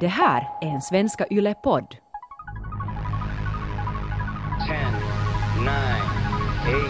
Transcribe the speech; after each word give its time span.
Det 0.00 0.08
här 0.08 0.48
är 0.60 0.66
en 0.66 0.82
Svenska 0.82 1.26
Yle-podd. 1.30 1.96
10, 4.66 4.76
9, 5.58 5.72
8, 6.68 6.80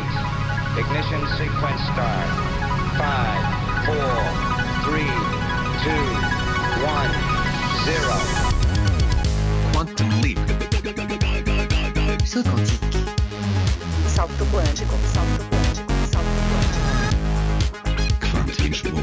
ignition 0.81 1.29
sequence 1.39 1.84
start. 1.92 2.31
5, 2.99 3.08
4, 3.86 3.97
3, 4.84 5.00
2, 5.84 5.91
1, 6.84 7.10
0. 7.84 7.99
Quantum 9.72 10.11
leap. 10.22 10.38
Quantique. 12.45 12.98
Salto 14.06 14.45
quântico, 14.45 14.96
salto 15.14 15.45
quântico, 15.50 15.93
salto 16.12 16.40
quântico. 16.50 16.88
Quantismo. 18.32 19.00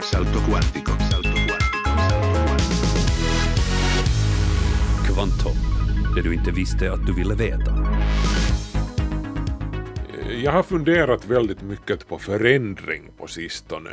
Salto 0.00 0.40
quantico. 0.48 0.95
Kvantum, 5.26 5.56
det 6.14 6.22
du 6.22 6.34
inte 6.34 6.50
visste 6.50 6.92
att 6.92 7.06
du 7.06 7.14
ville 7.14 7.34
veta. 7.34 7.86
Jag 10.42 10.52
har 10.52 10.62
funderat 10.62 11.26
väldigt 11.26 11.62
mycket 11.62 12.08
på 12.08 12.18
förändring 12.18 13.10
på 13.18 13.26
sistone. 13.26 13.90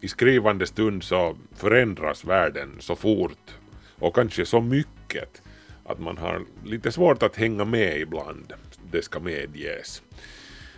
I 0.00 0.08
skrivande 0.08 0.66
stund 0.66 1.02
så 1.04 1.36
förändras 1.54 2.24
världen 2.24 2.76
så 2.78 2.96
fort 2.96 3.54
och 3.98 4.14
kanske 4.14 4.46
så 4.46 4.60
mycket 4.60 5.42
att 5.84 6.00
man 6.00 6.18
har 6.18 6.42
lite 6.64 6.92
svårt 6.92 7.22
att 7.22 7.36
hänga 7.36 7.64
med 7.64 8.00
ibland, 8.00 8.52
det 8.90 9.02
ska 9.02 9.20
medges. 9.20 10.02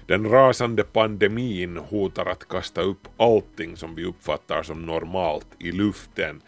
Den 0.06 0.30
rasande 0.30 0.82
pandemin 0.82 1.76
hotar 1.76 2.26
att 2.26 2.48
kasta 2.48 2.80
upp 2.80 3.08
allting 3.16 3.76
som 3.76 3.94
vi 3.94 4.04
uppfattar 4.04 4.62
som 4.62 4.82
normalt 4.82 5.46
i 5.58 5.72
luften 5.72 6.42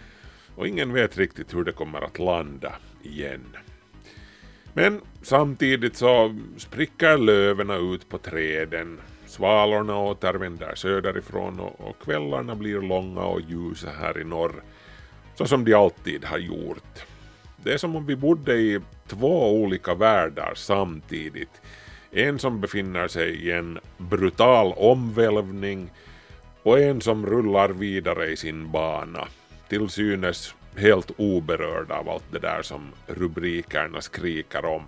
och 0.54 0.68
ingen 0.68 0.92
vet 0.92 1.18
riktigt 1.18 1.54
hur 1.54 1.64
det 1.64 1.72
kommer 1.72 2.00
att 2.00 2.18
landa 2.18 2.74
igen. 3.02 3.56
Men 4.72 5.00
samtidigt 5.22 5.96
så 5.96 6.36
spricker 6.56 7.18
löven 7.18 7.70
ut 7.70 8.08
på 8.08 8.18
träden, 8.18 9.00
svalorna 9.26 9.98
återvänder 9.98 10.74
söderifrån 10.74 11.60
och, 11.60 11.80
och 11.80 12.02
kvällarna 12.02 12.54
blir 12.54 12.80
långa 12.80 13.20
och 13.20 13.40
ljusa 13.40 13.90
här 13.90 14.20
i 14.20 14.24
norr, 14.24 14.62
så 15.34 15.46
som 15.46 15.64
de 15.64 15.74
alltid 15.74 16.24
har 16.24 16.38
gjort. 16.38 17.04
Det 17.56 17.72
är 17.72 17.78
som 17.78 17.96
om 17.96 18.06
vi 18.06 18.16
bodde 18.16 18.54
i 18.54 18.80
två 19.06 19.62
olika 19.62 19.94
världar 19.94 20.52
samtidigt. 20.56 21.60
En 22.10 22.38
som 22.38 22.60
befinner 22.60 23.08
sig 23.08 23.46
i 23.46 23.52
en 23.52 23.78
brutal 23.98 24.72
omvälvning 24.76 25.90
och 26.62 26.80
en 26.80 27.00
som 27.00 27.26
rullar 27.26 27.68
vidare 27.68 28.26
i 28.26 28.36
sin 28.36 28.70
bana, 28.70 29.28
till 29.68 29.88
synes 29.88 30.54
helt 30.76 31.10
oberörd 31.16 31.90
av 31.90 32.08
allt 32.08 32.32
det 32.32 32.38
där 32.38 32.62
som 32.62 32.92
rubrikerna 33.06 34.00
skriker 34.00 34.64
om. 34.64 34.84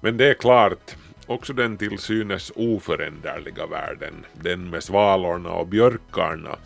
Men 0.00 0.16
det 0.16 0.28
är 0.28 0.34
klart, 0.34 0.96
också 1.26 1.52
den 1.52 1.76
till 1.76 1.98
synes 1.98 2.52
oföränderliga 2.56 3.66
världen, 3.66 4.26
den 4.32 4.70
med 4.70 4.84
svalorna 4.84 5.50
och 5.50 5.66
björkarna, 5.66 6.56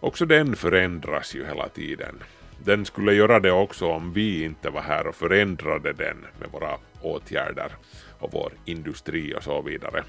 också 0.00 0.26
den 0.26 0.56
förändras 0.56 1.34
ju 1.34 1.46
hela 1.46 1.68
tiden. 1.68 2.22
Den 2.64 2.84
skulle 2.84 3.14
göra 3.14 3.40
det 3.40 3.52
också 3.52 3.86
om 3.86 4.12
vi 4.12 4.44
inte 4.44 4.70
var 4.70 4.82
här 4.82 5.06
och 5.06 5.14
förändrade 5.14 5.92
den 5.92 6.26
med 6.40 6.48
våra 6.52 6.78
åtgärder 7.02 7.72
och 8.18 8.32
vår 8.32 8.52
industri 8.64 9.34
och 9.34 9.42
så 9.42 9.62
vidare. 9.62 10.04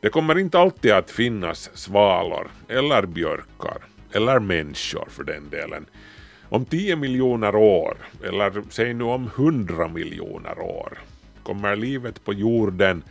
Det 0.00 0.08
kommer 0.08 0.38
inte 0.38 0.58
alltid 0.58 0.92
att 0.92 1.10
finnas 1.10 1.70
svalor 1.74 2.50
eller 2.68 3.06
björkar 3.06 3.95
eller 4.12 4.38
människor 4.38 5.08
för 5.10 5.24
den 5.24 5.50
delen. 5.50 5.86
Om 6.48 6.64
10 6.64 6.96
miljoner 6.96 7.56
år, 7.56 7.96
eller 8.24 8.62
säg 8.70 8.94
nu 8.94 9.04
om 9.04 9.30
100 9.36 9.88
miljoner 9.88 10.58
år, 10.58 10.98
kommer 11.42 11.76
livet 11.76 12.24
på 12.24 12.32
jorden 12.32 13.02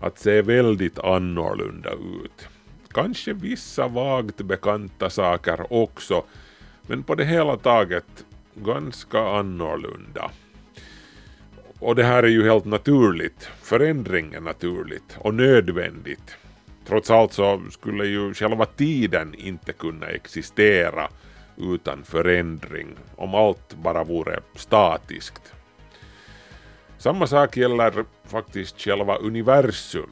att 0.00 0.18
se 0.18 0.42
väldigt 0.42 0.98
annorlunda 0.98 1.90
ut. 1.92 2.48
Kanske 2.88 3.32
vissa 3.32 3.88
vagt 3.88 4.36
bekanta 4.36 5.10
saker 5.10 5.72
också, 5.72 6.24
men 6.82 7.02
på 7.02 7.14
det 7.14 7.24
hela 7.24 7.56
taget 7.56 8.24
ganska 8.54 9.20
annorlunda. 9.20 10.30
Och 11.78 11.94
det 11.94 12.04
här 12.04 12.22
är 12.22 12.28
ju 12.28 12.44
helt 12.44 12.64
naturligt, 12.64 13.48
förändring 13.62 14.34
är 14.34 14.40
naturligt 14.40 15.16
och 15.18 15.34
nödvändigt. 15.34 16.36
Trots 16.86 17.10
allt 17.10 17.32
så 17.32 17.62
skulle 17.70 18.06
ju 18.06 18.34
själva 18.34 18.66
tiden 18.66 19.34
inte 19.34 19.72
kunna 19.72 20.06
existera 20.06 21.08
utan 21.56 22.02
förändring 22.04 22.88
om 23.16 23.34
allt 23.34 23.74
bara 23.74 24.04
vore 24.04 24.40
statiskt. 24.54 25.52
Samma 26.98 27.26
sak 27.26 27.56
gäller 27.56 28.04
faktiskt 28.24 28.80
själva 28.80 29.16
universum. 29.16 30.10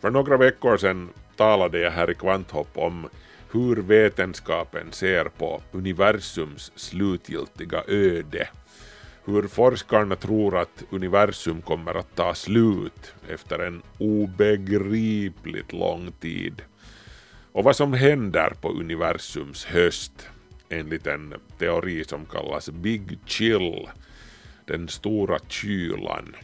För 0.00 0.10
några 0.10 0.36
veckor 0.36 0.76
sedan 0.76 1.08
talade 1.36 1.78
jag 1.78 1.90
här 1.90 2.10
i 2.10 2.14
Kvanthopp 2.14 2.68
om 2.74 3.08
hur 3.52 3.76
vetenskapen 3.76 4.92
ser 4.92 5.24
på 5.24 5.62
universums 5.72 6.72
slutgiltiga 6.76 7.82
öde. 7.88 8.48
Hur 9.24 9.48
forskarna 9.48 10.16
tror 10.16 10.58
att 10.58 10.84
universum 10.90 11.62
kommer 11.62 11.94
att 11.94 12.16
ta 12.16 12.34
slut 12.34 13.14
efter 13.28 13.58
en 13.58 13.82
obegripligt 13.98 15.72
lång 15.72 16.12
tid. 16.12 16.62
Och 17.52 17.64
vad 17.64 17.76
som 17.76 17.92
händer 17.92 18.52
på 18.60 18.68
universums 18.68 19.64
höst 19.64 20.28
enligt 20.68 21.06
en 21.06 21.34
teori 21.58 22.04
som 22.04 22.26
kallas 22.26 22.70
Big 22.70 23.18
Chill, 23.26 23.88
den 24.64 24.88
stora 24.88 25.38
kylan. 25.48 26.36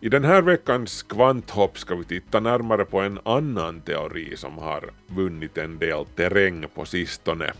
I 0.00 0.08
den 0.08 0.24
här 0.24 0.42
veckans 0.42 1.02
kvanthopp 1.02 1.78
ska 1.78 1.94
vi 1.94 2.04
titta 2.04 2.40
närmare 2.40 2.84
på 2.84 3.00
en 3.00 3.18
annan 3.24 3.80
teori 3.80 4.36
som 4.36 4.58
har 4.58 4.90
vunnit 5.06 5.58
en 5.58 5.78
del 5.78 6.04
terräng 6.16 6.64
på 6.74 6.84
sistone. 6.84 7.52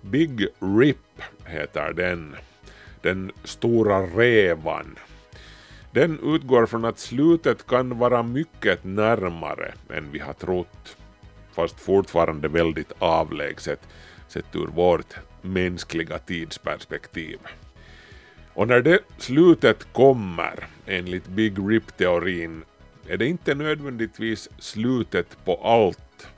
Big 0.00 0.46
Rip 0.58 1.22
heter 1.44 1.92
den. 1.92 2.36
Den 3.02 3.32
stora 3.44 4.06
revan. 4.06 4.98
Den 5.90 6.18
utgår 6.22 6.66
från 6.66 6.84
att 6.84 6.98
slutet 6.98 7.66
kan 7.66 7.98
vara 7.98 8.22
mycket 8.22 8.84
närmare 8.84 9.74
än 9.90 10.12
vi 10.12 10.18
har 10.18 10.32
trott, 10.32 10.96
fast 11.52 11.80
fortfarande 11.80 12.48
väldigt 12.48 12.92
avlägset 12.98 13.88
sett 14.28 14.56
ur 14.56 14.66
vårt 14.66 15.14
mänskliga 15.42 16.18
tidsperspektiv. 16.18 17.38
Och 18.54 18.68
när 18.68 18.80
det 18.80 19.00
slutet 19.18 19.92
kommer, 19.92 20.66
enligt 20.86 21.26
Big 21.26 21.58
Rip-teorin, 21.58 22.64
är 23.08 23.16
det 23.16 23.26
inte 23.26 23.54
nödvändigtvis 23.54 24.48
slutet 24.58 25.44
på 25.44 25.54
allt, 25.54 26.28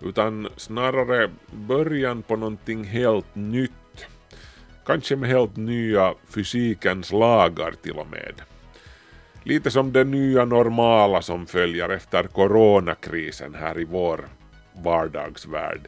utan 0.00 0.48
snarare 0.56 1.30
början 1.52 2.22
på 2.22 2.36
någonting 2.36 2.84
helt 2.84 3.34
nytt. 3.34 3.72
Kanske 4.90 5.16
med 5.16 5.28
helt 5.28 5.56
nya 5.56 6.14
fysikens 6.28 7.12
lagar 7.12 7.74
till 7.82 7.98
och 7.98 8.06
med. 8.10 8.42
Lite 9.42 9.70
som 9.70 9.92
det 9.92 10.04
nya 10.04 10.44
normala 10.44 11.22
som 11.22 11.46
följer 11.46 11.88
efter 11.88 12.22
coronakrisen 12.22 13.54
här 13.54 13.80
i 13.80 13.84
vår 13.84 14.28
vardagsvärld, 14.72 15.80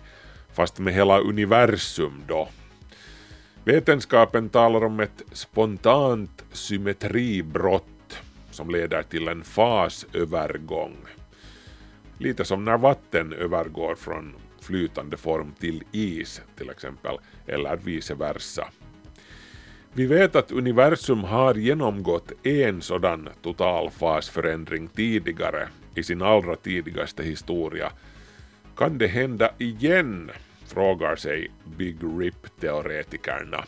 fast 0.52 0.78
med 0.78 0.94
hela 0.94 1.18
universum 1.18 2.22
då. 2.28 2.48
Vetenskapen 3.64 4.48
talar 4.48 4.84
om 4.84 5.00
ett 5.00 5.22
spontant 5.32 6.44
symmetribrott 6.52 8.22
som 8.50 8.70
leder 8.70 9.02
till 9.02 9.28
en 9.28 9.44
fasövergång. 9.44 10.96
Lite 12.18 12.44
som 12.44 12.64
när 12.64 12.78
vatten 12.78 13.32
övergår 13.32 13.94
från 13.94 14.34
flytande 14.60 15.16
form 15.16 15.52
till 15.60 15.82
is 15.92 16.42
till 16.56 16.70
exempel, 16.70 17.18
eller 17.46 17.76
vice 17.76 18.14
versa. 18.14 18.68
Vi 19.94 20.06
vet 20.06 20.36
att 20.36 20.52
universum 20.52 21.24
har 21.24 21.54
genomgått 21.54 22.32
en 22.46 22.82
sådan 22.82 23.28
totalfasförändring 23.42 24.88
tidigare 24.88 25.68
i 25.94 26.02
sin 26.02 26.22
allra 26.22 26.56
tidigaste 26.56 27.22
historia. 27.22 27.92
Kan 28.76 28.98
det 28.98 29.06
hända 29.06 29.50
igen? 29.58 30.30
frågar 30.66 31.16
sig 31.16 31.50
Big 31.76 31.96
Rip-teoretikerna. 32.18 33.64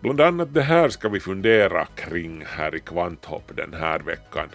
Bland 0.00 0.20
annat 0.20 0.54
det 0.54 0.62
här 0.62 0.88
ska 0.88 1.08
vi 1.08 1.20
fundera 1.20 1.86
kring 1.86 2.44
här 2.46 2.74
i 2.74 2.80
Kvanthopp 2.80 3.56
den 3.56 3.74
här 3.74 3.98
veckan. 3.98 4.48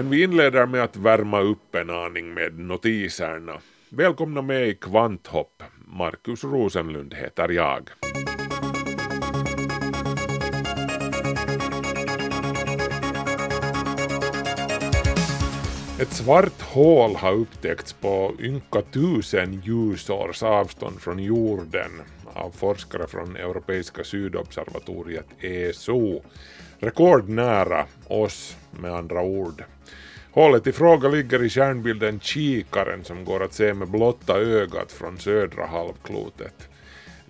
Men 0.00 0.10
vi 0.10 0.22
inleder 0.22 0.66
med 0.66 0.82
att 0.82 0.96
värma 0.96 1.40
upp 1.40 1.74
en 1.74 1.90
aning 1.90 2.34
med 2.34 2.58
notiserna. 2.58 3.60
Välkomna 3.88 4.42
med 4.42 4.68
i 4.68 4.74
Kvanthopp. 4.74 5.62
Markus 5.86 6.44
Rosenlund 6.44 7.14
heter 7.14 7.48
jag. 7.48 7.90
Ett 16.00 16.12
svart 16.12 16.62
hål 16.62 17.16
har 17.16 17.32
upptäckts 17.32 17.92
på 17.92 18.32
ynka 18.40 18.82
tusen 18.82 19.62
ljusårs 19.64 20.42
avstånd 20.42 21.00
från 21.00 21.18
jorden 21.18 21.90
av 22.32 22.50
forskare 22.50 23.06
från 23.06 23.36
Europeiska 23.36 24.04
sydobservatoriet 24.04 25.26
ESO 25.40 26.22
Rekordnära 26.82 27.86
oss 28.08 28.56
med 28.70 28.94
andra 28.94 29.22
ord. 29.22 29.64
Hålet 30.32 30.66
i 30.66 30.72
fråga 30.72 31.08
ligger 31.08 31.42
i 31.42 31.48
stjärnbilden 31.48 32.20
Kikaren 32.20 33.04
som 33.04 33.24
går 33.24 33.42
att 33.42 33.54
se 33.54 33.74
med 33.74 33.88
blotta 33.88 34.38
ögat 34.38 34.92
från 34.92 35.18
södra 35.18 35.66
halvklotet. 35.66 36.68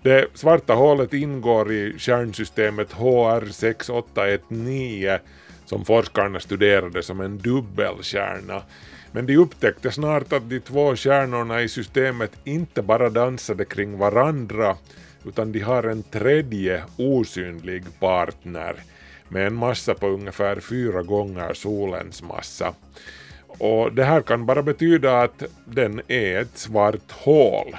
Det 0.01 0.27
svarta 0.33 0.73
hålet 0.73 1.13
ingår 1.13 1.71
i 1.71 1.99
stjärnsystemet 1.99 2.91
HR 2.91 3.51
6819 3.51 5.19
som 5.65 5.85
forskarna 5.85 6.39
studerade 6.39 7.03
som 7.03 7.21
en 7.21 7.37
dubbelstjärna. 7.37 8.61
Men 9.11 9.25
de 9.25 9.37
upptäckte 9.37 9.91
snart 9.91 10.33
att 10.33 10.49
de 10.49 10.59
två 10.59 10.95
stjärnorna 10.95 11.61
i 11.61 11.69
systemet 11.69 12.31
inte 12.43 12.81
bara 12.81 13.09
dansade 13.09 13.65
kring 13.65 13.97
varandra 13.97 14.77
utan 15.25 15.51
de 15.51 15.59
har 15.59 15.83
en 15.83 16.03
tredje 16.03 16.83
osynlig 16.97 17.83
partner 17.99 18.75
med 19.31 19.47
en 19.47 19.55
massa 19.55 19.93
på 19.93 20.07
ungefär 20.07 20.59
fyra 20.59 21.01
gånger 21.03 21.53
solens 21.53 22.23
massa. 22.23 22.73
Och 23.47 23.93
det 23.93 24.03
här 24.03 24.21
kan 24.21 24.45
bara 24.45 24.63
betyda 24.63 25.21
att 25.21 25.43
den 25.65 26.01
är 26.07 26.41
ett 26.41 26.57
svart 26.57 27.11
hål. 27.11 27.75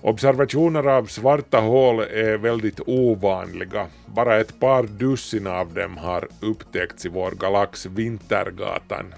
Observationer 0.00 0.86
av 0.86 1.06
svarta 1.06 1.60
hål 1.60 2.00
är 2.00 2.38
väldigt 2.38 2.80
ovanliga. 2.86 3.86
Bara 4.06 4.40
ett 4.40 4.60
par 4.60 4.82
dussin 4.82 5.46
av 5.46 5.74
dem 5.74 5.96
har 5.96 6.28
upptäckts 6.40 7.06
i 7.06 7.08
vår 7.08 7.30
galax 7.30 7.86
Vintergatan. 7.86 9.14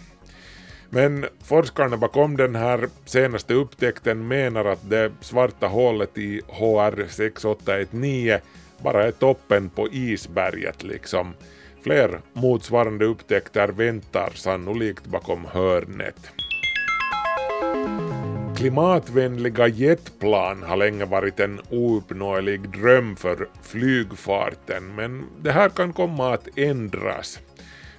Men 0.90 1.26
forskarna 1.44 1.96
bakom 1.96 2.36
den 2.36 2.56
här 2.56 2.88
senaste 3.04 3.54
upptäckten 3.54 4.28
menar 4.28 4.64
att 4.64 4.90
det 4.90 5.12
svarta 5.20 5.66
hålet 5.66 6.18
i 6.18 6.40
HR 6.48 7.08
6819 7.08 8.40
bara 8.82 9.06
är 9.06 9.10
toppen 9.10 9.68
på 9.68 9.88
isberget 9.88 10.82
liksom. 10.82 11.34
Fler 11.82 12.20
motsvarande 12.32 13.04
upptäckter 13.04 13.68
väntar 13.68 14.30
sannolikt 14.34 15.06
bakom 15.06 15.44
hörnet. 15.44 16.30
Klimatvänliga 18.56 19.68
jetplan 19.68 20.62
har 20.62 20.76
länge 20.76 21.04
varit 21.04 21.40
en 21.40 21.60
ouppnåelig 21.70 22.70
dröm 22.70 23.16
för 23.16 23.48
flygfarten 23.62 24.94
men 24.94 25.26
det 25.42 25.52
här 25.52 25.68
kan 25.68 25.92
komma 25.92 26.34
att 26.34 26.58
ändras. 26.58 27.40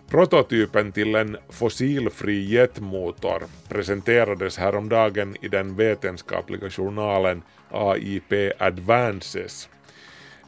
Prototypen 0.10 0.92
till 0.92 1.16
en 1.16 1.38
fossilfri 1.50 2.54
jetmotor 2.54 3.44
presenterades 3.70 4.58
häromdagen 4.58 5.36
i 5.42 5.48
den 5.48 5.76
vetenskapliga 5.76 6.70
journalen 6.70 7.42
AIP 7.72 8.34
Advances. 8.58 9.70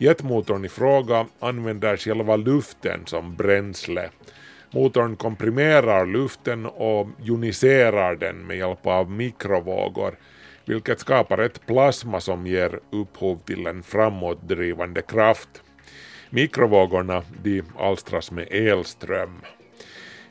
Jetmotorn 0.01 0.65
i 0.65 0.69
fråga 0.69 1.25
använder 1.39 1.97
själva 1.97 2.35
luften 2.35 2.99
som 3.05 3.35
bränsle. 3.35 4.09
Motorn 4.71 5.15
komprimerar 5.15 6.05
luften 6.05 6.65
och 6.65 7.07
joniserar 7.21 8.15
den 8.15 8.47
med 8.47 8.57
hjälp 8.57 8.87
av 8.87 9.11
mikrovågor, 9.11 10.15
vilket 10.65 10.99
skapar 10.99 11.37
ett 11.37 11.65
plasma 11.65 12.19
som 12.19 12.47
ger 12.47 12.79
upphov 12.91 13.39
till 13.45 13.67
en 13.67 13.83
framåtdrivande 13.83 15.01
kraft. 15.01 15.49
Mikrovågorna 16.29 17.23
de 17.43 17.63
alstras 17.77 18.31
med 18.31 18.47
elström. 18.51 19.41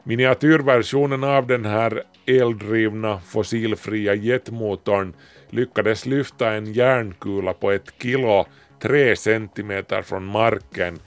Miniatyrversionen 0.03 1.25
av 1.25 1.47
den 1.47 1.64
här 1.64 2.03
eldrivna 2.26 3.21
fossilfria 3.21 4.14
jetmotorn 4.14 5.14
lyckades 5.50 6.06
lyfta 6.06 6.53
en 6.53 6.73
järnkula 6.73 7.53
på 7.53 7.71
ett 7.71 7.93
kilo 8.03 8.47
tre 8.81 9.17
centimeter 9.17 10.03
från 10.03 10.25
marken 10.25 10.99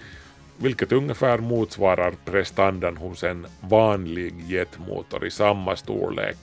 vilket 0.58 0.92
ungefär 0.92 1.38
motsvarar 1.38 2.14
prestandan 2.26 2.98
hos 2.98 3.24
en 3.24 3.48
vanlig 3.62 4.34
jetmotor 4.48 5.26
i 5.26 5.32
samma 5.32 5.76
storlek. 5.76 6.38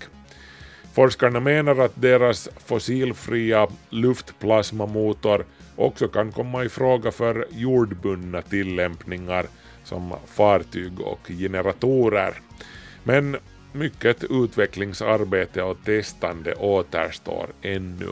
Forskarna 0.95 1.41
menar 1.41 1.79
att 1.79 2.03
deras 2.03 2.49
fossilfria 2.67 3.69
luftplasmamotor 3.91 5.45
också 5.77 6.09
kan 6.09 6.33
komma 6.33 6.65
i 6.65 6.69
fråga 6.69 7.11
för 7.11 7.47
jordbundna 7.51 8.43
tillämpningar 8.43 9.47
som 9.85 10.15
fartyg 10.27 11.01
och 11.01 11.29
generatorer. 11.29 12.35
Men 13.05 13.37
mycket 13.73 14.25
utvecklingsarbete 14.25 15.63
och 15.63 15.79
testande 15.85 16.55
återstår 16.55 17.47
ännu. 17.63 18.09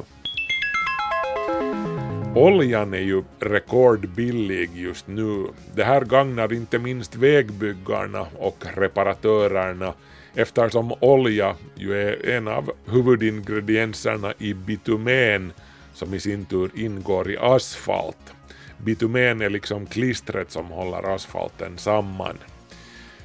Oljan 2.36 2.94
är 2.94 3.00
ju 3.00 3.22
rekordbillig 3.40 4.70
just 4.74 5.06
nu. 5.06 5.46
Det 5.74 5.84
här 5.84 6.00
gagnar 6.00 6.52
inte 6.52 6.78
minst 6.78 7.16
vägbyggarna 7.16 8.26
och 8.38 8.64
reparatörerna 8.76 9.94
eftersom 10.34 10.92
olja 11.00 11.56
ju 11.74 11.94
är 11.94 12.28
en 12.28 12.48
av 12.48 12.72
huvudingredienserna 12.86 14.34
i 14.38 14.54
bitumen 14.54 15.52
som 15.94 16.14
i 16.14 16.20
sin 16.20 16.44
tur 16.44 16.70
ingår 16.74 17.30
i 17.30 17.36
asfalt. 17.36 18.34
Bitumen 18.78 19.42
är 19.42 19.50
liksom 19.50 19.86
klistret 19.86 20.50
som 20.50 20.66
håller 20.66 21.14
asfalten 21.14 21.78
samman. 21.78 22.38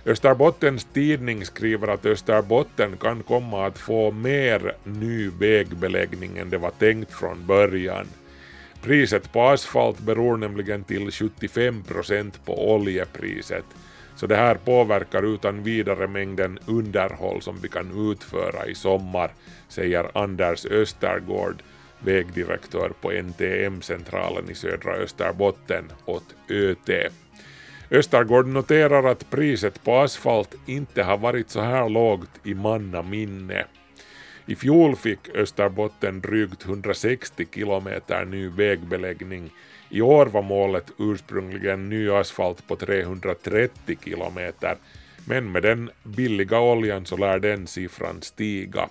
Österbottens 0.06 0.88
tidning 0.94 1.46
skriver 1.46 1.88
att 1.88 2.06
Österbotten 2.06 2.98
kan 2.98 3.24
komma 3.24 3.66
att 3.66 3.78
få 3.78 4.12
mer 4.12 4.76
ny 4.84 5.30
vägbeläggning 5.30 6.38
än 6.38 6.50
det 6.50 6.58
var 6.58 6.72
tänkt 6.72 7.14
från 7.14 7.46
början. 7.48 8.08
Priset 8.82 9.32
på 9.32 9.42
asfalt 9.42 10.00
beror 10.00 10.38
nämligen 10.38 10.84
till 10.84 11.12
75 11.12 11.84
procent 11.84 12.46
på 12.46 12.74
oljepriset, 12.74 13.66
så 14.16 14.28
det 14.28 14.36
här 14.36 14.56
påverkar 14.56 15.24
utan 15.24 15.64
vidare 15.64 16.08
mängden 16.08 16.60
underhåll 16.66 17.42
som 17.42 17.60
vi 17.62 17.68
kan 17.68 18.12
utföra 18.12 18.66
i 18.66 18.76
sommar, 18.76 19.32
säger 19.68 20.18
Anders 20.18 20.66
Östergård, 20.66 21.64
vägdirektör 22.00 22.92
på 23.02 23.12
NTM-centralen 23.12 24.50
i 24.50 24.56
södra 24.56 24.94
Österbotten 24.94 25.92
åt 26.06 26.36
ÖT. 26.50 27.12
Östergård 27.92 28.48
noterar 28.48 29.04
att 29.04 29.30
priset 29.30 29.84
på 29.84 29.98
asfalt 29.98 30.56
inte 30.66 31.04
har 31.04 31.18
varit 31.18 31.50
så 31.50 31.62
här 31.62 31.90
lågt 31.90 32.40
i 32.44 32.54
manna 32.54 33.02
minne. 33.02 33.66
I 34.52 34.56
fjol 34.56 34.96
fick 34.96 35.30
Österbotten 35.36 36.22
drygt 36.22 36.66
160 36.66 37.46
kilometer 37.54 38.26
ny 38.26 38.50
vägbeläggning. 38.50 39.50
I 39.90 40.02
år 40.02 40.26
var 40.26 40.42
målet 40.42 40.92
ursprungligen 40.98 41.90
ny 41.90 42.10
asfalt 42.10 42.68
på 42.68 42.76
330 42.76 43.98
kilometer, 44.04 44.76
men 45.28 45.52
med 45.52 45.64
den 45.64 45.90
billiga 46.04 46.60
oljan 46.60 47.06
så 47.06 47.18
lär 47.18 47.40
den 47.40 47.68
siffran 47.68 48.22
stiga. 48.22 48.90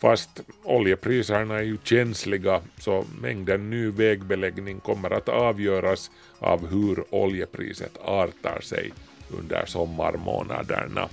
Fast 0.00 0.40
oljepriserna 0.62 1.58
är 1.58 1.62
ju 1.62 1.78
känsliga 1.84 2.60
så 2.78 3.04
mängden 3.20 3.70
ny 3.70 3.90
vägbeläggning 3.90 4.80
kommer 4.80 5.10
att 5.10 5.28
avgöras 5.28 6.10
av 6.38 6.66
hur 6.66 7.14
oljepriset 7.14 7.98
artar 8.04 8.60
sig 8.60 8.92
under 9.38 9.66
sommarmånaderna. 9.66 11.08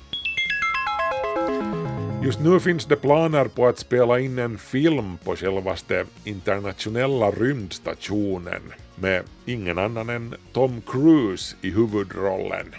Just 2.24 2.40
nu 2.40 2.60
finns 2.60 2.86
det 2.86 2.96
planer 2.96 3.46
på 3.46 3.68
att 3.68 3.80
spela 3.80 4.20
in 4.20 4.40
en 4.40 4.58
film 4.58 5.18
på 5.24 5.36
självaste 5.36 6.06
internationella 6.24 7.32
rymdstationen 7.32 8.62
med 8.96 9.24
ingen 9.46 9.78
annan 9.78 10.10
än 10.10 10.36
Tom 10.54 10.82
Cruise 10.82 11.56
i 11.62 11.70
huvudrollen. 11.70 12.76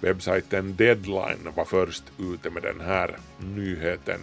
Webbsajten 0.00 0.76
Deadline 0.76 1.48
var 1.56 1.64
först 1.64 2.04
ute 2.18 2.50
med 2.50 2.62
den 2.62 2.80
här 2.80 3.18
nyheten. 3.38 4.20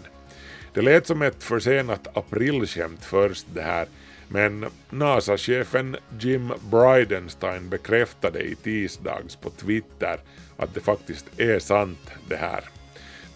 Det 0.74 0.82
lät 0.82 1.08
som 1.08 1.22
ett 1.22 1.44
försenat 1.44 2.18
aprilskämt 2.18 3.06
först 3.06 3.46
det 3.53 3.62
här, 3.62 3.88
men 4.27 4.65
NASA-chefen 4.89 5.98
Jim 6.20 6.53
Bridenstine 6.72 7.70
bekräftade 7.70 8.41
i 8.41 8.56
tisdags 8.56 9.36
på 9.36 9.50
Twitter 9.50 10.20
att 10.58 10.74
det 10.74 10.79
faktiskt 10.79 11.25
är 11.38 11.60
sant 11.60 12.12
det 12.27 12.38
här. 12.38 12.78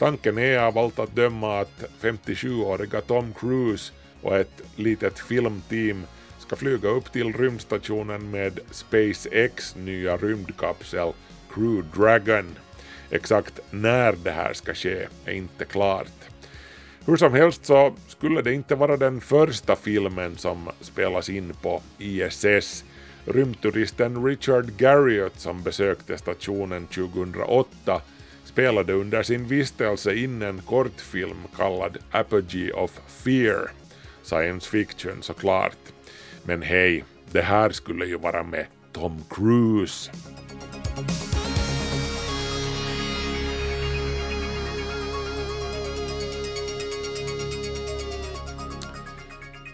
Tanken 0.03 0.37
är 0.37 0.59
av 0.59 0.77
allt 0.77 0.99
att 0.99 1.15
döma 1.15 1.59
att 1.59 1.83
57-åriga 2.01 3.01
Tom 3.01 3.33
Cruise 3.33 3.93
och 4.21 4.37
ett 4.37 4.61
litet 4.75 5.19
filmteam 5.19 6.03
ska 6.39 6.55
flyga 6.55 6.89
upp 6.89 7.11
till 7.11 7.33
rymdstationen 7.33 8.31
med 8.31 8.59
SpaceX 8.71 9.75
nya 9.75 10.17
rymdkapsel 10.17 11.13
Crew 11.53 11.83
Dragon. 11.95 12.57
Exakt 13.09 13.59
när 13.71 14.15
det 14.23 14.31
här 14.31 14.53
ska 14.53 14.73
ske 14.73 15.07
är 15.25 15.33
inte 15.33 15.65
klart. 15.65 16.29
Hur 17.05 17.17
som 17.17 17.33
helst 17.33 17.65
så 17.65 17.93
skulle 18.07 18.41
det 18.41 18.53
inte 18.53 18.75
vara 18.75 18.97
den 18.97 19.21
första 19.21 19.75
filmen 19.75 20.37
som 20.37 20.69
spelas 20.81 21.29
in 21.29 21.53
på 21.61 21.81
ISS. 21.97 22.83
Rymdturisten 23.25 24.25
Richard 24.25 24.77
Garriott 24.77 25.39
som 25.39 25.63
besökte 25.63 26.17
stationen 26.17 26.87
2008 26.87 28.01
spelade 28.53 28.93
under 28.93 29.23
sin 29.23 29.47
vistelse 29.47 30.15
in 30.15 30.41
en 30.41 30.61
kortfilm 30.61 31.47
kallad 31.57 31.97
Apogee 32.11 32.71
of 32.71 32.99
Fear, 33.07 33.71
science 34.23 34.69
fiction 34.69 35.21
såklart. 35.21 35.77
Men 36.43 36.61
hej, 36.61 37.03
det 37.31 37.41
här 37.41 37.69
skulle 37.69 38.05
ju 38.05 38.17
vara 38.17 38.43
med 38.43 38.65
Tom 38.91 39.23
Cruise. 39.29 40.11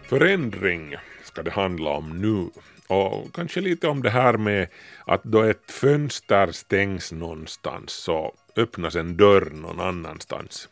Förändring 0.09 0.95
ska 1.23 1.43
det 1.43 1.51
handla 1.51 1.89
om 1.89 2.21
nu. 2.21 2.49
Och 2.87 3.33
kanske 3.33 3.61
lite 3.61 3.87
om 3.87 4.01
det 4.01 4.09
här 4.09 4.37
med 4.37 4.67
att 5.05 5.23
då 5.23 5.41
ett 5.41 5.71
fönster 5.71 6.51
stängs 6.51 7.11
någonstans 7.11 7.91
så 7.91 8.33
öppnas 8.59 8.95
en 8.95 9.17
dörr 9.17 9.49
någon 9.53 9.79
annanstans. 9.79 10.69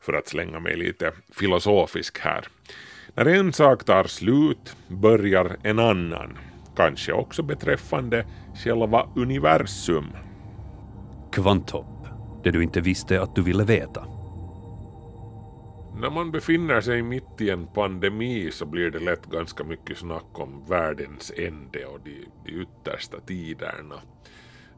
För 0.00 0.12
att 0.12 0.28
slänga 0.28 0.60
mig 0.60 0.76
lite 0.76 1.12
filosofisk 1.32 2.18
här. 2.18 2.48
När 3.14 3.26
en 3.26 3.52
sak 3.52 3.84
tar 3.84 4.04
slut 4.04 4.76
börjar 4.88 5.56
en 5.62 5.78
annan. 5.78 6.38
Kanske 6.76 7.12
också 7.12 7.42
beträffande 7.42 8.26
själva 8.64 9.08
universum. 9.16 10.06
Kvanthopp. 11.32 12.06
Det 12.44 12.50
du 12.50 12.62
inte 12.62 12.80
visste 12.80 13.22
att 13.22 13.34
du 13.34 13.42
ville 13.42 13.64
veta. 13.64 14.06
När 16.00 16.10
man 16.10 16.30
befinner 16.30 16.80
sig 16.80 17.02
mitt 17.02 17.40
i 17.40 17.50
en 17.50 17.66
pandemi 17.66 18.50
så 18.52 18.66
blir 18.66 18.90
det 18.90 18.98
lätt 18.98 19.26
ganska 19.26 19.64
mycket 19.64 19.98
snack 19.98 20.38
om 20.40 20.64
världens 20.68 21.32
ände 21.36 21.86
och 21.86 22.00
de, 22.04 22.26
de 22.44 22.52
yttersta 22.52 23.20
tiderna. 23.20 24.00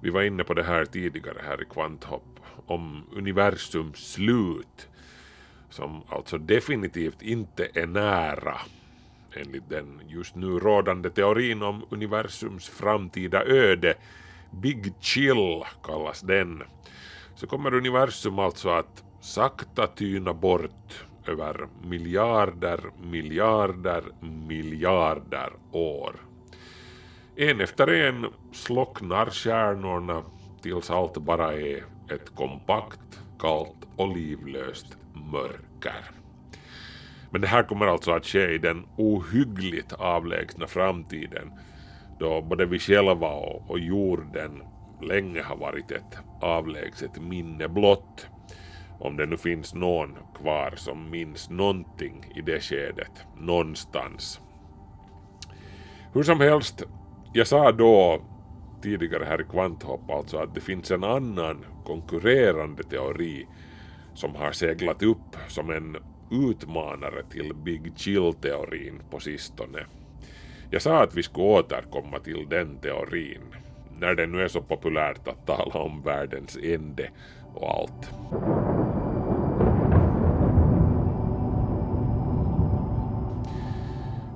Vi 0.00 0.10
var 0.10 0.22
inne 0.22 0.44
på 0.44 0.54
det 0.54 0.62
här 0.62 0.84
tidigare 0.84 1.38
här 1.46 1.62
i 1.62 1.64
Kvanthopp 1.64 2.40
om 2.66 3.04
universums 3.12 4.12
slut 4.12 4.88
som 5.70 6.02
alltså 6.08 6.38
definitivt 6.38 7.22
inte 7.22 7.68
är 7.74 7.86
nära 7.86 8.58
enligt 9.36 9.68
den 9.68 10.00
just 10.08 10.34
nu 10.34 10.46
rådande 10.46 11.10
teorin 11.10 11.62
om 11.62 11.84
universums 11.90 12.68
framtida 12.68 13.44
öde, 13.44 13.94
Big 14.50 14.92
Chill 15.00 15.64
kallas 15.82 16.20
den, 16.20 16.62
så 17.34 17.46
kommer 17.46 17.74
universum 17.74 18.38
alltså 18.38 18.68
att 18.68 19.04
sakta 19.20 19.86
tyna 19.86 20.34
bort 20.34 21.04
över 21.26 21.68
miljarder, 21.84 22.80
miljarder, 23.10 24.04
miljarder 24.20 25.52
år. 25.72 26.27
En 27.40 27.60
efter 27.60 27.86
en 27.88 28.26
slocknar 28.52 29.26
stjärnorna 29.30 30.22
tills 30.62 30.90
allt 30.90 31.18
bara 31.18 31.52
är 31.52 31.84
ett 32.10 32.34
kompakt, 32.34 33.20
kallt 33.38 33.88
och 33.96 34.16
livlöst 34.16 34.96
mörker. 35.32 36.10
Men 37.30 37.40
det 37.40 37.46
här 37.46 37.62
kommer 37.62 37.86
alltså 37.86 38.10
att 38.10 38.26
ske 38.26 38.54
i 38.54 38.58
den 38.58 38.86
ohyggligt 38.96 39.92
avlägsna 39.92 40.66
framtiden 40.66 41.52
då 42.18 42.42
både 42.42 42.66
vi 42.66 42.78
själva 42.78 43.28
och, 43.28 43.70
och 43.70 43.78
jorden 43.78 44.62
länge 45.02 45.42
har 45.42 45.56
varit 45.56 45.90
ett 45.90 46.18
avlägset 46.40 47.22
minne 47.22 47.68
blott. 47.68 48.26
Om 49.00 49.16
det 49.16 49.26
nu 49.26 49.36
finns 49.36 49.74
någon 49.74 50.16
kvar 50.34 50.72
som 50.76 51.10
minns 51.10 51.50
någonting 51.50 52.32
i 52.36 52.40
det 52.40 52.60
skedet, 52.60 53.24
någonstans. 53.36 54.40
Hur 56.12 56.22
som 56.22 56.40
helst, 56.40 56.82
jag 57.38 57.46
sa 57.46 57.72
då 57.72 58.22
tidigare 58.82 59.24
här 59.24 59.40
i 59.40 59.44
Kvanthopp 59.44 60.10
alltså 60.10 60.38
att 60.38 60.54
det 60.54 60.60
finns 60.60 60.90
en 60.90 61.04
annan 61.04 61.64
konkurrerande 61.84 62.82
teori 62.82 63.46
som 64.14 64.34
har 64.34 64.52
seglat 64.52 65.02
upp 65.02 65.36
som 65.48 65.70
en 65.70 65.96
utmanare 66.30 67.22
till 67.30 67.54
Big 67.54 67.92
Chill-teorin 67.96 69.00
på 69.10 69.20
sistone. 69.20 69.86
Jag 70.70 70.82
sa 70.82 71.02
att 71.02 71.14
vi 71.14 71.22
skulle 71.22 71.46
återkomma 71.46 72.18
till 72.18 72.46
den 72.48 72.78
teorin, 72.78 73.42
när 73.98 74.14
det 74.14 74.26
nu 74.26 74.42
är 74.42 74.48
så 74.48 74.62
populärt 74.62 75.28
att 75.28 75.46
tala 75.46 75.80
om 75.80 76.02
världens 76.02 76.58
ände 76.62 77.10
och 77.54 77.70
allt. 77.70 78.10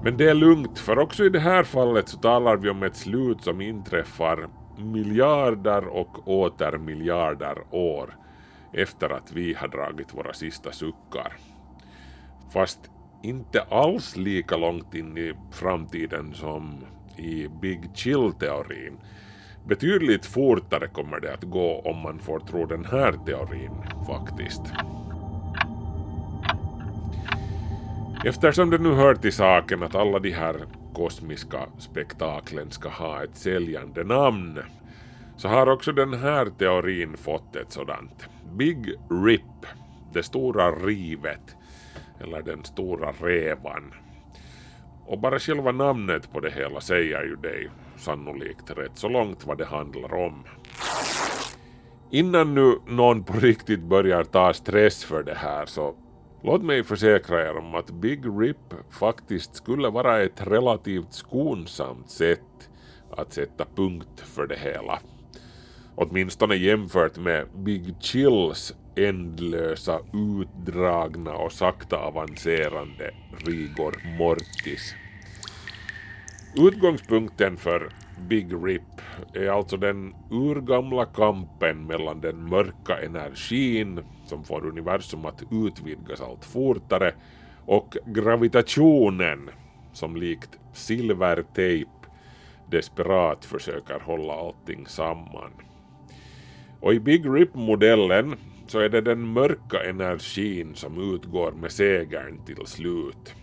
Men 0.04 0.16
det 0.16 0.30
är 0.30 0.34
lugnt, 0.34 0.78
för 0.78 0.98
också 0.98 1.24
i 1.24 1.28
det 1.28 1.40
här 1.40 1.64
fallet 1.64 2.08
så 2.08 2.18
talar 2.18 2.56
vi 2.56 2.70
om 2.70 2.82
ett 2.82 2.96
slut 2.96 3.42
som 3.42 3.60
inträffar 3.60 4.48
miljarder 4.78 5.86
och 5.86 6.28
åter 6.28 6.78
miljarder 6.78 7.58
år 7.70 8.16
efter 8.72 9.10
att 9.10 9.32
vi 9.32 9.54
har 9.54 9.68
dragit 9.68 10.14
våra 10.14 10.32
sista 10.32 10.72
suckar. 10.72 11.36
Fast 12.52 12.90
inte 13.22 13.62
alls 13.62 14.16
lika 14.16 14.56
långt 14.56 14.94
in 14.94 15.18
i 15.18 15.32
framtiden 15.50 16.34
som 16.34 16.84
i 17.16 17.48
Big 17.48 17.90
Chill-teorin. 17.94 18.98
Betydligt 19.66 20.26
fortare 20.26 20.88
kommer 20.88 21.20
det 21.20 21.34
att 21.34 21.44
gå 21.44 21.80
om 21.80 21.98
man 21.98 22.18
får 22.18 22.40
tro 22.40 22.66
den 22.66 22.84
här 22.84 23.12
teorin 23.26 23.72
faktiskt. 24.06 24.62
Eftersom 28.24 28.70
det 28.70 28.78
nu 28.78 28.94
hör 28.94 29.14
till 29.14 29.32
saken 29.32 29.82
att 29.82 29.94
alla 29.94 30.18
de 30.18 30.30
här 30.30 30.56
kosmiska 30.94 31.66
spektaklen 31.78 32.70
ska 32.70 32.88
ha 32.88 33.24
ett 33.24 33.36
säljande 33.36 34.04
namn 34.04 34.58
så 35.36 35.48
har 35.48 35.66
också 35.66 35.92
den 35.92 36.14
här 36.14 36.46
teorin 36.58 37.16
fått 37.16 37.56
ett 37.56 37.72
sådant. 37.72 38.28
Big 38.52 38.94
Rip, 39.26 39.66
det 40.12 40.22
stora 40.22 40.70
rivet, 40.70 41.56
eller 42.20 42.42
den 42.42 42.64
stora 42.64 43.12
revan. 43.12 43.94
Och 45.06 45.18
bara 45.18 45.38
själva 45.38 45.72
namnet 45.72 46.32
på 46.32 46.40
det 46.40 46.50
hela 46.50 46.80
säger 46.80 47.22
ju 47.22 47.36
dig 47.36 47.70
sannolikt 47.96 48.70
rätt 48.70 48.98
så 48.98 49.08
långt 49.08 49.46
vad 49.46 49.58
det 49.58 49.66
handlar 49.66 50.14
om. 50.14 50.44
Innan 52.10 52.54
nu 52.54 52.78
någon 52.86 53.24
på 53.24 53.32
riktigt 53.32 53.82
börjar 53.82 54.24
ta 54.24 54.52
stress 54.52 55.04
för 55.04 55.22
det 55.22 55.34
här 55.34 55.66
så 55.66 55.94
låt 56.42 56.62
mig 56.62 56.84
försäkra 56.84 57.48
er 57.48 57.56
om 57.56 57.74
att 57.74 57.90
Big 57.90 58.24
Rip 58.40 58.74
faktiskt 58.90 59.56
skulle 59.56 59.88
vara 59.90 60.22
ett 60.22 60.46
relativt 60.46 61.12
skonsamt 61.12 62.10
sätt 62.10 62.70
att 63.10 63.32
sätta 63.32 63.66
punkt 63.74 64.20
för 64.20 64.46
det 64.46 64.58
hela. 64.58 64.98
Åtminstone 65.94 66.54
jämfört 66.54 67.18
med 67.18 67.46
Big 67.54 67.94
Chills 68.00 68.74
ändlösa, 68.96 70.00
utdragna 70.12 71.34
och 71.34 71.52
sakta 71.52 71.96
avancerande 71.96 73.14
rigor 73.46 74.18
mortis. 74.18 74.94
Utgångspunkten 76.56 77.56
för 77.56 77.88
Big 78.28 78.52
Rip 78.64 79.00
är 79.34 79.48
alltså 79.48 79.76
den 79.76 80.14
urgamla 80.30 81.04
kampen 81.04 81.86
mellan 81.86 82.20
den 82.20 82.48
mörka 82.48 82.98
energin 83.02 84.00
som 84.32 84.44
får 84.44 84.66
universum 84.66 85.26
att 85.26 85.42
utvidgas 85.50 86.20
allt 86.20 86.44
fortare 86.44 87.14
och 87.66 87.96
gravitationen 88.06 89.50
som 89.92 90.16
likt 90.16 90.58
silvertejp 90.72 91.90
desperat 92.70 93.44
försöker 93.44 94.00
hålla 94.00 94.32
allting 94.32 94.86
samman. 94.86 95.52
Och 96.80 96.94
i 96.94 97.00
Big 97.00 97.26
Rip-modellen 97.26 98.34
så 98.66 98.78
är 98.78 98.88
det 98.88 99.00
den 99.00 99.32
mörka 99.32 99.84
energin 99.88 100.74
som 100.74 101.14
utgår 101.14 101.52
med 101.52 101.72
segern 101.72 102.44
till 102.46 102.66
slut. 102.66 103.34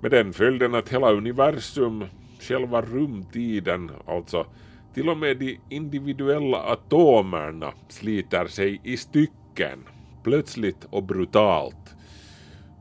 Med 0.00 0.10
den 0.10 0.32
följden 0.32 0.74
att 0.74 0.88
hela 0.88 1.12
universum, 1.12 2.04
själva 2.40 2.82
rumtiden, 2.82 3.90
alltså 4.06 4.46
till 4.94 5.08
och 5.08 5.18
med 5.18 5.36
de 5.36 5.58
individuella 5.68 6.58
atomerna 6.58 7.72
sliter 7.88 8.46
sig 8.46 8.80
i 8.84 8.96
stycken, 8.96 9.78
plötsligt 10.26 10.86
och 10.90 11.02
brutalt. 11.02 11.94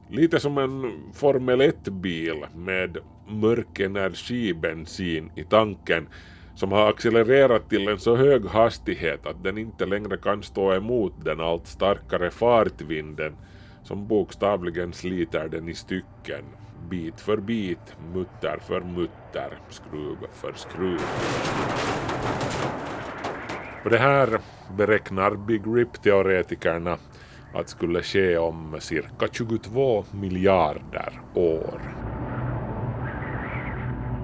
Lite 0.10 0.40
som 0.40 0.58
en 0.58 0.92
Formel 1.14 1.62
1-bil 1.62 2.46
med 2.56 2.98
mörk 3.28 3.80
energibensin 3.80 5.32
i 5.36 5.44
tanken 5.44 6.08
som 6.56 6.72
har 6.72 6.90
accelererat 6.90 7.70
till 7.70 7.88
en 7.88 8.00
så 8.00 8.16
hög 8.16 8.46
hastighet 8.46 9.25
att 9.25 9.44
den 9.44 9.58
inte 9.58 9.86
längre 9.86 10.18
kan 10.18 10.44
stå 10.44 10.74
emot 10.74 11.14
den 11.25 11.42
allt 11.42 11.68
starkare 11.68 12.32
fartvinden 12.32 13.36
som 13.84 14.08
bokstavligen 14.08 14.94
sliter 14.94 15.48
den 15.48 15.70
i 15.70 15.74
stycken, 15.74 16.46
bit 16.90 17.22
för 17.22 17.38
bit, 17.38 17.96
mutter 18.14 18.60
för 18.68 18.82
mutter, 18.82 19.60
skruv 19.70 20.18
för 20.32 20.54
skruv. 20.54 21.02
Och 23.84 23.92
det 23.92 23.98
här 23.98 24.40
beräknar 24.78 25.36
Big 25.36 25.62
Rip-teoretikerna 25.66 26.98
att 27.56 27.70
skulle 27.70 28.04
ske 28.04 28.38
om 28.38 28.78
cirka 28.80 29.28
22 29.32 30.06
miljarder 30.12 31.22
år. 31.34 31.82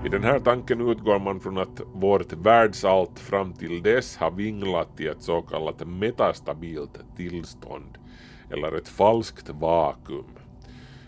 I 0.06 0.10
den 0.10 0.24
här 0.24 0.40
tanken 0.40 0.90
utgår 0.90 1.20
man 1.20 1.40
från 1.40 1.58
att 1.58 1.82
vårt 1.94 2.34
världsalt 2.34 3.20
fram 3.20 3.54
till 3.54 3.84
dess 3.84 4.18
har 4.18 4.32
vinglat 4.32 5.00
i 5.00 5.08
ett 5.08 5.22
så 5.22 5.42
kallat 5.42 5.88
metastabilt 5.88 7.00
tillstånd, 7.18 7.98
eller 8.50 8.78
ett 8.78 8.88
falskt 8.88 9.50
vakuum. 9.50 10.26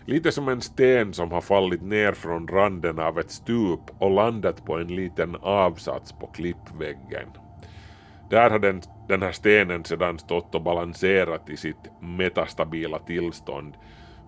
Lite 0.06 0.32
som 0.32 0.48
en 0.48 0.60
sten 0.60 1.12
som 1.12 1.32
har 1.32 1.40
fallit 1.40 1.82
ner 1.82 2.12
från 2.12 2.48
randen 2.48 2.98
av 2.98 3.18
ett 3.18 3.30
stup 3.30 3.80
och 3.98 4.10
landat 4.10 4.64
på 4.64 4.78
en 4.78 4.96
liten 4.96 5.36
avsats 5.36 6.12
på 6.12 6.26
klippväggen. 6.26 7.28
Där 8.30 8.50
har 8.50 8.58
den, 8.58 8.82
den 9.08 9.22
här 9.22 9.32
stenen 9.32 9.84
sedan 9.84 10.18
stått 10.18 10.54
och 10.54 10.62
balanserat 10.62 11.50
i 11.50 11.56
sitt 11.56 11.90
metastabila 12.00 12.98
tillstånd 12.98 13.74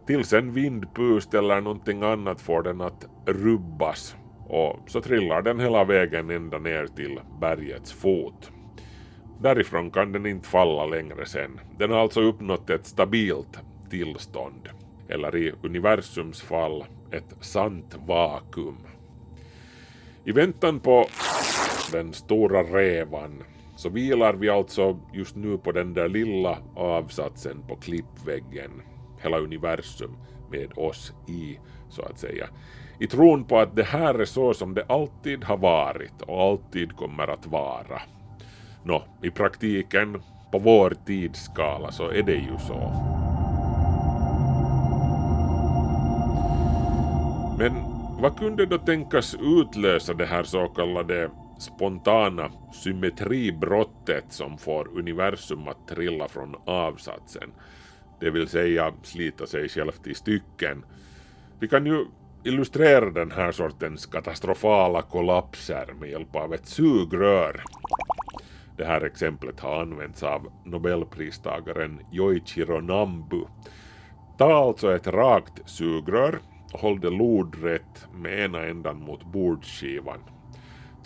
tills 0.07 0.33
en 0.33 0.53
vindpust 0.53 1.35
eller 1.35 1.61
någonting 1.61 2.03
annat 2.03 2.41
får 2.41 2.62
den 2.62 2.81
att 2.81 3.07
rubbas 3.26 4.17
och 4.49 4.81
så 4.87 5.00
trillar 5.00 5.43
den 5.43 5.61
hela 5.61 5.85
vägen 5.85 6.31
ända 6.31 6.59
ner 6.59 6.87
till 6.87 7.21
bergets 7.41 7.93
fot. 7.93 8.50
Därifrån 9.41 9.91
kan 9.91 10.12
den 10.12 10.26
inte 10.26 10.49
falla 10.49 10.87
längre 10.87 11.26
sen. 11.26 11.61
Den 11.79 11.91
har 11.91 11.99
alltså 11.99 12.21
uppnått 12.21 12.71
ett 12.71 12.87
stabilt 12.87 13.59
tillstånd, 13.91 14.69
eller 15.09 15.37
i 15.37 15.53
universums 15.62 16.43
fall 16.43 16.85
ett 17.11 17.35
sant 17.41 17.99
vakuum. 18.07 18.79
I 20.25 20.33
väntan 20.33 20.81
på 20.81 21.07
den 21.93 22.12
stora 22.12 22.62
revan 22.62 23.43
så 23.76 23.88
vilar 23.88 24.35
vi 24.35 24.49
alltså 24.49 24.99
just 25.12 25.37
nu 25.37 25.59
på 25.59 25.73
den 25.73 25.95
där 25.95 26.09
lilla 26.09 26.59
avsatsen 26.75 27.62
på 27.68 27.76
klippväggen, 27.76 28.71
hela 29.23 29.38
universum 29.38 30.16
med 30.50 30.78
oss 30.78 31.12
i, 31.28 31.59
så 31.88 32.02
att 32.02 32.18
säga. 32.18 32.47
I 32.99 33.06
tron 33.06 33.45
på 33.45 33.59
att 33.59 33.76
det 33.76 33.83
här 33.83 34.14
är 34.14 34.25
så 34.25 34.54
som 34.54 34.75
det 34.75 34.85
alltid 34.88 35.45
har 35.45 35.56
varit 35.56 36.23
och 36.23 36.42
alltid 36.42 36.97
kommer 36.97 37.28
att 37.28 37.47
vara. 37.47 38.02
Nå, 38.85 39.04
i 39.23 39.30
praktiken, 39.30 40.23
på 40.52 40.59
vår 40.59 40.95
tidsskala, 41.06 41.92
så 41.92 42.11
är 42.11 42.23
det 42.23 42.35
ju 42.35 42.59
så. 42.59 42.92
Men 47.59 47.73
vad 48.21 48.38
kunde 48.38 48.66
då 48.66 48.78
tänkas 48.78 49.37
utlösa 49.40 50.14
det 50.14 50.26
här 50.26 50.42
så 50.42 50.66
kallade 50.68 51.30
spontana 51.58 52.50
symmetribrottet 52.72 54.25
som 54.28 54.58
får 54.58 54.98
universum 54.98 55.68
att 55.68 55.88
trilla 55.88 56.28
från 56.28 56.56
avsatsen, 56.64 57.52
det 58.20 58.30
vill 58.30 58.48
säga 58.48 58.92
slita 59.02 59.46
sig 59.46 59.68
självt 59.68 60.06
i 60.06 60.14
stycken. 60.14 60.84
Vi 61.60 61.68
kan 61.68 61.86
ju 61.86 62.04
illustrera 62.44 63.10
den 63.10 63.30
här 63.30 63.52
sortens 63.52 64.06
katastrofala 64.06 65.02
kollapser 65.02 65.94
med 66.00 66.10
hjälp 66.10 66.36
av 66.36 66.54
ett 66.54 66.66
sugrör. 66.66 67.62
Det 68.76 68.84
här 68.84 69.04
exemplet 69.04 69.60
har 69.60 69.80
använts 69.80 70.22
av 70.22 70.52
nobelpristagaren 70.64 72.00
Yoichiro 72.12 72.80
Nambu. 72.80 73.44
Ta 74.38 74.54
alltså 74.54 74.94
ett 74.94 75.06
rakt 75.06 75.70
sugrör 75.70 76.38
och 76.72 76.80
håll 76.80 77.00
det 77.00 77.10
lodrätt 77.10 78.08
med 78.14 78.44
ena 78.44 78.62
ändan 78.62 79.00
mot 79.00 79.25
bordskivan. 79.25 80.20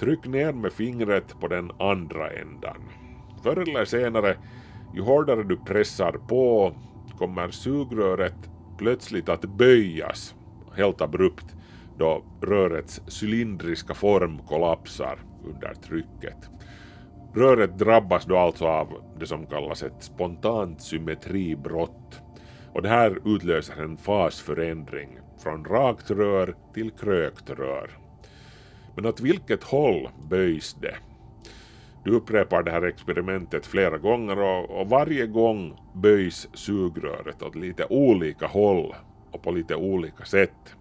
Tryck 0.01 0.27
ner 0.27 0.53
med 0.53 0.73
fingret 0.73 1.41
på 1.41 1.49
den 1.49 1.71
andra 1.79 2.31
ändan. 2.31 2.77
Förr 3.43 3.69
eller 3.69 3.85
senare, 3.85 4.37
ju 4.95 5.03
hårdare 5.03 5.43
du 5.43 5.57
pressar 5.57 6.13
på, 6.13 6.73
kommer 7.19 7.51
sugröret 7.51 8.51
plötsligt 8.79 9.29
att 9.29 9.45
böjas 9.45 10.35
helt 10.77 11.01
abrupt 11.01 11.55
då 11.99 12.25
rörets 12.43 13.01
cylindriska 13.23 13.95
form 13.95 14.39
kollapsar 14.49 15.19
under 15.45 15.75
trycket. 15.75 16.51
Röret 17.35 17.79
drabbas 17.79 18.25
då 18.25 18.37
alltså 18.37 18.67
av 18.67 18.89
det 19.19 19.27
som 19.27 19.47
kallas 19.47 19.83
ett 19.83 20.03
spontant 20.03 20.83
symmetribrott 20.83 22.21
och 22.73 22.83
det 22.83 22.89
här 22.89 23.19
utlöser 23.25 23.83
en 23.83 23.97
fasförändring 23.97 25.19
från 25.43 25.65
rakt 25.65 26.11
rör 26.11 26.55
till 26.75 26.91
krökt 26.91 27.51
rör. 27.51 28.00
Men 28.95 29.07
åt 29.07 29.21
vilket 29.21 29.65
håll 29.65 30.09
böjs 30.29 30.77
det? 30.81 30.95
Du 32.05 32.11
upprepar 32.11 32.63
det 32.63 32.71
här 32.71 32.83
experimentet 32.83 33.67
flera 33.67 33.99
gånger 33.99 34.39
och, 34.39 34.81
och 34.81 34.89
varje 34.89 35.27
gång 35.27 35.81
böjs 35.95 36.49
sugröret 36.55 37.43
åt 37.43 37.55
lite 37.55 37.87
olika 37.91 38.47
håll 38.47 38.95
och 39.31 39.43
på 39.43 39.51
lite 39.51 39.75
olika 39.75 40.25
sätt. 40.25 40.75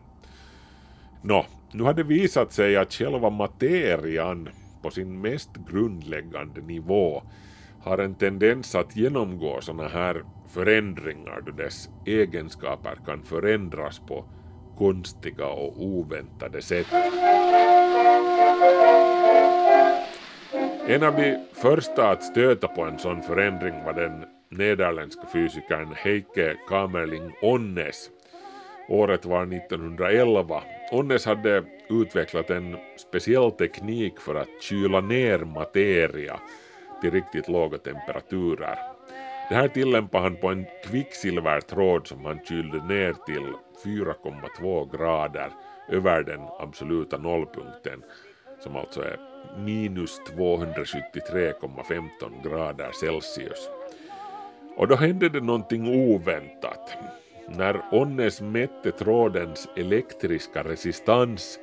Nå, 1.21 1.45
nu 1.71 1.83
har 1.83 1.93
det 1.93 2.03
visat 2.03 2.53
sig 2.53 2.77
att 2.77 2.93
själva 2.93 3.29
materian 3.29 4.49
på 4.81 4.91
sin 4.91 5.21
mest 5.21 5.49
grundläggande 5.71 6.61
nivå 6.61 7.23
har 7.81 7.97
en 7.97 8.15
tendens 8.15 8.75
att 8.75 8.95
genomgå 8.95 9.61
sådana 9.61 9.87
här 9.89 10.23
förändringar 10.47 11.41
då 11.45 11.51
dess 11.51 11.89
egenskaper 12.05 12.99
kan 13.05 13.23
förändras 13.23 13.99
på 13.99 14.25
konstiga 14.79 15.47
och 15.47 15.83
oväntade 15.83 16.61
sätt. 16.61 16.87
En 20.87 21.03
av 21.03 21.15
de 21.15 21.37
första 21.53 22.09
att 22.09 22.23
stöta 22.23 22.67
på 22.67 22.83
en 22.83 22.99
sån 22.99 23.21
förändring 23.21 23.83
var 23.85 23.93
den 23.93 24.25
nederländska 24.49 25.27
fysikern 25.33 25.93
Heike 25.95 26.55
Kamerling 26.69 27.31
Onnes. 27.41 28.09
Året 28.89 29.25
var 29.25 29.41
1911. 29.41 30.63
Onnes 30.91 31.25
hade 31.25 31.63
utvecklat 31.89 32.49
en 32.49 32.77
speciell 32.97 33.51
teknik 33.51 34.19
för 34.19 34.35
att 34.35 34.61
kyla 34.61 35.01
ner 35.01 35.39
materia 35.39 36.39
till 37.01 37.11
riktigt 37.11 37.47
låga 37.47 37.77
temperaturer. 37.77 38.98
Det 39.49 39.55
här 39.55 39.67
tillämpade 39.67 40.23
han 40.23 40.35
på 40.35 40.47
en 40.47 40.65
kvicksilvertråd 40.83 42.07
som 42.07 42.25
han 42.25 42.39
kylde 42.45 42.85
ner 42.85 43.15
till 43.25 43.53
4,2 43.83 44.97
grader 44.97 45.51
över 45.89 46.23
den 46.23 46.41
absoluta 46.59 47.17
nollpunkten 47.17 48.03
som 48.59 48.75
alltså 48.75 49.01
är 49.01 49.19
minus 49.57 50.21
273,15 50.37 52.49
grader 52.49 52.91
Celsius. 52.91 53.69
Och 54.75 54.87
då 54.87 54.95
hände 54.95 55.29
det 55.29 55.41
någonting 55.41 56.13
oväntat. 56.13 56.97
När 57.47 57.81
Onnes 57.91 58.41
mätte 58.41 58.91
trådens 58.91 59.67
elektriska 59.75 60.63
resistans 60.63 61.59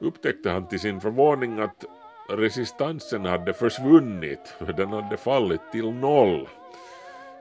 upptäckte 0.00 0.50
han 0.50 0.68
till 0.68 0.80
sin 0.80 1.00
förvåning 1.00 1.60
att 1.60 1.84
resistansen 2.30 3.24
hade 3.24 3.52
försvunnit, 3.52 4.54
den 4.76 4.88
hade 4.88 5.16
fallit 5.16 5.72
till 5.72 5.92
noll. 5.92 6.48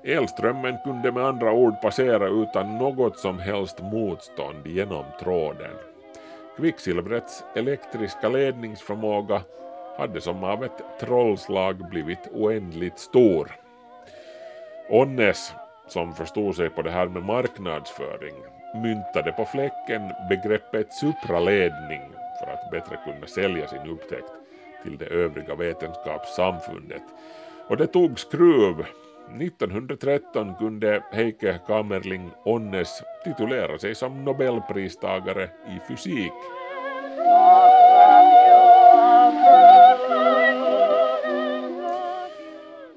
Elströmmen 0.07 0.77
kunde 0.83 1.11
med 1.11 1.25
andra 1.25 1.51
ord 1.51 1.81
passera 1.81 2.27
utan 2.27 2.77
något 2.77 3.19
som 3.19 3.39
helst 3.39 3.81
motstånd 3.81 4.67
genom 4.67 5.05
tråden. 5.19 5.71
Kvicksilvrets 6.57 7.43
elektriska 7.55 8.29
ledningsförmåga 8.29 9.41
hade 9.97 10.21
som 10.21 10.43
av 10.43 10.63
ett 10.63 10.99
trollslag 10.99 11.89
blivit 11.89 12.27
oändligt 12.33 12.99
stor. 12.99 13.51
Onnes, 14.89 15.53
som 15.87 16.13
förstod 16.13 16.55
sig 16.55 16.69
på 16.69 16.81
det 16.81 16.91
här 16.91 17.07
med 17.07 17.23
marknadsföring, 17.23 18.35
myntade 18.75 19.31
på 19.31 19.45
fläcken 19.45 20.11
begreppet 20.29 20.93
supraledning 20.93 22.01
för 22.39 22.51
att 22.51 22.71
bättre 22.71 22.97
kunna 23.05 23.27
sälja 23.27 23.67
sin 23.67 23.89
upptäckt 23.89 24.31
till 24.83 24.97
det 24.97 25.05
övriga 25.05 25.55
vetenskapssamfundet. 25.55 27.03
Och 27.69 27.77
det 27.77 27.87
tog 27.87 28.19
skruv 28.19 28.85
1913 29.29 30.55
kunde 30.55 31.03
Heike 31.11 31.59
Kamerling 31.67 32.31
Onnes 32.43 33.03
titulera 33.23 33.77
sig 33.77 33.95
som 33.95 34.25
nobelpristagare 34.25 35.43
i 35.43 35.79
fysik. 35.87 36.33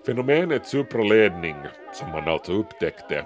Fenomenet 0.07 0.67
supraledning, 0.67 1.57
som 1.93 2.09
han 2.09 2.29
alltså 2.29 2.53
upptäckte, 2.53 3.25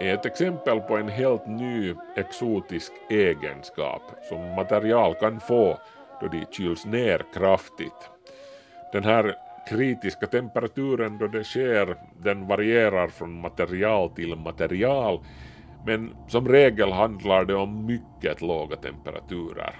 är 0.00 0.14
ett 0.14 0.26
exempel 0.26 0.80
på 0.80 0.96
en 0.96 1.08
helt 1.08 1.46
ny 1.46 1.94
exotisk 2.16 2.92
egenskap 3.10 4.02
som 4.28 4.54
material 4.54 5.14
kan 5.14 5.40
få 5.40 5.78
då 6.20 6.28
de 6.28 6.46
kyls 6.50 6.84
ner 6.86 7.24
kraftigt. 7.34 8.10
Den 8.92 9.04
här 9.04 9.36
kritiska 9.68 10.26
temperaturen 10.26 11.18
då 11.18 11.26
det 11.26 11.44
sker, 11.44 11.96
den 12.18 12.46
varierar 12.46 13.08
från 13.08 13.40
material 13.40 14.10
till 14.10 14.36
material, 14.36 15.20
men 15.86 16.16
som 16.28 16.48
regel 16.48 16.92
handlar 16.92 17.44
det 17.44 17.54
om 17.54 17.86
mycket 17.86 18.40
låga 18.40 18.76
temperaturer. 18.76 19.74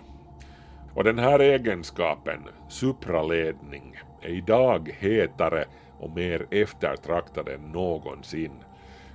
Och 0.95 1.05
den 1.05 1.19
här 1.19 1.39
egenskapen, 1.39 2.41
supraledning, 2.69 3.97
är 4.23 4.29
idag 4.29 4.97
hetare 5.01 5.65
och 5.99 6.11
mer 6.11 6.47
eftertraktad 6.51 7.49
än 7.49 7.73
någonsin. 7.73 8.53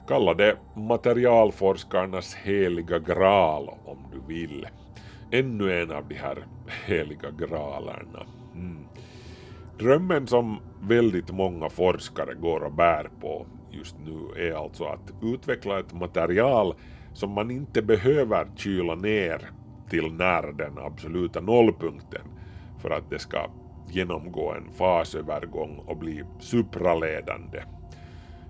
Kalla 0.08 0.34
det 0.34 0.58
materialforskarnas 0.74 2.36
heliga 2.36 3.00
graal 3.00 3.70
om 3.86 3.98
du 4.12 4.34
vill. 4.34 4.68
ännu 5.32 5.82
en 5.82 5.92
av 5.92 6.08
de 6.08 6.16
här 6.16 6.46
heliga 6.86 7.32
graalerna. 7.32 8.26
Mm. 8.56 8.86
Drömmen 9.80 10.28
som 10.28 10.60
väldigt 10.82 11.32
många 11.32 11.70
forskare 11.70 12.34
går 12.34 12.64
och 12.64 12.72
bär 12.72 13.10
på 13.22 13.46
just 13.72 13.96
nu 14.06 14.48
är 14.48 14.54
alltså 14.54 14.84
att 14.84 15.14
utveckla 15.22 15.80
ett 15.80 15.94
material 15.94 16.74
som 17.14 17.32
man 17.32 17.52
inte 17.52 17.82
behöver 17.82 18.48
kyla 18.56 18.96
ner 18.96 19.50
till 19.90 20.14
nära 20.14 20.52
den 20.52 20.78
absoluta 20.78 21.42
nollpunkten 21.42 22.22
för 22.82 22.90
att 22.90 23.10
det 23.10 23.20
ska 23.20 23.50
genomgå 23.90 24.54
en 24.54 24.72
fasövergång 24.72 25.82
och 25.86 25.98
bli 25.98 26.24
supraledande. 26.40 27.64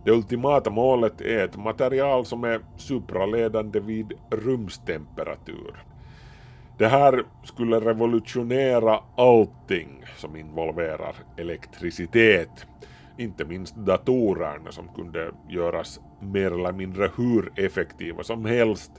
Det 0.05 0.11
ultimata 0.11 0.69
målet 0.69 1.21
är 1.21 1.45
ett 1.45 1.57
material 1.57 2.25
som 2.25 2.43
är 2.43 2.61
supraledande 2.77 3.79
vid 3.79 4.13
rumstemperatur. 4.31 5.83
Det 6.77 6.87
här 6.87 7.23
skulle 7.43 7.79
revolutionera 7.79 8.99
allting 9.15 10.03
som 10.17 10.35
involverar 10.35 11.15
elektricitet. 11.37 12.65
Inte 13.17 13.45
minst 13.45 13.75
datorerna 13.75 14.71
som 14.71 14.87
kunde 14.87 15.31
göras 15.49 15.99
mer 16.19 16.51
eller 16.51 16.71
mindre 16.71 17.11
hur 17.17 17.51
effektiva 17.55 18.23
som 18.23 18.45
helst 18.45 18.91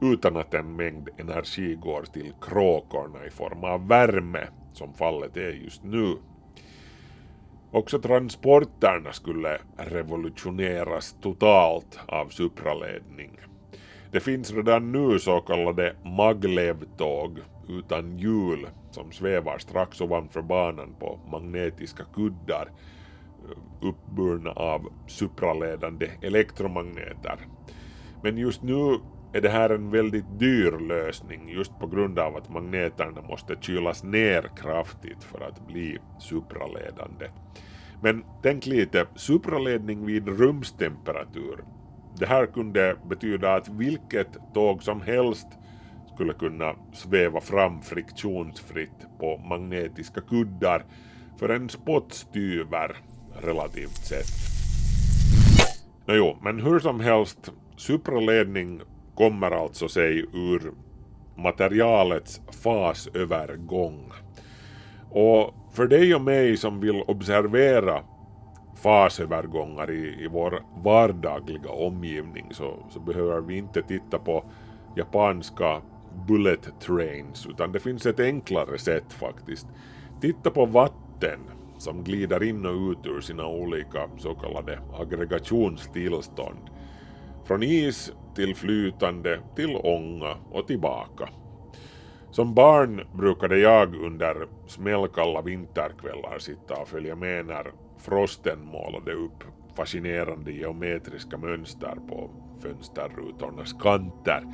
utan 0.00 0.36
att 0.36 0.54
en 0.54 0.76
mängd 0.76 1.08
energi 1.18 1.74
går 1.74 2.02
till 2.02 2.32
kråkorna 2.40 3.26
i 3.26 3.30
form 3.30 3.64
av 3.64 3.88
värme, 3.88 4.46
som 4.72 4.94
fallet 4.94 5.36
är 5.36 5.50
just 5.50 5.84
nu. 5.84 6.16
Också 7.70 7.98
transporterna 7.98 9.12
skulle 9.12 9.58
revolutioneras 9.76 11.16
totalt 11.20 11.98
av 12.06 12.28
supraledning. 12.28 13.30
Det 14.12 14.20
finns 14.20 14.52
redan 14.52 14.92
nu 14.92 15.18
så 15.18 15.40
kallade 15.40 15.96
maglevtåg 16.04 17.38
utan 17.68 18.18
hjul 18.18 18.68
som 18.90 19.12
svävar 19.12 19.58
strax 19.58 20.00
ovanför 20.00 20.42
banan 20.42 20.94
på 20.98 21.20
magnetiska 21.32 22.04
kuddar 22.14 22.68
eh, 23.44 23.88
uppburna 23.88 24.50
av 24.50 24.88
supraledande 25.06 26.10
elektromagneter. 26.22 27.36
Men 28.22 28.38
just 28.38 28.62
nu 28.62 28.98
är 29.32 29.40
det 29.40 29.48
här 29.48 29.70
en 29.70 29.90
väldigt 29.90 30.38
dyr 30.38 30.88
lösning 30.88 31.48
just 31.48 31.78
på 31.78 31.86
grund 31.86 32.18
av 32.18 32.36
att 32.36 32.48
magneterna 32.48 33.22
måste 33.22 33.56
kylas 33.60 34.04
ner 34.04 34.50
kraftigt 34.56 35.24
för 35.24 35.40
att 35.40 35.66
bli 35.66 35.98
supraledande. 36.18 37.26
Men 38.02 38.24
tänk 38.42 38.66
lite, 38.66 39.06
supraledning 39.16 40.06
vid 40.06 40.28
rumstemperatur. 40.28 41.64
Det 42.18 42.26
här 42.26 42.46
kunde 42.46 42.96
betyda 43.08 43.54
att 43.54 43.68
vilket 43.68 44.54
tåg 44.54 44.82
som 44.82 45.00
helst 45.00 45.46
skulle 46.14 46.32
kunna 46.32 46.74
sväva 46.92 47.40
fram 47.40 47.82
friktionsfritt 47.82 49.06
på 49.18 49.36
magnetiska 49.36 50.20
kuddar 50.20 50.84
för 51.38 51.48
en 51.48 51.68
spottstyver 51.68 52.96
relativt 53.42 54.06
sett. 54.06 54.26
Nåjo, 56.06 56.36
men 56.42 56.60
hur 56.60 56.78
som 56.78 57.00
helst, 57.00 57.52
supraledning 57.76 58.80
kommer 59.14 59.50
alltså 59.50 59.88
sig 59.88 60.18
ur 60.32 60.72
materialets 61.36 62.40
fasövergång. 62.62 64.12
Och 65.10 65.54
för 65.72 65.86
dig 65.86 66.14
och 66.14 66.20
mig 66.20 66.56
som 66.56 66.80
vill 66.80 67.02
observera 67.06 68.02
fasövergångar 68.82 69.90
i, 69.90 70.24
i 70.24 70.28
vår 70.28 70.62
vardagliga 70.84 71.70
omgivning 71.70 72.46
så, 72.50 72.74
så 72.90 73.00
behöver 73.00 73.40
vi 73.40 73.56
inte 73.56 73.82
titta 73.82 74.18
på 74.18 74.44
japanska 74.96 75.82
bullet 76.28 76.80
trains 76.80 77.46
utan 77.46 77.72
det 77.72 77.80
finns 77.80 78.06
ett 78.06 78.20
enklare 78.20 78.78
sätt 78.78 79.12
faktiskt. 79.12 79.66
Titta 80.20 80.50
på 80.50 80.66
vatten 80.66 81.40
som 81.78 82.04
glider 82.04 82.42
in 82.42 82.66
och 82.66 82.90
ut 82.90 83.06
ur 83.06 83.20
sina 83.20 83.46
olika 83.46 84.08
så 84.18 84.34
kallade 84.34 84.78
aggregationstillstånd. 85.00 86.70
Från 87.44 87.62
is 87.62 88.12
till 88.34 88.54
flytande 88.54 89.40
till 89.56 89.76
ånga 89.76 90.36
och 90.50 90.66
tillbaka. 90.66 91.28
Som 92.30 92.54
barn 92.54 93.06
brukade 93.12 93.58
jag 93.58 93.94
under 93.94 94.46
smällkalla 94.66 95.42
vinterkvällar 95.42 96.38
sitta 96.38 96.74
och 96.74 96.88
följa 96.88 97.16
med 97.16 97.46
när 97.46 97.72
frosten 98.00 98.64
målade 98.64 99.12
upp 99.12 99.44
fascinerande 99.76 100.52
geometriska 100.52 101.38
mönster 101.38 101.96
på 102.08 102.30
fönsterrutornas 102.62 103.72
kanter. 103.72 104.44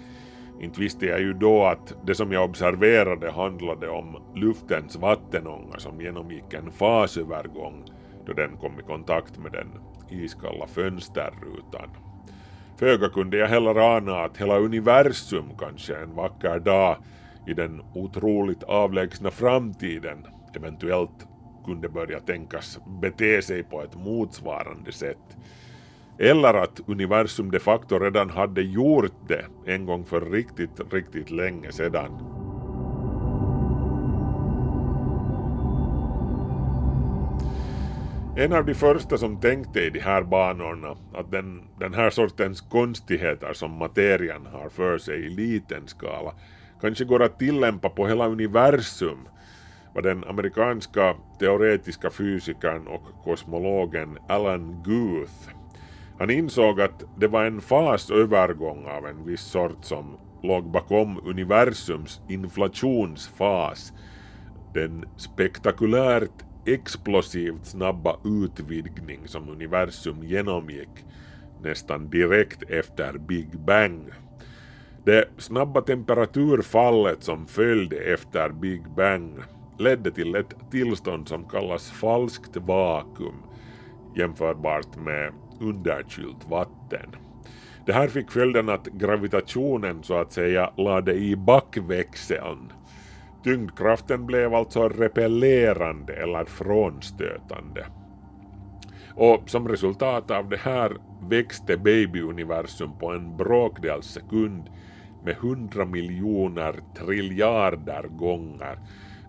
Inte 0.61 0.80
visste 0.80 1.06
jag 1.06 1.20
ju 1.20 1.32
då 1.32 1.64
att 1.64 1.94
det 2.06 2.14
som 2.14 2.32
jag 2.32 2.44
observerade 2.44 3.30
handlade 3.30 3.88
om 3.88 4.22
luftens 4.35 4.96
vattenånga 4.96 5.78
som 5.78 6.00
genomgick 6.00 6.54
en 6.54 6.72
fasövergång 6.72 7.85
då 8.26 8.32
den 8.32 8.56
kom 8.56 8.80
i 8.80 8.82
kontakt 8.82 9.38
med 9.38 9.52
den 9.52 9.68
iskalla 10.11 10.66
fönsterrutan. 10.66 11.90
Föga 12.78 13.09
kunde 13.09 13.37
jag 13.37 13.48
heller 13.48 13.96
ana 13.96 14.24
att 14.24 14.37
hela 14.37 14.59
universum 14.59 15.44
kanske 15.59 15.96
en 15.96 16.14
vacker 16.14 16.59
dag 16.59 16.96
i 17.46 17.54
den 17.54 17.82
otroligt 17.94 18.62
avlägsna 18.62 19.30
framtiden 19.30 20.26
eventuellt 20.56 21.26
kunde 21.66 21.88
börja 21.88 22.20
tänkas 22.20 22.79
bete 23.00 23.42
sig 23.42 23.62
på 23.62 23.83
ett 23.83 23.94
motsvarande 23.94 24.92
sätt. 24.92 25.37
Eller 26.18 26.55
att 26.55 26.81
universum 26.87 27.50
de 27.50 27.59
facto 27.59 27.98
redan 27.98 28.31
hade 28.31 28.62
gjort 28.62 29.29
det 29.29 29.44
en 29.66 29.87
gång 29.87 30.05
för 30.05 30.20
riktigt, 30.20 30.92
riktigt 30.92 31.31
länge 31.31 31.72
sedan. 31.72 32.37
En 38.38 38.52
av 38.52 38.64
de 38.64 38.74
första 38.74 39.18
som 39.18 39.40
tänkte 39.40 39.81
i 39.81 39.90
de 39.90 40.00
här 40.00 40.22
banorna 40.22 40.96
att 41.14 41.31
den, 41.31 41.62
den 41.79 41.94
här 41.94 42.11
sortens 42.11 42.61
konstigheter 42.61 43.52
som 43.52 43.70
materian 43.70 44.46
har 44.52 44.68
för 44.68 44.98
sig 44.98 45.26
i 45.26 45.31
liten 45.31 45.88
skala 45.88 46.33
kanske 46.81 47.05
går 47.05 47.22
att 47.22 47.38
tillämpa 47.38 47.88
på 47.88 48.07
hela 48.07 48.29
universum 48.29 49.29
var 49.96 50.02
den 50.02 50.24
amerikanska 50.24 51.14
teoretiska 51.38 52.11
fysikern 52.11 52.87
och 52.87 53.02
kosmologen 53.24 54.18
Alan 54.28 54.82
Guth. 54.85 55.50
Han 56.18 56.30
insåg 56.30 56.80
att 56.80 57.04
det 57.18 57.26
var 57.26 57.44
en 57.44 57.61
fasövergång 57.61 58.87
av 58.87 59.06
en 59.06 59.26
viss 59.26 59.40
sort 59.40 59.85
som 59.85 60.16
låg 60.42 60.70
bakom 60.70 61.20
universums 61.24 62.20
inflationsfas, 62.28 63.92
den 64.74 65.04
spektakulärt 65.16 66.44
explosivt 66.66 67.66
snabba 67.66 68.16
utvidgning 68.24 69.20
som 69.28 69.48
universum 69.48 70.22
genomgick 70.22 71.04
nästan 71.62 72.11
direkt 72.11 72.70
efter 72.70 73.18
Big 73.18 73.59
Bang. 73.59 74.11
Det 75.04 75.24
snabba 75.38 75.80
temperaturfallet 75.80 77.22
som 77.22 77.46
följde 77.46 77.96
efter 77.96 78.48
Big 78.48 78.82
Bang 78.96 79.42
ledde 79.79 80.11
till 80.11 80.35
ett 80.35 80.71
tillstånd 80.71 81.29
som 81.29 81.45
kallas 81.45 81.91
falskt 81.91 82.57
vakuum 82.57 83.43
jämförbart 84.17 84.97
med 84.97 85.33
underkylt 85.61 86.49
vatten. 86.49 87.17
Det 87.87 87.93
här 87.93 88.09
fick 88.09 88.31
följden 88.31 88.69
att 88.69 88.87
gravitationen 88.87 90.03
så 90.03 90.15
att 90.15 90.33
säga 90.33 90.71
lade 90.77 91.15
i 91.15 91.37
backväxeln 91.37 92.73
Tyngdkraften 93.47 94.27
blev 94.27 94.55
alltså 94.55 94.89
repellerande 94.89 96.12
eller 96.12 96.45
frånstötande. 96.45 97.87
Och 99.15 99.51
som 99.51 99.69
resultat 99.69 100.31
av 100.31 100.49
det 100.49 100.57
här 100.57 100.97
växte 101.29 101.77
babyuniversum 101.77 102.99
på 102.99 103.12
en 103.12 103.37
bråkdels 103.37 104.07
sekund 104.07 104.71
med 105.25 105.37
hundra 105.37 105.85
miljoner 105.85 106.75
triljarder 106.99 108.03
gånger. 108.03 108.79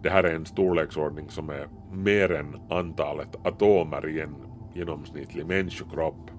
Det 0.07 0.11
här 0.11 0.23
är 0.23 0.35
en 0.35 0.45
storleksordning 0.45 1.29
som 1.29 1.49
är 1.49 1.67
mer 1.91 2.31
än 2.31 2.55
antalet 2.69 3.35
atomer 3.43 4.09
i 4.09 4.21
en 4.21 4.35
genomsnittlig 4.75 5.45
människokropp. 5.45 6.31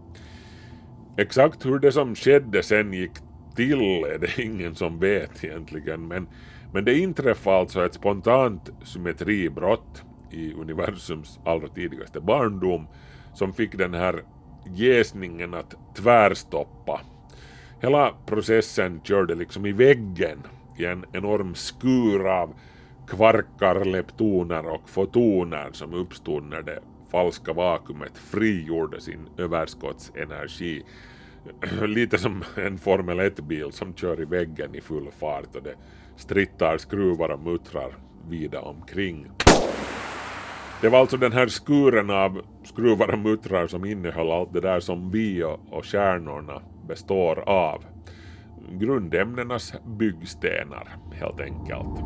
Exakt 1.16 1.66
hur 1.66 1.78
det 1.78 1.92
som 1.92 2.14
skedde 2.14 2.62
sen 2.62 2.92
gick 2.92 3.10
till 3.56 3.80
är 4.04 4.18
det 4.18 4.42
ingen 4.42 4.74
som 4.74 4.98
vet 4.98 5.44
egentligen 5.44 6.08
men 6.08 6.28
men 6.72 6.84
det 6.84 6.98
inträffade 6.98 7.56
alltså 7.56 7.84
ett 7.84 7.94
spontant 7.94 8.70
symmetribrott 8.84 10.02
i 10.30 10.54
universums 10.54 11.40
allra 11.44 11.68
tidigaste 11.68 12.20
barndom 12.20 12.86
som 13.34 13.52
fick 13.52 13.78
den 13.78 13.94
här 13.94 14.22
jäsningen 14.66 15.54
att 15.54 15.74
tvärstoppa. 15.96 17.00
Hela 17.80 18.14
processen 18.26 19.00
körde 19.04 19.34
liksom 19.34 19.66
i 19.66 19.72
väggen 19.72 20.38
i 20.78 20.84
en 20.84 21.04
enorm 21.12 21.54
skur 21.54 22.28
av 22.28 22.54
kvarkar, 23.08 23.84
leptoner 23.84 24.66
och 24.66 24.88
fotoner 24.88 25.68
som 25.72 25.94
uppstod 25.94 26.42
när 26.42 26.62
det 26.62 26.78
falska 27.10 27.52
vakuumet 27.52 28.18
frigjorde 28.18 29.00
sin 29.00 29.28
överskottsenergi 29.36 30.84
Lite 31.86 32.18
som 32.18 32.44
en 32.56 32.78
Formel 32.78 33.20
1-bil 33.20 33.72
som 33.72 33.94
kör 33.94 34.20
i 34.20 34.24
väggen 34.24 34.74
i 34.74 34.80
full 34.80 35.10
fart 35.20 35.56
och 35.56 35.62
det 35.62 35.74
strittar 36.16 36.78
skruvar 36.78 37.28
och 37.28 37.40
muttrar 37.40 37.98
vida 38.28 38.60
omkring. 38.60 39.30
Det 40.80 40.88
var 40.88 40.98
alltså 40.98 41.16
den 41.16 41.32
här 41.32 41.48
skuren 41.48 42.10
av 42.10 42.42
skruvar 42.64 43.12
och 43.12 43.18
muttrar 43.18 43.66
som 43.66 43.84
innehöll 43.84 44.30
allt 44.30 44.52
det 44.52 44.60
där 44.60 44.80
som 44.80 45.10
vi 45.10 45.44
och, 45.44 45.60
kärnorna 45.70 45.84
stjärnorna 45.84 46.62
består 46.88 47.48
av. 47.48 47.84
Grundämnenas 48.70 49.74
byggstenar, 49.86 50.96
helt 51.12 51.40
enkelt. 51.40 51.98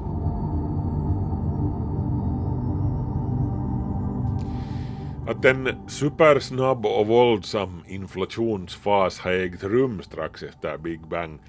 Att 5.26 5.44
en 5.44 5.88
supersnabb 5.88 6.87
och 6.87 7.06
våldsam 7.06 7.80
inflationsfas 7.88 9.20
har 9.20 9.32
ägt 9.32 9.64
rum 9.64 10.02
strax 10.02 10.42
efter 10.42 10.78
Big 10.78 11.00
Bang 11.00 11.40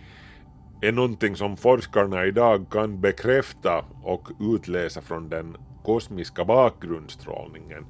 är 0.82 0.92
någonting 0.92 1.36
som 1.36 1.58
forskarna 1.58 2.26
idag 2.26 2.66
kan 2.72 3.02
bekräfta 3.02 3.86
och 4.04 4.30
utläsa 4.40 5.02
från 5.02 5.30
den 5.30 5.58
kosmiska 5.84 6.46
bakgrundsstrålningen, 6.46 7.86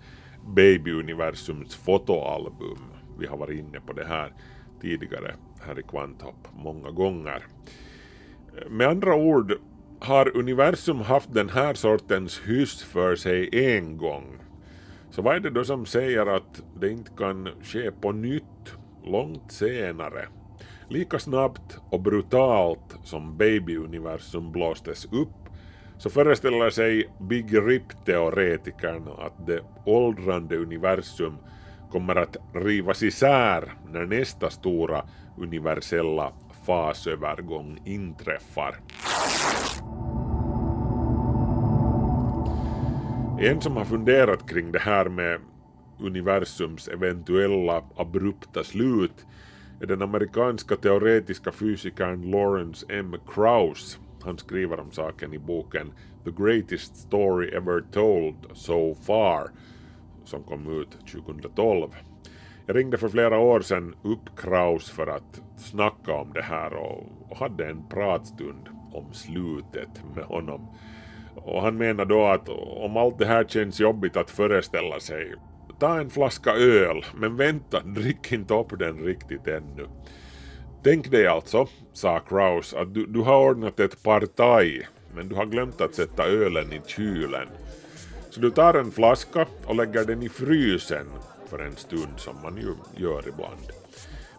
babyuniversums 0.45 1.75
fotoalbum. 1.75 2.79
Vi 3.19 3.27
har 3.27 3.37
varit 3.37 3.59
inne 3.59 3.79
på 3.79 3.93
det 3.93 4.05
här 4.05 4.33
tidigare 4.81 5.35
här 5.67 5.79
i 5.79 5.83
Kvanthopp 5.83 6.47
många 6.53 6.91
gånger. 6.91 7.43
Med 8.69 8.87
andra 8.87 9.15
ord 9.15 9.53
har 9.99 10.37
universum 10.37 10.99
haft 10.99 11.33
den 11.33 11.49
här 11.49 11.73
sortens 11.73 12.41
hyss 12.45 12.83
för 12.83 13.15
sig 13.15 13.75
en 13.75 13.97
gång. 13.97 14.42
Så 15.15 15.21
vad 15.21 15.35
är 15.35 15.39
det 15.39 15.49
då 15.49 15.63
som 15.63 15.85
säger 15.85 16.25
att 16.25 16.63
det 16.79 16.89
inte 16.89 17.11
kan 17.17 17.49
ske 17.61 17.91
på 17.91 18.11
nytt 18.11 18.75
långt 19.03 19.51
senare? 19.51 20.27
Lika 20.87 21.19
snabbt 21.19 21.77
och 21.89 22.01
brutalt 22.01 22.97
som 23.03 23.37
babyuniversum 23.37 24.51
blåstes 24.51 25.05
upp 25.05 25.49
så 25.97 26.09
föreställer 26.09 26.69
sig 26.69 27.09
Big 27.19 27.57
Rip-teoretikern 27.57 29.07
att 29.19 29.47
det 29.47 29.61
åldrande 29.85 30.57
universum 30.57 31.37
kommer 31.91 32.15
att 32.15 32.37
rivas 32.53 33.03
isär 33.03 33.73
när 33.91 34.05
nästa 34.05 34.49
stora 34.49 35.05
universella 35.37 36.33
fasövergång 36.65 37.81
inträffar. 37.85 38.75
En 43.43 43.61
som 43.61 43.77
har 43.77 43.85
funderat 43.85 44.49
kring 44.49 44.71
det 44.71 44.79
här 44.79 45.09
med 45.09 45.39
universums 45.99 46.87
eventuella 46.87 47.83
abrupta 47.95 48.63
slut 48.63 49.25
är 49.81 49.85
den 49.85 50.01
amerikanska 50.01 50.75
teoretiska 50.75 51.51
fysikern 51.51 52.31
Lawrence 52.31 52.85
M. 52.89 53.15
Krauss. 53.27 53.99
Han 54.21 54.37
skriver 54.37 54.79
om 54.79 54.91
saken 54.91 55.33
i 55.33 55.39
boken 55.39 55.93
The 56.25 56.31
Greatest 56.43 56.95
Story 56.95 57.47
Ever 57.47 57.83
Told 57.91 58.35
So 58.53 58.95
Far 58.95 59.49
som 60.25 60.43
kom 60.43 60.81
ut 60.81 60.91
2012. 61.11 61.89
Jag 62.65 62.75
ringde 62.75 62.97
för 62.97 63.09
flera 63.09 63.39
år 63.39 63.61
sedan 63.61 63.95
upp 64.01 64.37
Kraus 64.37 64.89
för 64.89 65.07
att 65.07 65.41
snacka 65.57 66.13
om 66.13 66.33
det 66.33 66.43
här 66.43 66.73
och, 66.73 67.03
och 67.29 67.37
hade 67.37 67.69
en 67.69 67.87
pratstund 67.89 68.69
om 68.93 69.13
slutet 69.13 70.03
med 70.15 70.23
honom. 70.23 70.67
Och 71.35 71.61
han 71.61 71.77
menar 71.77 72.05
då 72.05 72.25
att 72.25 72.49
om 72.49 72.97
allt 72.97 73.19
det 73.19 73.25
här 73.25 73.43
känns 73.43 73.79
jobbigt 73.79 74.17
att 74.17 74.29
föreställa 74.29 74.99
sig, 74.99 75.33
ta 75.79 75.99
en 75.99 76.09
flaska 76.09 76.51
öl, 76.51 77.05
men 77.15 77.37
vänta, 77.37 77.79
drick 77.79 78.31
inte 78.31 78.53
upp 78.53 78.79
den 78.79 78.97
riktigt 78.97 79.47
ännu. 79.47 79.87
Tänk 80.83 81.11
dig 81.11 81.27
alltså, 81.27 81.67
sa 81.93 82.19
Kraus, 82.19 82.73
att 82.73 82.93
du, 82.93 83.05
du 83.05 83.21
har 83.21 83.49
ordnat 83.49 83.79
ett 83.79 84.03
partaj, 84.03 84.87
men 85.15 85.29
du 85.29 85.35
har 85.35 85.45
glömt 85.45 85.81
att 85.81 85.95
sätta 85.95 86.27
ölen 86.27 86.73
i 86.73 86.81
kylen. 86.85 87.47
Så 88.29 88.39
du 88.39 88.51
tar 88.51 88.73
en 88.73 88.91
flaska 88.91 89.47
och 89.65 89.75
lägger 89.75 90.05
den 90.05 90.23
i 90.23 90.29
frysen 90.29 91.07
för 91.49 91.59
en 91.59 91.75
stund 91.75 92.13
som 92.17 92.35
man 92.43 92.57
ju 92.57 92.75
gör 93.03 93.27
ibland. 93.27 93.71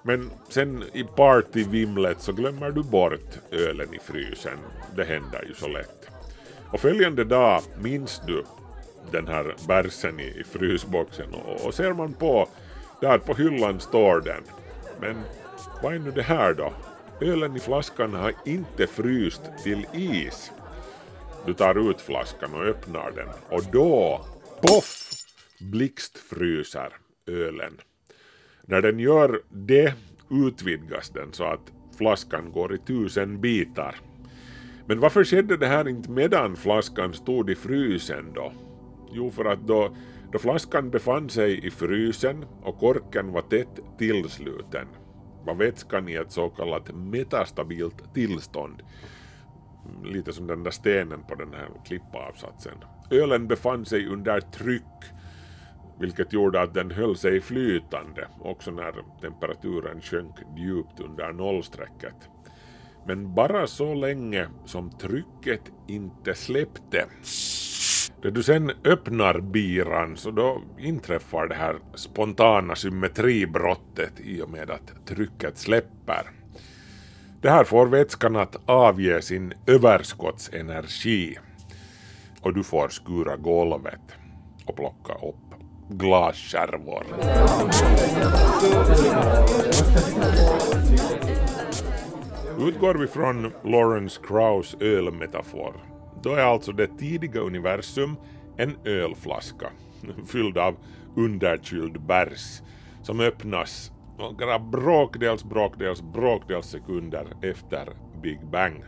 Men 0.02 0.30
sen 0.48 0.84
i 0.92 1.04
partyvimlet 1.04 2.20
så 2.20 2.32
glömmer 2.32 2.70
du 2.70 2.82
bort 2.82 3.38
ölen 3.50 3.94
i 3.94 3.98
frysen. 3.98 4.58
Det 4.96 5.04
händer 5.04 5.44
ju 5.48 5.54
så 5.54 5.68
lätt. 5.68 6.03
Och 6.74 6.80
följande 6.80 7.24
dag 7.24 7.62
minns 7.78 8.22
du 8.26 8.44
den 9.10 9.26
här 9.26 9.54
bärsen 9.68 10.20
i, 10.20 10.40
i 10.40 10.44
frysboxen 10.44 11.34
och, 11.34 11.66
och 11.66 11.74
ser 11.74 11.92
man 11.92 12.12
på, 12.14 12.48
där 13.00 13.18
på 13.18 13.34
hyllan 13.34 13.80
står 13.80 14.20
den. 14.20 14.42
Men 15.00 15.16
vad 15.82 15.94
är 15.94 15.98
nu 15.98 16.10
det 16.10 16.22
här 16.22 16.54
då? 16.54 16.72
Ölen 17.20 17.56
i 17.56 17.60
flaskan 17.60 18.14
har 18.14 18.34
inte 18.44 18.86
fryst 18.86 19.42
till 19.62 19.86
is. 19.92 20.52
Du 21.46 21.54
tar 21.54 21.90
ut 21.90 22.00
flaskan 22.00 22.54
och 22.54 22.64
öppnar 22.64 23.10
den 23.10 23.28
och 23.48 23.64
då, 23.72 24.24
poff, 24.60 25.10
blixtfryser 25.60 26.92
ölen. 27.26 27.80
När 28.62 28.82
den 28.82 28.98
gör 28.98 29.42
det 29.50 29.94
utvidgas 30.30 31.10
den 31.10 31.32
så 31.32 31.44
att 31.44 31.72
flaskan 31.98 32.52
går 32.52 32.74
i 32.74 32.78
tusen 32.78 33.40
bitar. 33.40 33.96
Men 34.86 35.00
varför 35.00 35.24
skedde 35.24 35.56
det 35.56 35.66
här 35.66 35.88
inte 35.88 36.10
medan 36.10 36.56
flaskan 36.56 37.12
stod 37.12 37.50
i 37.50 37.54
frysen 37.54 38.32
då? 38.34 38.52
Jo, 39.12 39.30
för 39.30 39.44
att 39.44 39.66
då, 39.66 39.96
då 40.32 40.38
flaskan 40.38 40.90
befann 40.90 41.30
sig 41.30 41.66
i 41.66 41.70
frysen 41.70 42.44
och 42.62 42.78
korken 42.78 43.32
var 43.32 43.42
tätt 43.42 43.80
tillsluten 43.98 44.86
var 45.44 45.54
vätskan 45.54 46.08
i 46.08 46.14
ett 46.14 46.32
så 46.32 46.48
kallat 46.48 46.94
metastabilt 46.94 48.14
tillstånd. 48.14 48.82
Lite 50.04 50.32
som 50.32 50.46
den 50.46 50.62
där 50.62 50.70
stenen 50.70 51.22
på 51.28 51.34
den 51.34 51.54
här 51.54 51.68
klippavsatsen. 51.86 52.74
Ölen 53.10 53.48
befann 53.48 53.84
sig 53.84 54.06
under 54.06 54.40
tryck 54.40 54.82
vilket 56.00 56.32
gjorde 56.32 56.62
att 56.62 56.74
den 56.74 56.90
höll 56.90 57.16
sig 57.16 57.40
flytande 57.40 58.28
också 58.40 58.70
när 58.70 58.94
temperaturen 59.20 60.00
sjönk 60.00 60.34
djupt 60.56 61.00
under 61.00 61.32
nollstrecket. 61.32 62.28
Men 63.06 63.34
bara 63.34 63.66
så 63.66 63.94
länge 63.94 64.48
som 64.64 64.90
trycket 64.90 65.60
inte 65.88 66.34
släppte. 66.34 67.06
När 68.22 68.30
du 68.30 68.42
sen 68.42 68.72
öppnar 68.84 69.40
biran 69.40 70.16
så 70.16 70.30
då 70.30 70.62
inträffar 70.78 71.46
det 71.46 71.54
här 71.54 71.76
spontana 71.94 72.74
symmetribrottet 72.76 74.20
i 74.20 74.42
och 74.42 74.50
med 74.50 74.70
att 74.70 75.06
trycket 75.06 75.58
släpper. 75.58 76.30
Det 77.42 77.50
här 77.50 77.64
får 77.64 77.86
vätskan 77.86 78.36
att 78.36 78.56
avge 78.66 79.22
sin 79.22 79.52
överskottsenergi 79.66 81.38
och 82.40 82.54
du 82.54 82.64
får 82.64 82.88
skura 82.88 83.36
golvet 83.36 84.00
och 84.66 84.76
plocka 84.76 85.12
upp 85.12 85.36
glasskärvor. 85.88 87.04
Utgår 92.60 92.94
vi 92.94 93.06
från 93.06 93.52
Lawrence 93.64 94.20
Krauss 94.26 94.76
ölmetafor, 94.80 95.74
då 96.22 96.30
är 96.34 96.42
alltså 96.42 96.72
det 96.72 96.98
tidiga 96.98 97.40
universum 97.40 98.16
en 98.56 98.76
ölflaska 98.84 99.66
fylld 100.26 100.58
av 100.58 100.76
underkyld 101.16 102.00
bärs 102.00 102.62
som 103.02 103.20
öppnas 103.20 103.92
några 104.18 104.58
bråkdels, 104.58 105.44
bråkdels, 105.44 106.02
bråkdels 106.02 106.66
sekunder 106.66 107.26
efter 107.42 107.88
Big 108.22 108.46
Bang. 108.50 108.84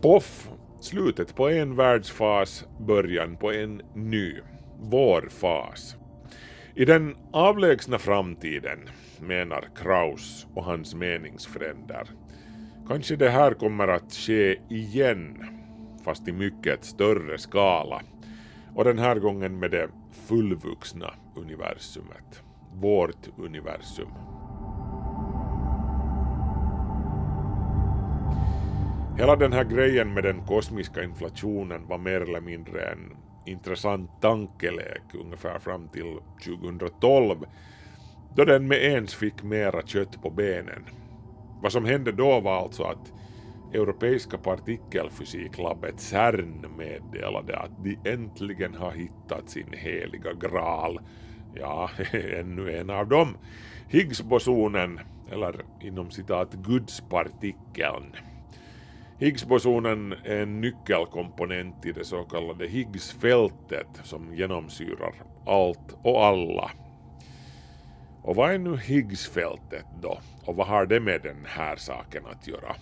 Poff! 0.00 0.50
Slutet 0.80 1.34
på 1.34 1.48
en 1.48 1.76
världsfas, 1.76 2.64
början 2.78 3.36
på 3.36 3.52
en 3.52 3.82
ny, 3.94 4.34
vår 4.80 5.28
fas. 5.30 5.96
I 6.74 6.84
den 6.84 7.16
avlägsna 7.32 7.98
framtiden, 7.98 8.78
menar 9.20 9.68
Kraus 9.76 10.46
och 10.54 10.64
hans 10.64 10.94
meningsfränder, 10.94 12.08
kanske 12.92 13.16
det 13.16 13.30
här 13.30 13.54
kommer 13.54 13.88
att 13.88 14.12
ske 14.12 14.56
igen, 14.68 15.44
fast 16.04 16.28
i 16.28 16.32
mycket 16.32 16.84
större 16.84 17.38
skala. 17.38 18.02
Och 18.74 18.84
den 18.84 18.98
här 18.98 19.18
gången 19.18 19.58
med 19.58 19.70
det 19.70 19.88
fullvuxna 20.28 21.14
universumet. 21.36 22.42
Vårt 22.72 23.28
universum. 23.38 24.08
Hela 29.18 29.36
den 29.36 29.52
här 29.52 29.64
grejen 29.64 30.14
med 30.14 30.24
den 30.24 30.46
kosmiska 30.46 31.02
inflationen 31.02 31.86
var 31.86 31.98
mer 31.98 32.20
eller 32.20 32.40
mindre 32.40 32.90
en 32.90 33.16
intressant 33.46 34.10
tankelek 34.20 35.02
ungefär 35.14 35.58
fram 35.58 35.88
till 35.88 36.18
2012 36.44 37.36
då 38.36 38.44
den 38.44 38.68
med 38.68 38.84
ens 38.84 39.14
fick 39.14 39.42
mera 39.42 39.82
kött 39.82 40.22
på 40.22 40.30
benen. 40.30 40.84
Vad 41.62 41.72
som 41.72 41.84
hände 41.84 42.12
då 42.12 42.40
var 42.40 42.62
alltså 42.62 42.82
att 42.82 43.12
Europeiska 43.72 44.38
partikelfysiklabbet 44.38 46.00
CERN 46.00 46.66
meddelade 46.76 47.58
att 47.58 47.84
de 47.84 47.98
äntligen 48.04 48.74
har 48.74 48.90
hittat 48.90 49.50
sin 49.50 49.72
heliga 49.72 50.32
graal. 50.32 51.00
Ja, 51.54 51.90
ännu 52.12 52.76
en 52.78 52.90
av 52.90 53.08
dem. 53.08 53.36
Higgsbosonen, 53.88 55.00
eller 55.30 55.64
inom 55.80 56.10
citat 56.10 56.52
Gudspartikeln. 56.54 58.16
Higgsbosonen 59.18 60.14
är 60.24 60.42
en 60.42 60.60
nyckelkomponent 60.60 61.86
i 61.86 61.92
det 61.92 62.04
så 62.04 62.22
kallade 62.22 62.66
Higgsfältet 62.68 64.00
som 64.02 64.34
genomsyrar 64.34 65.14
allt 65.46 65.96
och 66.02 66.24
alla. 66.24 66.70
Och 68.22 68.36
vad 68.36 68.54
är 68.54 68.58
nu 68.58 68.76
Higgsfältet 68.76 69.86
då? 70.02 70.18
Och 70.44 70.56
vad 70.56 70.66
har 70.66 70.86
det 70.86 71.00
med 71.00 71.22
den 71.22 71.44
här 71.44 71.76
saken 71.76 72.22
att 72.26 72.48
göra? 72.48 72.76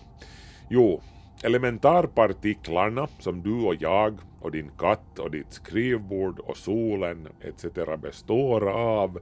Jo, 0.69 1.01
elementarpartiklarna 1.43 3.07
som 3.19 3.41
du 3.41 3.53
och 3.53 3.75
jag 3.79 4.19
och 4.41 4.51
din 4.51 4.71
katt 4.77 5.19
och 5.19 5.31
ditt 5.31 5.53
skrivbord 5.53 6.39
och 6.39 6.57
solen 6.57 7.27
etc. 7.41 7.65
består 8.01 8.69
av 8.69 9.19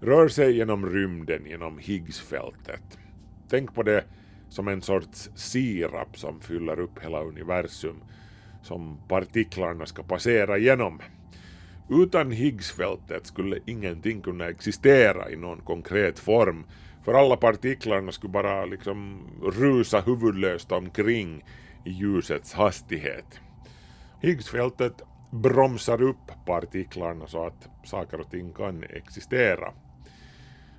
rör 0.00 0.28
sig 0.28 0.56
genom 0.56 0.86
rymden 0.86 1.46
genom 1.46 1.78
Higgsfältet. 1.78 2.98
Tänk 3.48 3.74
på 3.74 3.82
det 3.82 4.04
som 4.48 4.68
en 4.68 4.82
sorts 4.82 5.30
sirap 5.34 6.18
som 6.18 6.40
fyller 6.40 6.80
upp 6.80 7.04
hela 7.04 7.20
universum 7.20 7.96
som 8.62 8.98
partiklarna 9.08 9.86
ska 9.86 10.02
passera 10.02 10.58
genom. 10.58 11.00
Utan 11.92 12.30
Higgsfältet 12.30 13.26
skulle 13.26 13.58
ingenting 13.66 14.22
kunna 14.22 14.48
existera 14.48 15.30
i 15.30 15.36
någon 15.36 15.60
konkret 15.60 16.18
form 16.18 16.64
för 17.04 17.14
alla 17.14 17.36
partiklarna 17.36 18.12
skulle 18.12 18.32
bara 18.32 18.64
liksom 18.64 19.28
rusa 19.42 20.00
huvudlöst 20.00 20.72
omkring 20.72 21.44
i 21.84 21.90
ljusets 21.90 22.52
hastighet. 22.52 23.40
Higgsfältet 24.20 25.02
bromsar 25.30 26.02
upp 26.02 26.32
partiklarna 26.46 27.26
så 27.26 27.46
att 27.46 27.68
saker 27.84 28.20
och 28.20 28.30
ting 28.30 28.52
kan 28.52 28.82
existera. 28.82 29.72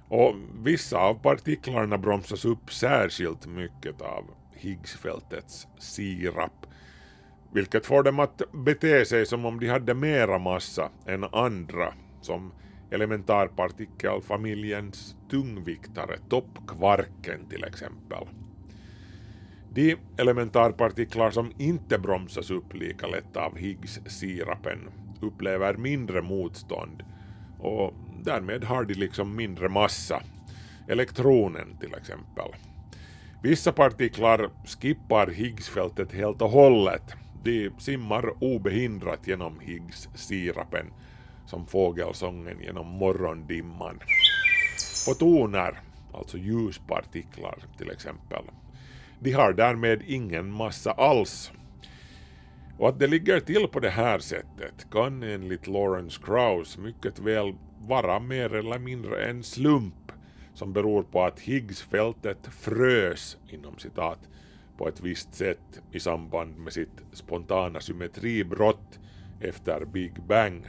Och 0.08 0.36
vissa 0.64 0.98
av 0.98 1.14
partiklarna 1.14 1.98
bromsas 1.98 2.46
upp 2.46 2.74
särskilt 2.74 3.46
mycket 3.46 4.02
av 4.02 4.26
Higgsfältets 4.56 5.68
sirap, 5.80 6.66
vilket 7.54 7.86
får 7.86 8.04
dem 8.04 8.20
att 8.20 8.42
bete 8.52 9.06
sig 9.06 9.26
som 9.26 9.46
om 9.46 9.60
de 9.60 9.68
hade 9.68 9.94
mera 9.94 10.40
massa 10.40 10.90
än 11.06 11.24
andra, 11.24 11.94
som 12.22 12.52
elementarpartikelfamiljens 12.92 15.16
tungviktare, 15.30 16.18
toppkvarken 16.30 17.46
till 17.50 17.64
exempel. 17.64 18.28
De 19.74 19.96
elementarpartiklar 20.18 21.32
som 21.32 21.52
inte 21.58 22.00
bromsas 22.00 22.52
upp 22.52 22.74
lika 22.74 23.08
lätt 23.08 23.38
av 23.38 23.58
Higgs-sirapen 23.58 24.90
upplever 25.22 25.74
mindre 25.74 26.22
motstånd 26.22 27.04
och 27.60 27.94
därmed 28.24 28.64
har 28.64 28.84
de 28.84 28.94
liksom 28.94 29.36
mindre 29.36 29.70
massa. 29.70 30.24
Elektronen 30.88 31.78
till 31.80 31.94
exempel. 31.94 32.52
Vissa 33.44 33.72
partiklar 33.72 34.50
skippar 34.66 35.28
Higgsfältet 35.28 36.12
helt 36.12 36.42
och 36.42 36.50
hållet. 36.50 37.16
De 37.44 37.72
simmar 37.78 38.44
obehindrat 38.44 39.28
genom 39.28 39.60
Higgs-sirapen 39.60 40.86
som 41.46 41.68
fågelsången 41.68 42.60
genom 42.62 42.88
morgondimman. 42.88 44.00
Fotoner, 45.06 45.80
alltså 46.14 46.38
ljuspartiklar 46.38 47.60
till 47.78 47.92
exempel, 47.92 48.44
de 49.20 49.32
har 49.32 49.54
därmed 49.54 50.02
ingen 50.08 50.52
massa 50.52 50.92
alls. 50.92 51.52
Och 52.78 52.90
att 52.90 53.00
det 53.00 53.08
ligger 53.08 53.40
till 53.40 53.68
på 53.68 53.80
det 53.80 53.90
här 53.90 54.20
sättet 54.20 54.88
kan 54.92 55.24
enligt 55.24 55.68
Lawrence 55.68 56.22
Krauss 56.26 56.78
mycket 56.78 57.20
väl 57.20 57.56
vara 57.88 58.20
mer 58.20 58.54
eller 58.54 58.80
mindre 58.80 59.26
en 59.26 59.44
slump 59.44 60.12
som 60.54 60.74
beror 60.74 61.04
på 61.04 61.24
att 61.24 61.40
Higgsfältet 61.40 62.48
frös 62.48 63.38
inom 63.50 63.78
citat 63.78 64.20
på 64.78 64.88
ett 64.88 65.02
visst 65.02 65.34
sätt 65.34 65.82
i 65.92 66.00
samband 66.00 66.58
med 66.58 66.74
sitt 66.74 67.02
spontana 67.14 67.80
symmetribrott 67.80 69.00
efter 69.42 69.86
Big 69.86 70.24
Bang. 70.24 70.66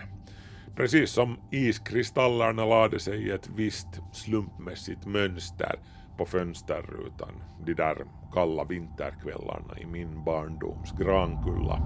Precis 0.77 1.11
som 1.11 1.37
iskristallerna 1.51 2.65
lade 2.65 2.99
sig 2.99 3.27
i 3.27 3.31
ett 3.31 3.51
visst 3.57 4.01
slumpmässigt 4.13 5.07
mönster 5.07 5.79
på 6.19 6.27
fönsterrutan 6.27 7.43
de 7.67 7.75
där 7.75 8.07
kalla 8.33 8.65
vinterkvällarna 8.65 9.79
i 9.79 9.87
min 9.87 10.25
barndoms 10.25 10.93
Grankulla. 10.99 11.81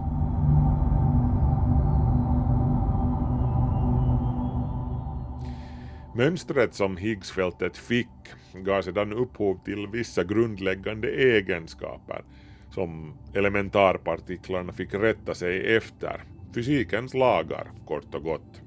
Mönstret 6.18 6.74
som 6.74 6.96
Higgsfältet 6.96 7.76
fick 7.76 8.08
gav 8.54 8.82
sedan 8.82 9.12
upphov 9.12 9.64
till 9.64 9.86
vissa 9.86 10.24
grundläggande 10.24 11.08
egenskaper 11.08 12.24
som 12.70 13.14
elementarpartiklarna 13.34 14.72
fick 14.72 14.94
rätta 14.94 15.34
sig 15.34 15.76
efter, 15.76 16.24
fysikens 16.54 17.14
lagar 17.14 17.70
kort 17.86 18.14
och 18.14 18.22
gott. 18.22 18.62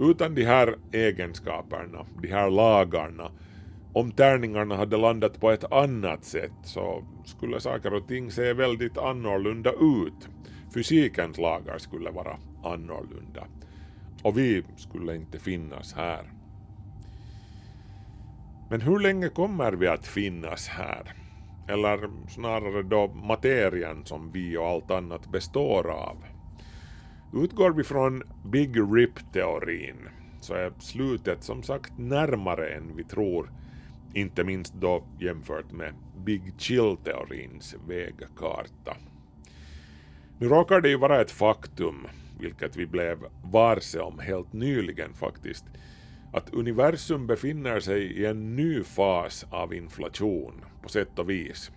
Utan 0.00 0.34
de 0.34 0.44
här 0.44 0.74
egenskaperna, 0.92 2.06
de 2.22 2.28
här 2.28 2.50
lagarna, 2.50 3.30
om 3.92 4.12
tärningarna 4.12 4.76
hade 4.76 4.96
landat 4.96 5.40
på 5.40 5.50
ett 5.50 5.72
annat 5.72 6.24
sätt 6.24 6.52
så 6.64 7.04
skulle 7.24 7.60
saker 7.60 7.94
och 7.94 8.08
ting 8.08 8.30
se 8.30 8.52
väldigt 8.52 8.98
annorlunda 8.98 9.72
ut. 9.72 10.28
Fysikens 10.74 11.38
lagar 11.38 11.78
skulle 11.78 12.10
vara 12.10 12.38
annorlunda. 12.64 13.46
Och 14.22 14.38
vi 14.38 14.64
skulle 14.76 15.16
inte 15.16 15.38
finnas 15.38 15.94
här. 15.94 16.33
Men 18.70 18.80
hur 18.80 18.98
länge 18.98 19.28
kommer 19.28 19.72
vi 19.72 19.86
att 19.86 20.06
finnas 20.06 20.68
här? 20.68 21.14
Eller 21.68 22.10
snarare 22.28 22.82
då 22.82 23.08
materien 23.08 24.04
som 24.04 24.30
vi 24.32 24.56
och 24.56 24.66
allt 24.66 24.90
annat 24.90 25.32
består 25.32 25.90
av? 25.90 26.16
Utgår 27.32 27.70
vi 27.70 27.84
från 27.84 28.22
Big 28.44 28.76
Rip-teorin 28.76 30.08
så 30.40 30.54
är 30.54 30.72
slutet 30.78 31.44
som 31.44 31.62
sagt 31.62 31.98
närmare 31.98 32.68
än 32.68 32.96
vi 32.96 33.04
tror, 33.04 33.50
inte 34.14 34.44
minst 34.44 34.74
då 34.74 35.04
jämfört 35.20 35.72
med 35.72 35.94
Big 36.24 36.42
Chill-teorins 36.58 37.74
vägkarta. 37.88 38.96
Nu 40.38 40.48
råkar 40.48 40.80
det 40.80 40.88
ju 40.88 40.96
vara 40.96 41.20
ett 41.20 41.30
faktum, 41.30 42.06
vilket 42.40 42.76
vi 42.76 42.86
blev 42.86 43.18
varse 43.44 44.00
om 44.00 44.18
helt 44.18 44.52
nyligen 44.52 45.14
faktiskt, 45.14 45.64
att 46.34 46.54
universum 46.54 47.26
befinner 47.26 47.80
sig 47.80 48.02
i 48.02 48.26
en 48.26 48.56
ny 48.56 48.82
fas 48.82 49.46
av 49.50 49.74
inflation, 49.74 50.64
på 50.82 50.88
sätt 50.88 51.18
och 51.18 51.30
vis. 51.30 51.70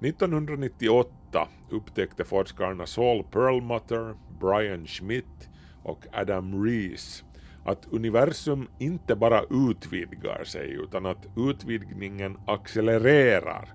1998 0.00 1.48
upptäckte 1.70 2.24
forskarna 2.24 2.86
Saul 2.86 3.24
Perlmutter, 3.24 4.14
Brian 4.40 4.86
Schmidt 4.86 5.48
och 5.82 6.06
Adam 6.12 6.64
Rees 6.64 7.24
att 7.64 7.86
universum 7.90 8.68
inte 8.78 9.16
bara 9.16 9.42
utvidgar 9.50 10.44
sig 10.44 10.70
utan 10.70 11.06
att 11.06 11.26
utvidgningen 11.36 12.38
accelererar 12.46 13.68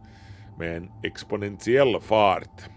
med 0.57 0.77
en 0.77 0.91
exponentiell 1.03 1.99
fart. 2.01 2.69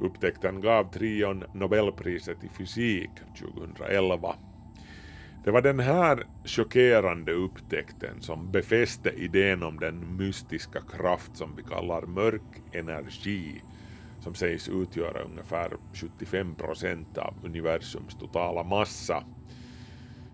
Upptäckten 0.00 0.60
gav 0.60 0.92
trion 0.92 1.44
Nobelpriset 1.52 2.44
i 2.44 2.48
fysik 2.48 3.10
2011. 3.38 4.34
Det 5.44 5.50
var 5.50 5.62
den 5.62 5.80
här 5.80 6.26
chockerande 6.44 7.32
upptäckten 7.32 8.20
som 8.20 8.50
befäste 8.52 9.10
idén 9.10 9.62
om 9.62 9.78
den 9.80 10.16
mystiska 10.16 10.80
kraft 10.80 11.36
som 11.36 11.56
vi 11.56 11.62
kallar 11.62 12.02
mörk 12.02 12.62
energi 12.72 13.62
som 14.20 14.34
sägs 14.34 14.68
utgöra 14.68 15.22
ungefär 15.22 15.72
75 15.94 16.54
procent 16.54 17.18
av 17.18 17.34
universums 17.44 18.16
totala 18.20 18.62
massa. 18.62 19.24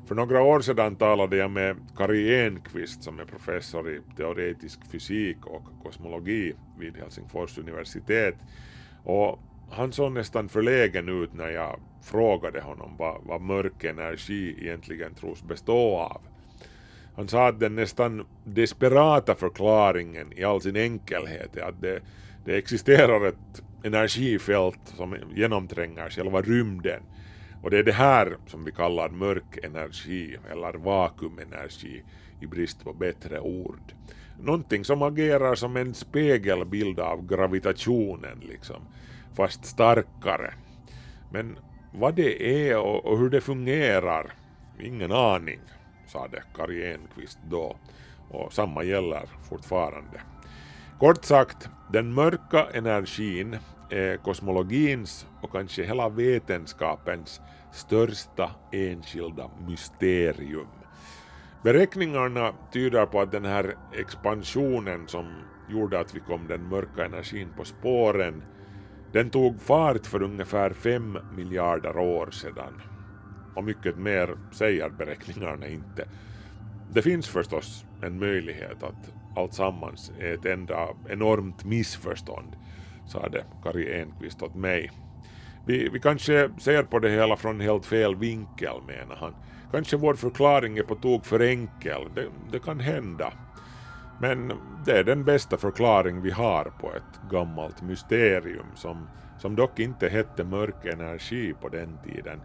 För 0.06 0.14
några 0.14 0.42
år 0.42 0.60
sedan 0.60 0.96
talade 0.96 1.36
jag 1.36 1.50
med 1.50 1.76
Kari 1.96 2.46
Enqvist 2.46 3.02
som 3.02 3.18
är 3.20 3.24
professor 3.24 3.90
i 3.90 4.00
teoretisk 4.16 4.80
fysik 4.90 5.46
och 5.46 5.64
kosmologi 5.82 6.52
vid 6.78 6.96
Helsingfors 6.96 7.58
universitet 7.58 8.34
och 9.04 9.38
han 9.70 9.92
såg 9.92 10.12
nästan 10.12 10.48
förlägen 10.48 11.08
ut 11.08 11.34
när 11.34 11.48
jag 11.48 11.80
frågade 12.04 12.60
honom 12.60 12.96
vad, 12.98 13.20
vad 13.22 13.40
mörk 13.40 13.84
energi 13.84 14.56
egentligen 14.60 15.14
tros 15.14 15.42
bestå 15.42 15.96
av. 15.96 16.20
Han 17.16 17.28
sa 17.28 17.48
att 17.48 17.60
den 17.60 17.74
nästan 17.74 18.26
desperata 18.44 19.34
förklaringen 19.34 20.32
i 20.32 20.44
all 20.44 20.60
sin 20.60 20.76
enkelhet 20.76 21.56
är 21.56 21.62
att 21.62 21.80
det, 21.80 22.00
det 22.44 22.56
existerar 22.56 23.26
ett 23.26 23.62
energifält 23.84 24.80
som 24.84 25.16
genomtränger 25.34 26.10
själva 26.10 26.42
rymden. 26.42 27.02
Och 27.62 27.70
det 27.70 27.78
är 27.78 27.82
det 27.82 27.92
här 27.92 28.36
som 28.46 28.64
vi 28.64 28.72
kallar 28.72 29.08
mörk 29.08 29.58
energi 29.62 30.36
eller 30.50 30.72
vakuumenergi 30.72 32.02
i 32.40 32.46
brist 32.46 32.84
på 32.84 32.92
bättre 32.92 33.40
ord. 33.40 33.92
Någonting 34.42 34.84
som 34.84 35.02
agerar 35.02 35.54
som 35.54 35.76
en 35.76 35.94
spegelbild 35.94 37.00
av 37.00 37.26
gravitationen 37.26 38.40
liksom, 38.48 38.82
fast 39.36 39.64
starkare. 39.64 40.54
Men 41.32 41.58
vad 41.94 42.14
det 42.14 42.68
är 42.68 42.78
och, 42.78 43.06
och 43.06 43.18
hur 43.18 43.30
det 43.30 43.40
fungerar, 43.40 44.32
ingen 44.80 45.12
aning, 45.12 45.60
sade 46.06 46.42
Kari 46.56 46.92
Enqvist 46.92 47.38
då. 47.48 47.76
Och 48.30 48.52
samma 48.52 48.82
gäller 48.82 49.28
fortfarande. 49.48 50.20
Kort 50.98 51.24
sagt, 51.24 51.68
den 51.92 52.14
mörka 52.14 52.66
energin 52.72 53.56
är 53.90 54.16
kosmologins 54.16 55.26
och 55.42 55.52
kanske 55.52 55.84
hela 55.84 56.08
vetenskapens 56.08 57.40
största 57.72 58.50
enskilda 58.72 59.50
mysterium. 59.68 60.66
Beräkningarna 61.62 62.52
tyder 62.72 63.06
på 63.06 63.20
att 63.20 63.32
den 63.32 63.44
här 63.44 63.76
expansionen 63.92 65.08
som 65.08 65.34
gjorde 65.68 66.00
att 66.00 66.14
vi 66.14 66.20
kom 66.20 66.48
den 66.48 66.68
mörka 66.68 67.04
energin 67.04 67.48
på 67.56 67.64
spåren, 67.64 68.42
den 69.14 69.30
tog 69.30 69.60
fart 69.60 70.06
för 70.06 70.22
ungefär 70.22 70.70
fem 70.70 71.18
miljarder 71.36 71.98
år 71.98 72.30
sedan. 72.30 72.82
Och 73.54 73.64
mycket 73.64 73.98
mer 73.98 74.36
säger 74.52 74.88
beräkningarna 74.88 75.68
inte. 75.68 76.08
Det 76.92 77.02
finns 77.02 77.28
förstås 77.28 77.84
en 78.02 78.18
möjlighet 78.18 78.82
att 78.82 79.12
allt 79.36 79.54
sammans 79.54 80.12
är 80.18 80.34
ett 80.34 80.44
enda 80.44 80.88
enormt 81.08 81.64
missförstånd, 81.64 82.56
sade 83.06 83.44
Kari 83.62 84.00
Enqvist 84.00 84.42
åt 84.42 84.54
mig. 84.54 84.90
Vi, 85.66 85.88
vi 85.88 86.00
kanske 86.00 86.50
ser 86.58 86.82
på 86.82 86.98
det 86.98 87.10
hela 87.10 87.36
från 87.36 87.60
helt 87.60 87.86
fel 87.86 88.16
vinkel, 88.16 88.76
menar 88.86 89.16
han. 89.16 89.34
Kanske 89.72 89.96
vår 89.96 90.14
förklaring 90.14 90.78
är 90.78 90.82
på 90.82 90.94
tok 90.94 91.26
för 91.26 91.40
enkel, 91.40 92.08
det, 92.14 92.26
det 92.52 92.58
kan 92.58 92.80
hända. 92.80 93.32
Men 94.24 94.52
det 94.84 94.98
är 94.98 95.04
den 95.04 95.24
bästa 95.24 95.56
förklaring 95.56 96.22
vi 96.22 96.30
har 96.30 96.64
på 96.64 96.92
ett 96.92 97.30
gammalt 97.30 97.82
mysterium 97.82 98.66
som, 98.74 99.08
som 99.38 99.56
dock 99.56 99.78
inte 99.78 100.08
hette 100.08 100.44
mörk 100.44 100.84
energi 100.84 101.54
på 101.60 101.68
den 101.68 101.98
tiden. 102.04 102.40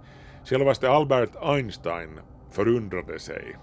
Självaste 0.46 0.90
Albert 0.90 1.36
Einstein 1.42 2.20
förundrade 2.52 3.20
sig 3.20 3.58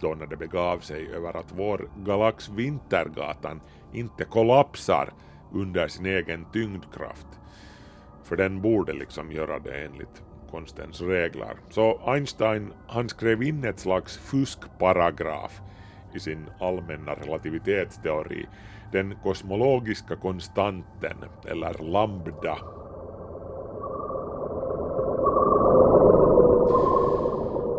då 0.00 0.14
när 0.14 0.26
det 0.26 0.36
begav 0.36 0.78
sig 0.78 1.14
över 1.14 1.36
att 1.36 1.52
vår 1.56 1.90
galax 1.96 2.48
Vintergatan 2.48 3.60
inte 3.92 4.24
kollapsar 4.24 5.12
under 5.52 5.88
sin 5.88 6.06
egen 6.06 6.46
tyngdkraft. 6.52 7.28
För 8.24 8.36
den 8.36 8.62
borde 8.62 8.92
liksom 8.92 9.32
göra 9.32 9.58
det 9.58 9.84
enligt 9.84 10.22
konstens 10.50 11.00
regler. 11.00 11.56
Så 11.70 12.00
Einstein 12.06 12.72
han 12.86 13.08
skrev 13.08 13.42
in 13.42 13.64
ett 13.64 13.78
slags 13.78 14.18
fuskparagraf 14.18 15.60
i 16.14 16.20
sin 16.20 16.46
allmänna 16.60 17.12
relativitetsteori, 17.14 18.46
den 18.92 19.14
kosmologiska 19.22 20.16
konstanten, 20.16 21.16
eller 21.46 21.82
lambda. 21.82 22.58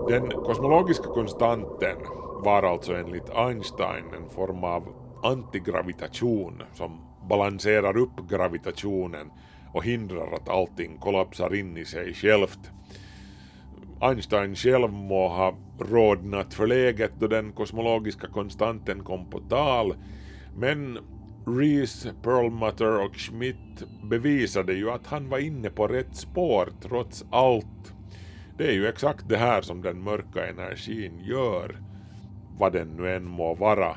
Den 0.09 0.30
kosmologiska 0.32 1.07
konstanten 1.07 1.97
var 2.43 2.63
alltså 2.63 2.93
enligt 2.93 3.30
Einstein 3.30 4.05
en 4.13 4.30
form 4.30 4.63
av 4.63 4.84
antigravitation 5.23 6.63
som 6.73 7.01
balanserar 7.30 7.97
upp 7.97 8.30
gravitationen 8.30 9.32
och 9.73 9.84
hindrar 9.84 10.34
att 10.34 10.49
allting 10.49 10.97
kollapsar 10.97 11.55
in 11.55 11.77
i 11.77 11.86
sig 11.86 12.13
självt. 12.13 12.71
Einstein 14.01 14.55
själv 14.55 14.93
må 14.93 15.27
ha 15.27 15.57
rodnat 15.79 16.53
för 16.53 16.67
läget 16.67 17.11
då 17.19 17.27
den 17.27 17.51
kosmologiska 17.51 18.27
konstanten 18.27 19.03
kom 19.03 19.29
på 19.29 19.39
tal, 19.39 19.95
men 20.55 20.99
Rees, 21.47 22.07
Perlmutter 22.23 23.05
och 23.05 23.15
Schmidt 23.15 23.83
bevisade 24.03 24.73
ju 24.73 24.91
att 24.91 25.07
han 25.07 25.29
var 25.29 25.39
inne 25.39 25.69
på 25.69 25.87
rätt 25.87 26.15
spår 26.15 26.69
trots 26.81 27.25
allt. 27.31 27.93
Det 28.57 28.67
är 28.67 28.73
ju 28.73 28.87
exakt 28.87 29.29
det 29.29 29.37
här 29.37 29.61
som 29.61 29.81
den 29.81 30.03
mörka 30.03 30.47
energin 30.47 31.19
gör, 31.19 31.75
vad 32.57 32.73
den 32.73 32.87
nu 32.87 33.15
än 33.15 33.25
må 33.25 33.53
vara. 33.53 33.95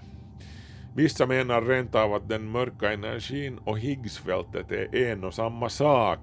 Vissa 0.95 1.27
menar 1.27 1.63
rent 1.63 1.95
av 1.95 2.15
att 2.15 2.29
den 2.29 2.51
mörka 2.51 2.93
energin 2.93 3.59
och 3.59 3.79
Higgsfältet 3.79 4.73
är 4.73 4.95
en 4.95 5.25
och 5.25 5.35
samma 5.35 5.69
sak, 5.69 6.21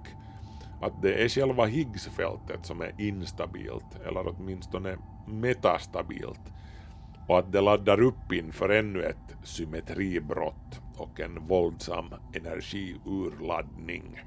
att 0.81 1.01
det 1.01 1.23
är 1.23 1.29
själva 1.29 1.65
Higgsfältet 1.65 2.65
som 2.65 2.81
är 2.81 2.91
instabilt, 2.97 3.99
eller 4.05 4.27
åtminstone 4.27 4.97
metastabilt, 5.27 6.53
och 7.27 7.39
att 7.39 7.51
det 7.51 7.61
laddar 7.61 8.01
upp 8.01 8.33
inför 8.33 8.69
ännu 8.69 9.03
ett 9.03 9.35
symmetribrott 9.43 10.81
och 10.97 11.19
en 11.19 11.47
våldsam 11.47 12.05
energiurladdning. 12.33 14.19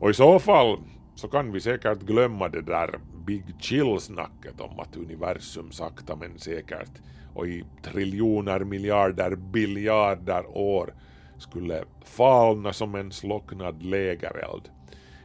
Och 0.00 0.10
i 0.10 0.14
så 0.14 0.38
fall 0.38 0.78
så 1.14 1.28
kan 1.28 1.52
vi 1.52 1.60
säkert 1.60 1.98
glömma 1.98 2.48
det 2.48 2.62
där 2.62 3.00
Big 3.26 3.44
Chill-snacket 3.58 4.60
om 4.60 4.80
att 4.80 4.96
universum 4.96 5.72
sakta 5.72 6.16
men 6.16 6.38
säkert 6.38 6.90
och 7.34 7.46
i 7.46 7.64
triljoner 7.82 8.64
miljarder 8.64 9.36
biljarder 9.36 10.46
år 10.56 10.94
skulle 11.38 11.84
falna 12.04 12.72
som 12.72 12.94
en 12.94 13.12
slocknad 13.12 13.82
lägereld. 13.82 14.70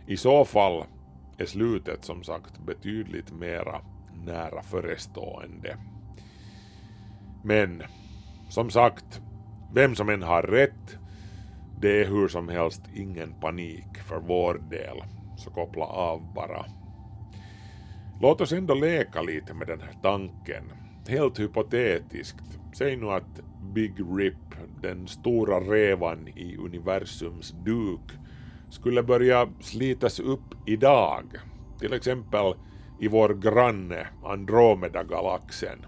I 0.08 0.18
så 0.18 0.46
fall 0.46 0.84
är 1.38 1.46
slutet 1.46 2.06
som 2.06 2.24
sagt 2.24 2.60
betydligt 2.60 3.32
mera 3.32 3.82
nära 4.26 4.62
förestående. 4.64 5.78
Men 7.44 7.84
som 8.50 8.70
sagt, 8.70 9.22
vem 9.74 9.96
som 9.96 10.10
än 10.10 10.24
har 10.24 10.44
rätt, 10.44 10.98
det 11.82 12.02
är 12.02 12.06
hur 12.06 12.28
som 12.28 12.50
helst 12.50 12.82
ingen 12.96 13.34
panik 13.34 13.98
för 14.08 14.20
vår 14.20 14.62
del, 14.70 15.04
så 15.38 15.50
koppla 15.50 15.86
av 15.86 16.34
bara. 16.34 16.66
Låt 18.22 18.42
oss 18.42 18.52
ändå 18.52 18.74
leka 18.74 19.22
lite 19.22 19.54
med 19.54 19.68
den 19.68 19.82
här 19.82 19.96
tanken. 20.02 20.64
Helt 21.08 21.40
hypotetiskt, 21.40 22.60
säg 22.74 22.98
nu 22.98 23.10
att 23.10 23.42
Big 23.74 23.94
Rip, 24.18 24.56
den 24.82 25.08
stora 25.08 25.60
revan 25.60 26.28
i 26.28 26.58
universums 26.58 27.52
duk, 27.66 28.12
skulle 28.72 29.04
börja 29.04 29.50
slitas 29.60 30.20
upp 30.20 30.56
idag, 30.66 31.24
till 31.80 31.94
exempel 31.94 32.54
i 33.00 33.08
vår 33.08 33.30
granne 33.30 34.08
Andromeda-galaxen. 34.24 35.86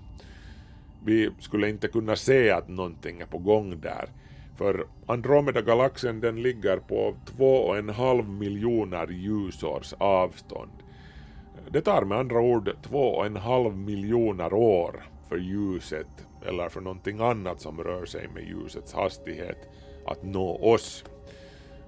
Vi 1.05 1.29
skulle 1.39 1.69
inte 1.69 1.87
kunna 1.87 2.15
se 2.15 2.51
att 2.51 2.69
någonting 2.69 3.21
är 3.21 3.25
på 3.25 3.37
gång 3.37 3.79
där, 3.81 4.09
för 4.55 4.87
Andromeda-galaxen 5.05 6.19
den 6.19 6.41
ligger 6.41 6.77
på 6.77 7.15
två 7.25 7.55
och 7.55 7.77
en 7.77 7.89
halv 7.89 8.29
miljoner 8.29 9.07
ljusårs 9.07 9.93
avstånd. 9.97 10.71
Det 11.69 11.81
tar 11.81 12.05
med 12.05 12.17
andra 12.17 12.39
ord 12.39 12.71
två 12.83 13.03
och 13.03 13.25
en 13.25 13.35
halv 13.37 13.77
miljoner 13.77 14.53
år 14.53 15.03
för 15.29 15.37
ljuset, 15.37 16.27
eller 16.47 16.69
för 16.69 16.81
någonting 16.81 17.19
annat 17.19 17.61
som 17.61 17.83
rör 17.83 18.05
sig 18.05 18.27
med 18.27 18.43
ljusets 18.43 18.93
hastighet, 18.93 19.69
att 20.05 20.23
nå 20.23 20.73
oss. 20.73 21.03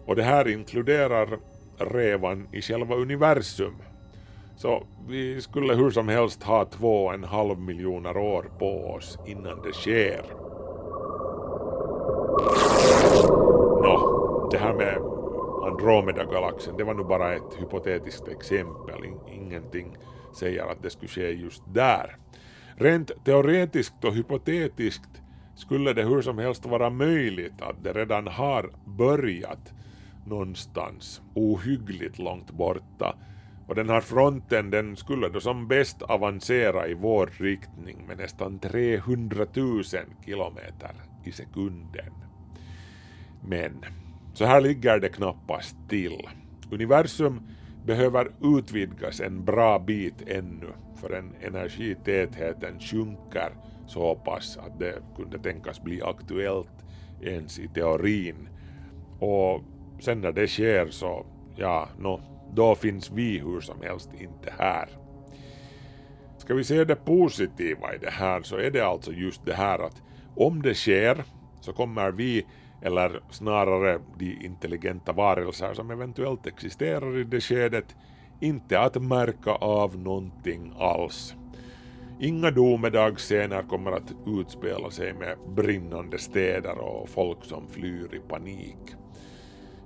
Och 0.06 0.16
det 0.16 0.24
här 0.24 0.48
inkluderar 0.48 1.40
revan 1.78 2.48
i 2.52 2.62
själva 2.62 2.96
universum. 2.96 3.76
Så 4.58 4.84
vi 5.08 5.42
skulle 5.42 5.74
hur 5.74 5.92
som 5.92 6.08
helst 6.08 6.44
ha 6.44 6.66
två 6.66 7.06
och 7.06 7.14
en 7.14 7.24
halv 7.24 7.60
miljoner 7.60 8.18
år 8.18 8.52
på 8.60 8.88
oss 8.88 9.18
innan 9.26 9.62
det 9.62 9.74
sker. 9.74 10.24
Nå, 13.84 14.50
det 14.52 14.58
här 14.58 14.74
med 14.74 14.98
Andromeda-galaxen, 15.72 16.78
det 16.78 16.84
var 16.84 16.94
nu 16.94 17.04
bara 17.04 17.34
ett 17.34 17.60
hypotetiskt 17.60 18.28
exempel. 18.28 19.00
Ingenting 19.28 19.98
säger 20.40 20.72
att 20.72 20.84
det 20.84 20.90
skulle 20.90 21.10
ske 21.10 21.32
just 21.32 21.64
där. 21.74 22.18
Rent 22.76 23.12
teoretiskt 23.26 24.04
och 24.04 24.14
hypotetiskt 24.14 25.22
skulle 25.56 25.94
det 25.94 26.04
hur 26.04 26.22
som 26.22 26.38
helst 26.38 26.66
vara 26.66 26.90
möjligt 26.90 27.62
att 27.62 27.84
det 27.84 27.94
redan 27.94 28.28
har 28.28 28.70
börjat 28.86 29.74
någonstans 30.26 31.22
ohyggligt 31.34 32.20
långt 32.20 32.52
borta 32.52 33.16
och 33.68 33.76
den 33.76 33.90
här 33.90 34.02
fronten 34.02 34.70
den 34.70 34.96
skulle 34.96 35.30
då 35.30 35.40
som 35.40 35.68
bäst 35.68 36.02
avancera 36.02 36.88
i 36.88 36.94
vår 36.94 37.32
riktning 37.38 38.08
med 38.08 38.18
nästan 38.18 38.60
300 38.60 39.46
000 39.56 39.84
kilometer 40.26 40.92
i 41.24 41.32
sekunden. 41.32 42.14
Men 43.42 43.86
så 44.34 44.46
här 44.46 44.62
ligger 44.62 45.00
det 45.00 45.10
knappast 45.10 45.76
till. 45.90 46.30
Universum 46.72 47.48
behöver 47.86 48.32
utvidgas 48.42 49.20
en 49.20 49.46
bra 49.46 49.80
bit 49.80 50.22
ännu 50.28 50.68
förrän 50.96 51.34
energitätheten 51.42 52.80
sjunker 52.80 53.56
så 53.88 54.16
pass 54.16 54.58
att 54.58 54.80
det 54.80 55.02
kunde 55.16 55.40
tänkas 55.40 55.84
bli 55.84 56.02
aktuellt 56.02 56.86
ens 57.22 57.60
i 57.60 57.68
teorin. 57.68 58.50
Och 59.20 59.64
sen 60.00 60.22
när 60.22 60.32
det 60.32 60.48
sker 60.48 60.88
så, 60.90 61.26
ja, 61.56 61.90
no, 62.00 62.22
då 62.54 62.76
finns 62.76 63.12
vi 63.12 63.40
hur 63.40 63.62
som 63.62 63.82
helst 63.82 64.10
inte 64.14 64.54
här. 64.60 64.90
Ska 66.38 66.54
vi 66.54 66.64
se 66.64 66.84
det 66.84 66.96
positiva 66.96 67.96
i 67.96 67.98
det 67.98 68.10
här 68.10 68.42
så 68.42 68.58
är 68.58 68.72
det 68.72 68.82
alltså 68.82 69.12
just 69.12 69.46
det 69.46 69.54
här 69.54 69.80
att 69.80 70.02
om 70.36 70.62
det 70.62 70.76
sker 70.76 71.24
så 71.62 71.74
kommer 71.74 72.12
vi, 72.12 72.46
eller 72.82 73.22
snarare 73.30 74.00
de 74.18 74.46
intelligenta 74.46 75.14
varelser 75.14 75.74
som 75.74 75.92
eventuellt 75.92 76.48
existerar 76.48 77.18
i 77.18 77.24
det 77.24 77.42
skedet, 77.42 77.96
inte 78.40 78.80
att 78.80 79.02
märka 79.02 79.52
av 79.52 79.98
någonting 79.98 80.74
alls. 80.80 81.36
Inga 82.20 82.52
domedagsscener 82.52 83.62
kommer 83.62 83.92
att 83.92 84.14
utspela 84.28 84.92
sig 84.92 85.14
med 85.14 85.38
brinnande 85.48 86.18
städer 86.18 86.78
och 86.78 87.10
folk 87.10 87.46
som 87.46 87.68
flyr 87.68 88.16
i 88.16 88.20
panik. 88.20 88.78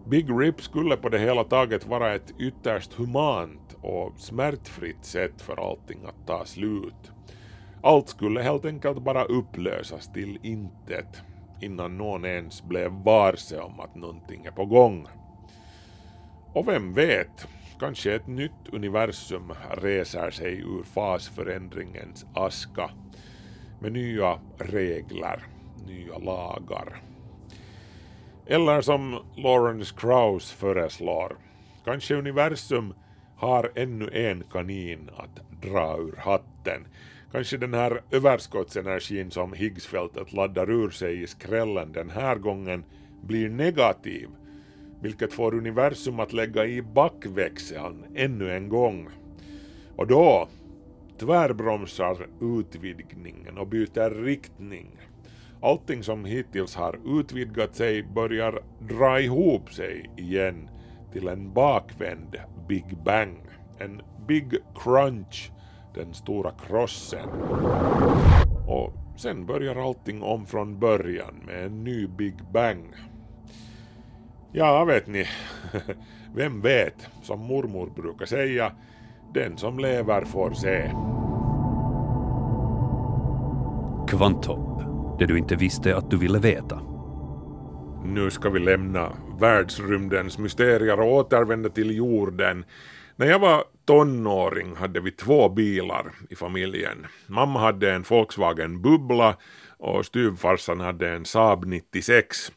Big 0.10 0.30
Rip 0.30 0.62
skulle 0.62 0.97
på 0.97 1.10
det 1.10 1.20
hela 1.20 1.43
taget 1.43 1.88
vara 1.88 2.16
ett 2.16 2.34
ytterst 2.39 2.93
humant 2.93 3.78
och 3.82 4.14
smärtfritt 4.18 5.05
sätt 5.05 5.41
för 5.41 5.70
allting 5.70 5.99
att 6.05 6.28
ta 6.28 6.45
slut. 6.45 7.12
Allt 7.84 8.10
skulle 8.10 8.41
helt 8.41 8.66
enkelt 8.66 9.03
bara 9.03 9.24
upplösas 9.24 10.14
till 10.14 10.39
intet 10.43 11.22
innan 11.62 11.97
någon 11.97 12.26
ens 12.26 12.64
blev 12.64 12.91
varse 12.91 13.60
om 13.60 13.80
att 13.80 13.95
någonting 13.95 14.45
är 14.45 14.51
på 14.51 14.66
gång. 14.66 15.07
Och 16.53 16.68
vem 16.68 16.93
vet, 16.93 17.47
kanske 17.80 18.16
ett 18.16 18.28
nytt 18.28 18.70
universum 18.74 19.53
reser 19.72 20.32
sig 20.32 20.60
ur 20.60 20.84
fasförändringens 20.84 22.26
aska 22.34 22.89
med 23.80 23.91
nya 23.91 24.39
regler, 24.57 25.43
nya 25.88 26.18
lagar. 26.18 27.09
Eller 28.52 28.82
som 28.82 29.20
Lawrence 29.36 29.95
Krauss 29.97 30.52
föreslår, 30.52 31.38
kanske 31.86 32.16
universum 32.16 32.93
har 33.38 33.72
ännu 33.76 34.10
en 34.14 34.43
kanin 34.52 35.10
att 35.18 35.62
dra 35.62 35.97
ur 35.97 36.16
hatten. 36.18 36.88
Kanske 37.32 37.58
den 37.58 37.74
här 37.74 38.02
överskottsenergin 38.12 39.32
som 39.32 39.54
Higgsfältet 39.54 40.34
laddar 40.34 40.72
ur 40.72 40.89
sig 40.89 41.24
i 41.24 41.28
skrällen 41.28 41.91
den 41.91 42.10
här 42.10 42.36
gången 42.36 42.84
blir 43.22 43.50
negativ, 43.50 44.30
vilket 45.02 45.34
får 45.34 45.56
universum 45.56 46.20
att 46.20 46.34
lägga 46.34 46.66
i 46.66 46.82
backväxeln 46.82 48.06
ännu 48.16 48.52
en 48.52 48.70
gång. 48.70 49.10
Och 49.95 50.08
då 50.08 50.47
tvärbromsar 51.20 52.28
utvidgningen 52.41 53.58
och 53.58 53.68
byter 53.68 54.24
riktning. 54.24 54.89
Allting 55.62 56.03
som 56.03 56.26
hittills 56.26 56.76
har 56.76 57.20
utvidgat 57.20 57.76
sig 57.76 58.03
börjar 58.03 58.62
dra 58.80 59.20
ihop 59.20 59.74
sig 59.74 60.10
igen 60.18 60.70
till 61.12 61.28
en 61.28 61.53
bakvänd 61.53 62.36
Big 62.68 62.97
Bang. 63.05 63.38
En 63.80 64.01
Big 64.28 64.57
Crunch, 64.76 65.51
den 65.95 66.14
stora 66.14 66.51
krossen. 66.68 67.30
Och 68.68 68.93
sen 69.18 69.45
börjar 69.45 69.76
allting 69.76 70.24
om 70.24 70.45
från 70.45 70.80
början 70.80 71.36
med 71.45 71.66
en 71.66 71.84
ny 71.84 72.07
Big 72.07 72.36
Bang. 72.53 72.93
Ja, 74.51 74.84
vet 74.86 75.07
ni, 75.07 75.26
vem 76.36 76.62
vet, 76.62 77.07
som 77.22 77.39
mormor 77.39 77.89
brukar 77.95 78.26
säga, 78.26 78.72
den 79.34 79.57
som 79.57 79.80
lever 79.80 80.26
får 80.26 80.51
se. 80.51 80.91
Kvanthopp, 84.07 84.68
det 85.20 85.26
du 85.26 85.38
inte 85.38 85.55
visste 85.55 85.97
att 85.97 86.11
du 86.11 86.17
ville 86.17 86.39
veta. 86.39 86.82
Nu 88.05 88.30
ska 88.32 88.49
vi 88.49 88.59
lämna 88.59 89.13
världsrymdens 89.39 90.38
mysterier 90.38 90.99
och 90.99 91.13
återvända 91.13 91.70
till 91.70 91.97
jorden. 91.97 92.65
När 93.15 93.28
jag 93.28 93.39
var 93.39 93.63
tonåring 93.86 94.76
hade 94.76 94.99
vi 94.99 95.11
två 95.11 95.49
bilar 95.49 96.11
i 96.30 96.36
familjen. 96.36 97.07
Mamma 97.28 97.59
hade 97.59 97.91
en 97.91 98.01
Volkswagen 98.01 98.82
Bubbla 98.82 99.38
och 99.78 100.05
styvfarsan 100.05 100.80
hade 100.80 101.09
en 101.09 101.26
Saab 101.26 101.65
96. 101.65 102.51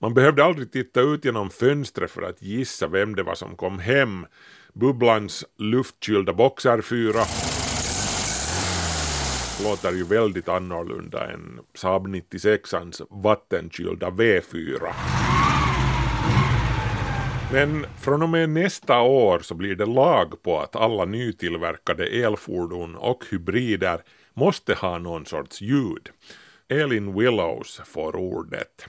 Man 0.00 0.14
behövde 0.14 0.44
aldrig 0.44 0.72
titta 0.72 1.00
ut 1.00 1.24
genom 1.24 1.50
fönstret 1.50 2.10
för 2.10 2.22
att 2.22 2.42
gissa 2.42 2.86
vem 2.86 3.16
det 3.16 3.22
var 3.22 3.34
som 3.34 3.56
kom 3.56 3.78
hem. 3.78 4.26
Bubblans 4.74 5.44
luftkylda 5.58 6.32
boxarfyra 6.32 7.20
låter 9.62 9.92
ju 9.92 10.04
väldigt 10.04 10.48
annorlunda 10.48 11.30
än 11.30 11.60
Saab 11.74 12.06
96ans 12.06 13.06
vattenkylda 13.10 14.10
V4. 14.10 14.92
Men 17.52 17.86
från 18.00 18.22
och 18.22 18.28
med 18.28 18.50
nästa 18.50 19.00
år 19.00 19.38
så 19.38 19.54
blir 19.54 19.74
det 19.74 19.86
lag 19.86 20.42
på 20.42 20.60
att 20.60 20.76
alla 20.76 21.04
nytillverkade 21.04 22.06
elfordon 22.06 22.96
och 22.96 23.24
hybrider 23.30 24.00
måste 24.34 24.74
ha 24.74 24.98
någon 24.98 25.26
sorts 25.26 25.60
ljud. 25.60 26.08
Elin 26.68 27.14
Willows 27.14 27.80
får 27.84 28.16
ordet. 28.16 28.86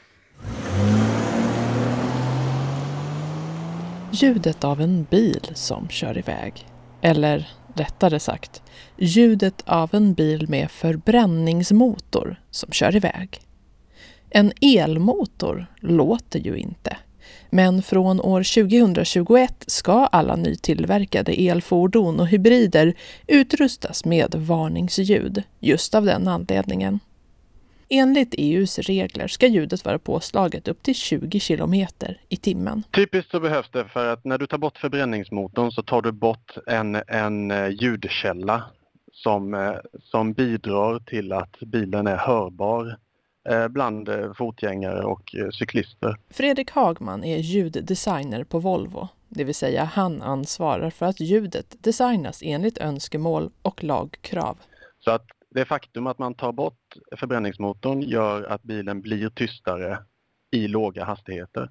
Ljudet 4.12 4.64
av 4.64 4.82
en 4.82 5.04
bil 5.04 5.52
som 5.54 5.90
kör 5.90 6.18
iväg. 6.18 6.68
Eller 7.02 7.50
rättare 7.74 8.20
sagt, 8.20 8.62
ljudet 8.98 9.64
av 9.66 9.90
en 9.96 10.14
bil 10.14 10.50
med 10.50 10.72
förbränningsmotor 10.72 12.42
som 12.52 12.72
kör 12.72 12.96
iväg. 12.96 13.40
En 14.30 14.52
elmotor 14.62 15.66
låter 15.80 16.40
ju 16.40 16.58
inte. 16.58 16.98
Men 17.50 17.84
från 17.84 18.22
år 18.22 18.64
2021 18.64 19.64
ska 19.68 20.06
alla 20.06 20.36
nytillverkade 20.36 21.32
elfordon 21.32 22.20
och 22.20 22.28
hybrider 22.28 22.94
utrustas 23.28 24.06
med 24.06 24.36
varningsljud, 24.36 25.44
just 25.60 25.96
av 25.96 26.06
den 26.06 26.28
anledningen. 26.28 27.00
Enligt 27.96 28.36
EUs 28.38 28.80
regler 28.80 29.28
ska 29.28 29.48
ljudet 29.48 29.86
vara 29.86 30.00
påslaget 30.00 30.68
upp 30.68 30.84
till 30.84 30.96
20 30.96 31.40
kilometer 31.40 32.22
i 32.30 32.38
timmen. 32.38 32.84
Typiskt 32.92 33.32
så 33.32 33.40
behövs 33.40 33.70
det 33.72 33.86
för 33.86 34.14
att 34.14 34.26
när 34.26 34.38
du 34.38 34.48
tar 34.48 34.58
bort 34.58 34.78
förbränningsmotorn 34.78 35.72
så 35.72 35.82
tar 35.82 36.02
du 36.02 36.12
bort 36.12 36.58
en, 36.68 36.96
en 37.08 37.52
eh, 37.52 37.68
ljudkälla 37.70 38.64
som, 39.12 39.54
eh, 39.54 39.74
som 40.02 40.34
bidrar 40.34 41.00
till 41.00 41.32
att 41.32 41.60
bilen 41.60 42.08
är 42.08 42.18
hörbar 42.18 42.98
eh, 43.50 43.68
bland 43.68 44.10
fotgängare 44.38 45.04
och 45.04 45.36
cyklister. 45.60 46.18
Fredrik 46.30 46.72
Hagman 46.72 47.24
är 47.24 47.38
ljuddesigner 47.38 48.44
på 48.44 48.60
Volvo, 48.60 49.08
det 49.30 49.44
vill 49.44 49.56
säga 49.56 49.84
han 49.84 50.22
ansvarar 50.22 50.90
för 50.90 51.06
att 51.06 51.20
ljudet 51.20 51.76
designas 51.80 52.42
enligt 52.46 52.78
önskemål 52.78 53.50
och 53.62 53.84
lagkrav. 53.84 54.58
Så 55.00 55.12
att 55.12 55.26
det 55.54 55.66
faktum 55.66 56.08
att 56.08 56.20
man 56.20 56.34
tar 56.34 56.52
bort 56.52 56.98
förbränningsmotorn 57.16 58.02
gör 58.02 58.44
att 58.44 58.64
bilen 58.64 59.02
blir 59.02 59.30
tystare 59.30 59.98
i 60.52 60.68
låga 60.68 61.04
hastigheter. 61.04 61.70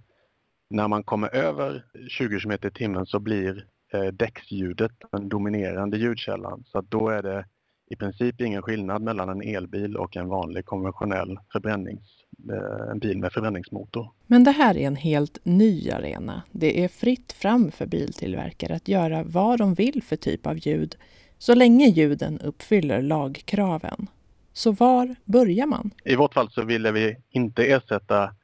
När 0.70 0.88
man 0.88 1.04
kommer 1.04 1.34
över 1.34 1.84
20 2.08 2.40
km 2.40 2.58
i 2.62 2.70
timmen 2.70 3.06
så 3.06 3.18
blir 3.18 3.66
eh, 3.92 4.04
däcksljudet 4.04 4.92
den 5.12 5.28
dominerande 5.28 5.96
ljudkällan. 5.96 6.64
Så 6.66 6.78
att 6.78 6.90
då 6.90 7.08
är 7.08 7.22
det 7.22 7.44
i 7.90 7.96
princip 7.96 8.40
ingen 8.40 8.62
skillnad 8.62 9.02
mellan 9.02 9.28
en 9.28 9.42
elbil 9.56 9.96
och 9.96 10.16
en 10.16 10.28
vanlig 10.28 10.64
konventionell 10.64 11.38
förbrännings, 11.52 12.24
eh, 12.52 12.90
en 12.90 12.98
bil 12.98 13.18
med 13.18 13.32
förbränningsmotor. 13.32 14.10
Men 14.26 14.44
det 14.44 14.50
här 14.50 14.76
är 14.76 14.86
en 14.86 14.96
helt 14.96 15.38
ny 15.42 15.90
arena. 15.90 16.42
Det 16.52 16.84
är 16.84 16.88
fritt 16.88 17.32
fram 17.32 17.70
för 17.70 17.86
biltillverkare 17.86 18.74
att 18.74 18.88
göra 18.88 19.22
vad 19.22 19.58
de 19.58 19.74
vill 19.74 20.02
för 20.02 20.16
typ 20.16 20.46
av 20.46 20.58
ljud 20.58 20.96
så 21.42 21.54
länge 21.54 21.86
ljuden 21.86 22.40
uppfyller 22.40 23.02
lagkraven. 23.02 24.06
Så 24.52 24.72
var 24.72 25.14
börjar 25.24 25.66
man? 25.66 25.90
I 26.04 26.16
vårt 26.16 26.34
fall 26.34 26.50
så 26.50 26.62
ville 26.62 26.92
vi 26.92 27.16
inte 27.30 27.64
ersätta 27.64 28.34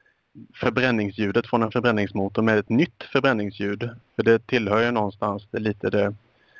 förbränningsljudet 0.54 1.46
från 1.46 1.62
en 1.62 1.70
förbränningsmotor 1.70 2.42
med 2.42 2.58
ett 2.58 2.68
nytt 2.68 3.02
förbränningsljud. 3.12 3.90
För 4.16 4.22
det 4.22 4.46
tillhör 4.46 4.84
ju 4.84 4.90
någonstans 4.90 5.42
det 5.50 5.58
lite 5.58 5.90
det, 5.90 6.14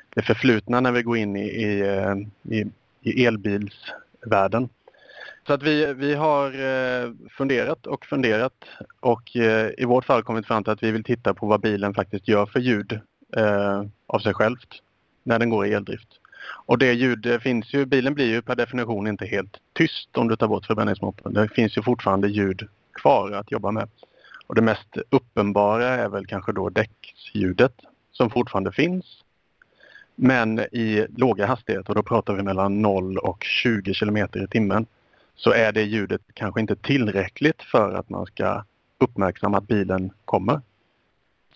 det 0.09 0.21
förflutna 0.21 0.81
när 0.81 0.91
vi 0.91 1.01
går 1.01 1.17
in 1.17 1.35
i, 1.35 1.45
i, 1.45 1.79
eh, 1.79 2.15
i, 2.57 2.65
i 3.01 3.25
elbilsvärlden. 3.25 4.69
Så 5.47 5.53
att 5.53 5.63
vi, 5.63 5.93
vi 5.93 6.13
har 6.13 6.45
eh, 6.47 7.11
funderat 7.37 7.87
och 7.87 8.05
funderat 8.05 8.65
och 8.99 9.35
eh, 9.35 9.71
i 9.77 9.85
vårt 9.85 10.05
fall 10.05 10.23
kommit 10.23 10.47
fram 10.47 10.63
till 10.63 10.73
att 10.73 10.83
vi 10.83 10.91
vill 10.91 11.03
titta 11.03 11.33
på 11.33 11.45
vad 11.47 11.61
bilen 11.61 11.93
faktiskt 11.93 12.27
gör 12.27 12.45
för 12.45 12.59
ljud 12.59 12.99
av 14.07 14.19
sig 14.19 14.33
självt 14.33 14.81
när 15.23 15.39
den 15.39 15.49
går 15.49 15.65
i 15.65 15.73
eldrift. 15.73 16.18
Och 16.49 16.77
det 16.77 16.93
ljud 16.93 17.41
finns 17.41 17.73
ju, 17.73 17.85
bilen 17.85 18.13
blir 18.13 18.29
ju 18.29 18.41
per 18.41 18.55
definition 18.55 19.07
inte 19.07 19.25
helt 19.25 19.57
tyst 19.73 20.17
om 20.17 20.27
du 20.27 20.35
tar 20.35 20.47
bort 20.47 20.65
förbränningsmotorn. 20.65 21.33
Det 21.33 21.47
finns 21.47 21.77
ju 21.77 21.81
fortfarande 21.81 22.27
ljud 22.27 22.67
kvar 22.93 23.31
att 23.31 23.51
jobba 23.51 23.71
med. 23.71 23.89
Och 24.47 24.55
det 24.55 24.61
mest 24.61 24.97
uppenbara 25.09 25.87
är 25.87 26.09
väl 26.09 26.25
kanske 26.25 26.51
då 26.51 26.69
däcksljudet 26.69 27.73
som 28.11 28.29
fortfarande 28.29 28.71
finns. 28.71 29.05
Men 30.15 30.59
i 30.59 31.07
låga 31.17 31.45
hastigheter, 31.45 31.93
då 31.93 32.03
pratar 32.03 32.33
vi 32.33 32.43
mellan 32.43 32.81
0 32.81 33.17
och 33.17 33.43
20 33.43 33.93
km 33.93 34.17
i 34.17 34.47
timmen, 34.51 34.85
så 35.35 35.51
är 35.51 35.71
det 35.71 35.83
ljudet 35.83 36.21
kanske 36.33 36.61
inte 36.61 36.75
tillräckligt 36.75 37.61
för 37.61 37.93
att 37.93 38.09
man 38.09 38.25
ska 38.25 38.63
uppmärksamma 38.97 39.57
att 39.57 39.67
bilen 39.67 40.11
kommer. 40.25 40.61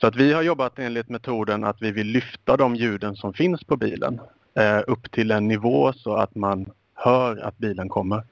Så 0.02 0.08
att 0.08 0.16
vi 0.16 0.34
har 0.34 0.42
jobbat 0.42 0.80
enligt 0.80 1.10
metoden 1.10 1.64
att 1.64 1.82
vi 1.82 1.92
vill 1.92 2.08
lyfta 2.08 2.58
de 2.58 2.76
ljuden 2.76 3.16
som 3.16 3.34
finns 3.34 3.64
på 3.64 3.78
bilen 3.78 4.22
Eh, 4.56 4.82
upp 4.88 5.12
till 5.12 5.32
en 5.32 5.48
nivå 5.48 5.94
så 5.94 6.16
att 6.16 6.36
man 6.36 6.66
hör 6.96 7.38
att 7.38 7.58
bilen 7.58 7.90
kommer. 7.90 8.24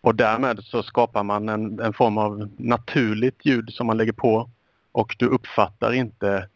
Och 0.00 0.14
därmed 0.14 0.60
så 0.64 0.82
skapar 0.82 1.22
man 1.22 1.48
en, 1.48 1.80
en 1.80 1.92
form 1.92 2.18
av 2.18 2.50
naturligt 2.56 3.46
ljud 3.46 3.70
som 3.72 3.86
man 3.86 3.96
lägger 3.96 4.12
på 4.12 4.50
och 4.92 5.16
du 5.18 5.26
uppfattar 5.26 5.92
inte 5.92 6.48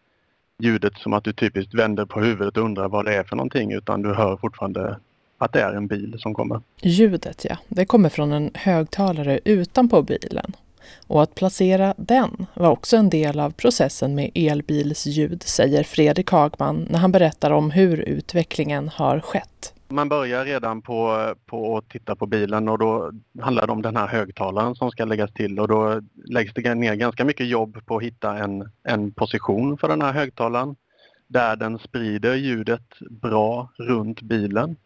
ljudet 0.58 0.92
som 0.96 1.12
att 1.12 1.24
du 1.24 1.32
typiskt 1.32 1.74
vänder 1.74 2.04
på 2.04 2.20
huvudet 2.20 2.56
och 2.56 2.64
undrar 2.64 2.88
vad 2.88 3.04
det 3.04 3.16
är 3.16 3.24
för 3.24 3.36
någonting 3.36 3.72
utan 3.72 4.02
du 4.02 4.14
hör 4.14 4.36
fortfarande 4.36 4.96
att 5.38 5.52
det 5.52 5.60
är 5.60 5.72
en 5.72 5.86
bil 5.86 6.16
som 6.18 6.34
kommer. 6.34 6.60
Ljudet, 6.82 7.46
ja. 7.48 7.56
Det 7.68 7.86
kommer 7.86 8.08
från 8.08 8.32
en 8.32 8.50
högtalare 8.54 9.40
utanpå 9.44 10.02
bilen. 10.02 10.52
Och 11.06 11.22
att 11.22 11.34
placera 11.34 11.94
den 11.96 12.46
var 12.54 12.70
också 12.70 12.96
en 12.96 13.10
del 13.10 13.40
av 13.40 13.50
processen 13.50 14.14
med 14.14 14.30
elbilsljud, 14.34 15.42
säger 15.42 15.82
Fredrik 15.82 16.30
Hagman 16.30 16.86
när 16.90 16.98
han 16.98 17.12
berättar 17.12 17.50
om 17.50 17.70
hur 17.70 17.98
utvecklingen 18.00 18.88
har 18.88 19.20
skett. 19.20 19.72
Man 19.88 20.08
börjar 20.08 20.44
redan 20.44 20.82
på, 20.82 21.32
på 21.46 21.76
att 21.76 21.88
titta 21.88 22.16
på 22.16 22.26
bilen 22.26 22.68
och 22.68 22.78
då 22.78 23.10
handlar 23.40 23.66
det 23.66 23.72
om 23.72 23.82
den 23.82 23.96
här 23.96 24.06
högtalaren 24.06 24.74
som 24.74 24.90
ska 24.90 25.04
läggas 25.04 25.32
till 25.32 25.60
och 25.60 25.68
då 25.68 26.00
läggs 26.24 26.54
det 26.54 26.74
ner 26.74 26.94
ganska 26.94 27.24
mycket 27.24 27.46
jobb 27.48 27.86
på 27.86 27.96
att 27.96 28.02
hitta 28.02 28.38
en, 28.38 28.70
en 28.82 29.12
position 29.12 29.78
för 29.78 29.88
den 29.88 30.02
här 30.02 30.12
högtalaren 30.12 30.76
där 31.28 31.56
den 31.56 31.78
sprider 31.78 32.34
ljudet 32.34 32.86
bra 33.10 33.68
runt 33.78 34.22
bilen 34.22 34.76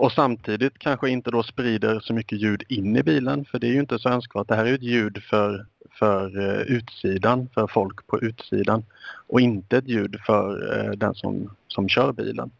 och 0.00 0.12
samtidigt 0.12 0.78
kanske 0.78 1.10
inte 1.10 1.30
då 1.30 1.42
sprider 1.42 2.00
så 2.00 2.14
mycket 2.14 2.38
ljud 2.38 2.62
in 2.68 2.96
i 2.96 3.02
bilen 3.02 3.44
för 3.44 3.58
det 3.58 3.66
är 3.66 3.72
ju 3.72 3.80
inte 3.80 3.98
så 3.98 4.08
önskvärt. 4.08 4.48
Det 4.48 4.54
här 4.54 4.64
är 4.64 4.68
ju 4.68 4.74
ett 4.74 4.82
ljud 4.82 5.22
för, 5.22 5.66
för 5.98 6.38
eh, 6.38 6.60
utsidan, 6.60 7.48
för 7.54 7.66
folk 7.66 8.06
på 8.06 8.20
utsidan 8.20 8.84
och 9.26 9.40
inte 9.40 9.76
ett 9.76 9.88
ljud 9.88 10.20
för 10.26 10.78
eh, 10.78 10.90
den 10.90 11.14
som, 11.14 11.54
som 11.68 11.88
kör 11.88 12.12
bilen. 12.12 12.50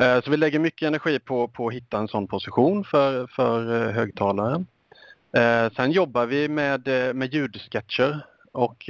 Eh, 0.00 0.20
så 0.22 0.30
vi 0.30 0.36
lägger 0.36 0.58
mycket 0.58 0.86
energi 0.86 1.18
på, 1.18 1.48
på 1.48 1.68
att 1.68 1.74
hitta 1.74 1.98
en 1.98 2.08
sån 2.08 2.26
position 2.26 2.84
för, 2.84 3.26
för 3.26 3.90
högtalaren. 3.90 4.66
Sen 5.76 5.90
jobbar 5.92 6.26
vi 6.26 6.48
med, 6.48 6.88
med 7.14 7.34
ljudsketcher 7.34 8.26
och 8.52 8.84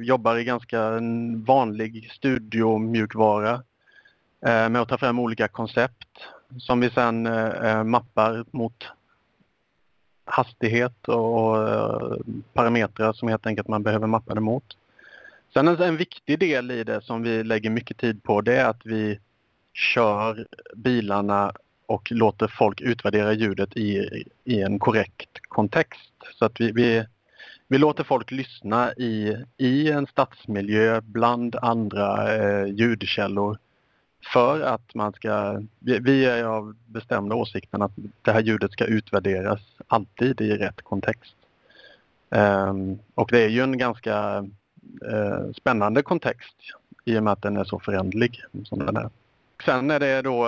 jobbar 0.00 0.36
i 0.36 0.44
ganska 0.44 1.00
vanlig 1.46 2.10
studiomjukvara 2.12 3.62
med 4.40 4.76
att 4.76 4.88
ta 4.88 4.98
fram 4.98 5.18
olika 5.18 5.48
koncept 5.48 6.08
som 6.58 6.80
vi 6.80 6.90
sen 6.90 7.26
eh, 7.26 7.48
eh, 7.48 7.84
mappar 7.84 8.44
mot 8.50 8.84
hastighet 10.24 11.08
och 11.08 11.38
och 11.38 11.68
eh, 11.68 12.16
parametrar 12.52 13.12
som 13.12 13.28
helt 13.28 13.46
enkelt 13.46 13.68
man 13.68 13.82
behöver 13.82 14.06
mappa 14.06 14.34
det 14.34 14.40
mot. 14.40 14.76
Sen 15.52 15.68
en, 15.68 15.82
en 15.82 15.96
viktig 15.96 16.38
del 16.38 16.70
i 16.70 16.84
det 16.84 17.00
som 17.02 17.22
vi 17.22 17.44
lägger 17.44 17.70
mycket 17.70 17.98
tid 17.98 18.22
på 18.22 18.40
det 18.40 18.56
är 18.56 18.64
att 18.64 18.86
vi 18.86 19.18
kör 19.72 20.46
bilarna 20.74 21.52
och 21.86 22.12
låter 22.12 22.48
folk 22.48 22.80
utvärdera 22.80 23.32
ljudet 23.32 23.76
i, 23.76 24.08
i 24.44 24.62
en 24.62 24.78
korrekt 24.78 25.38
kontext. 25.48 26.12
Så 26.38 26.44
att 26.44 26.60
vi, 26.60 26.72
vi, 26.72 27.04
vi 27.68 27.78
låter 27.78 28.04
folk 28.04 28.30
lyssna 28.30 28.92
i, 28.92 29.36
i 29.56 29.90
en 29.90 30.06
stadsmiljö 30.06 31.00
bland 31.00 31.56
andra 31.56 32.34
eh, 32.34 32.66
ljudkällor 32.66 33.58
för 34.32 34.60
att 34.60 34.94
man 34.94 35.12
ska... 35.12 35.62
Vi 35.78 36.24
är 36.24 36.44
av 36.44 36.74
bestämda 36.86 37.34
åsikten 37.34 37.82
att 37.82 37.92
det 38.22 38.32
här 38.32 38.40
ljudet 38.40 38.72
ska 38.72 38.84
utvärderas 38.84 39.60
alltid 39.86 40.40
i 40.40 40.56
rätt 40.56 40.82
kontext. 40.82 41.36
Um, 42.30 42.98
och 43.14 43.28
det 43.32 43.44
är 43.44 43.48
ju 43.48 43.62
en 43.62 43.78
ganska 43.78 44.38
uh, 45.12 45.52
spännande 45.56 46.02
kontext 46.02 46.56
i 47.04 47.18
och 47.18 47.22
med 47.22 47.32
att 47.32 47.42
den 47.42 47.56
är 47.56 47.64
så 47.64 47.80
förändlig 47.80 48.42
som 48.64 48.78
den 48.78 48.96
är. 48.96 49.10
Sen 49.64 49.90
är 49.90 50.00
det 50.00 50.22
då 50.22 50.46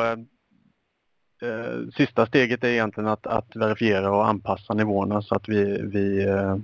uh, 1.43 1.91
sista 1.97 2.27
steget 2.27 2.65
är 2.65 2.69
egentligen 2.69 3.09
att, 3.09 3.27
att, 3.27 3.57
verifiera 3.57 4.11
och 4.11 4.29
anpassa 4.29 4.75
nivåerna 4.75 5.23
så 5.23 5.35
att 5.35 5.49
vi, 5.49 5.83
vi 5.83 6.27
uh, 6.27 6.57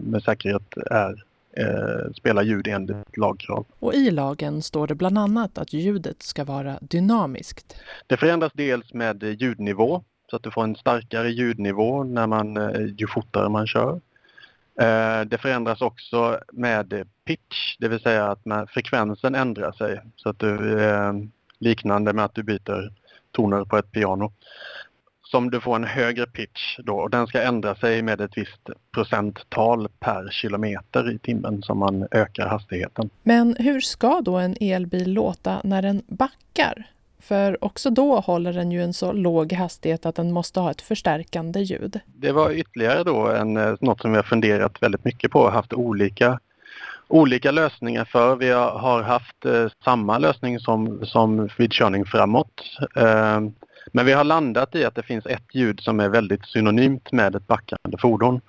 med 0.00 0.22
säkerhet 0.22 0.76
är 0.90 1.24
eh, 1.56 2.12
spela 2.14 2.42
ljud 2.42 2.66
enligt 2.66 3.16
lagkrav. 3.16 3.66
Och 3.78 3.94
i 3.94 4.10
lagen 4.10 4.62
står 4.62 4.86
det 4.86 4.94
bland 4.94 5.18
annat 5.18 5.58
att 5.58 5.72
ljudet 5.72 6.22
ska 6.22 6.44
vara 6.44 6.78
dynamiskt. 6.80 7.76
Det 8.06 8.16
förändras 8.16 8.52
dels 8.54 8.94
med 8.94 9.22
ljudnivå 9.22 10.04
så 10.30 10.36
att 10.36 10.42
du 10.42 10.50
får 10.50 10.64
en 10.64 10.76
starkare 10.76 11.30
ljudnivå 11.30 12.04
när 12.04 12.26
man, 12.26 12.56
eh, 12.56 12.86
ju 12.96 13.06
fortare 13.06 13.48
man 13.48 13.66
kör. 13.66 14.00
Eh, 14.80 15.20
det 15.26 15.38
förändras 15.38 15.80
också 15.80 16.38
med 16.52 17.06
pitch, 17.24 17.76
det 17.78 17.88
vill 17.88 18.00
säga 18.00 18.30
att 18.30 18.70
frekvensen 18.70 19.34
ändrar 19.34 19.72
sig 19.72 20.00
så 20.16 20.28
att 20.28 20.38
du 20.38 20.82
eh, 20.82 21.12
liknande 21.58 22.12
med 22.12 22.24
att 22.24 22.34
du 22.34 22.42
byter 22.42 22.92
toner 23.32 23.64
på 23.64 23.78
ett 23.78 23.92
piano 23.92 24.32
som 25.32 25.50
du 25.50 25.60
får 25.60 25.76
en 25.76 25.84
högre 25.84 26.26
pitch 26.26 26.78
då 26.78 26.94
och 26.94 27.10
den 27.10 27.26
ska 27.26 27.42
ändra 27.42 27.74
sig 27.74 28.02
med 28.02 28.20
ett 28.20 28.36
visst 28.36 28.70
procenttal 28.94 29.88
per 30.00 30.28
kilometer 30.30 31.10
i 31.10 31.18
timmen 31.18 31.62
som 31.62 31.78
man 31.78 32.08
ökar 32.10 32.46
hastigheten. 32.48 33.10
Men 33.22 33.56
hur 33.58 33.80
ska 33.80 34.20
då 34.20 34.36
en 34.36 34.56
elbil 34.60 35.12
låta 35.12 35.60
när 35.64 35.82
den 35.82 36.02
backar? 36.06 36.86
För 37.20 37.64
också 37.64 37.90
då 37.90 38.20
håller 38.20 38.52
den 38.52 38.72
ju 38.72 38.82
en 38.82 38.94
så 38.94 39.12
låg 39.12 39.52
hastighet 39.52 40.06
att 40.06 40.14
den 40.14 40.32
måste 40.32 40.60
ha 40.60 40.70
ett 40.70 40.80
förstärkande 40.80 41.60
ljud. 41.60 42.00
Det 42.06 42.32
var 42.32 42.50
ytterligare 42.50 43.04
då 43.04 43.28
en, 43.28 43.56
eh, 43.56 43.74
något 43.80 44.00
som 44.00 44.10
vi 44.10 44.16
har 44.16 44.24
funderat 44.24 44.82
väldigt 44.82 45.04
mycket 45.04 45.30
på 45.30 45.40
och 45.40 45.52
haft 45.52 45.72
olika 45.72 46.38
olika 47.08 47.50
lösningar 47.50 48.04
för. 48.04 48.36
Vi 48.36 48.50
har 48.50 49.02
haft 49.02 49.44
eh, 49.44 49.66
samma 49.84 50.18
lösning 50.18 50.60
som, 50.60 51.06
som 51.06 51.48
vid 51.58 51.72
körning 51.72 52.04
framåt. 52.04 52.62
Eh, 52.96 53.40
men 53.86 54.06
vi 54.06 54.12
har 54.12 54.24
landat 54.24 54.74
i 54.74 54.84
att 54.84 54.94
det 54.94 55.02
finns 55.02 55.26
ett 55.26 55.54
ljud 55.54 55.80
som 55.80 56.00
är 56.00 56.08
väldigt 56.08 56.46
synonymt 56.46 57.12
med 57.12 57.36
ett 57.36 57.46
backande 57.46 57.98
fordon. 57.98 58.40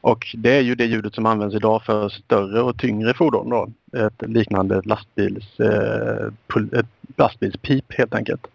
Och 0.00 0.34
det 0.38 0.56
är 0.56 0.60
ju 0.60 0.74
det 0.74 0.84
ljudet 0.84 1.14
som 1.14 1.26
används 1.26 1.56
idag 1.56 1.82
för 1.82 2.08
större 2.08 2.62
och 2.62 2.78
tyngre 2.78 3.14
fordon. 3.14 3.50
Då. 3.50 3.68
Ett 3.98 4.22
liknande 4.30 4.82
lastbils, 4.84 5.60
eh, 5.60 6.78
ett 6.78 6.86
lastbilspip 7.16 7.98
helt 7.98 8.14
enkelt. 8.14 8.46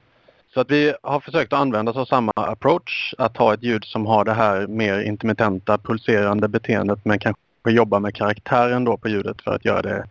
Så 0.53 0.59
att 0.59 0.71
vi 0.71 0.93
har 1.03 1.19
försökt 1.19 1.53
att 1.53 1.59
använda 1.59 1.91
oss 1.91 1.97
av 1.97 2.05
samma 2.05 2.31
approach, 2.35 3.13
att 3.17 3.37
ha 3.37 3.53
ett 3.53 3.63
ljud 3.63 3.85
som 3.85 4.05
har 4.05 4.25
det 4.25 4.33
här 4.33 4.67
mer 4.67 4.99
intermittenta 4.99 5.77
pulserande 5.77 6.47
beteendet 6.47 7.05
men 7.05 7.19
kanske 7.19 7.41
jobba 7.67 7.99
med 7.99 8.15
karaktären 8.15 8.83
då 8.83 8.97
på 8.97 9.09
ljudet 9.09 9.41
för 9.41 9.55
att 9.55 9.65
göra 9.65 9.81
det 9.81 10.05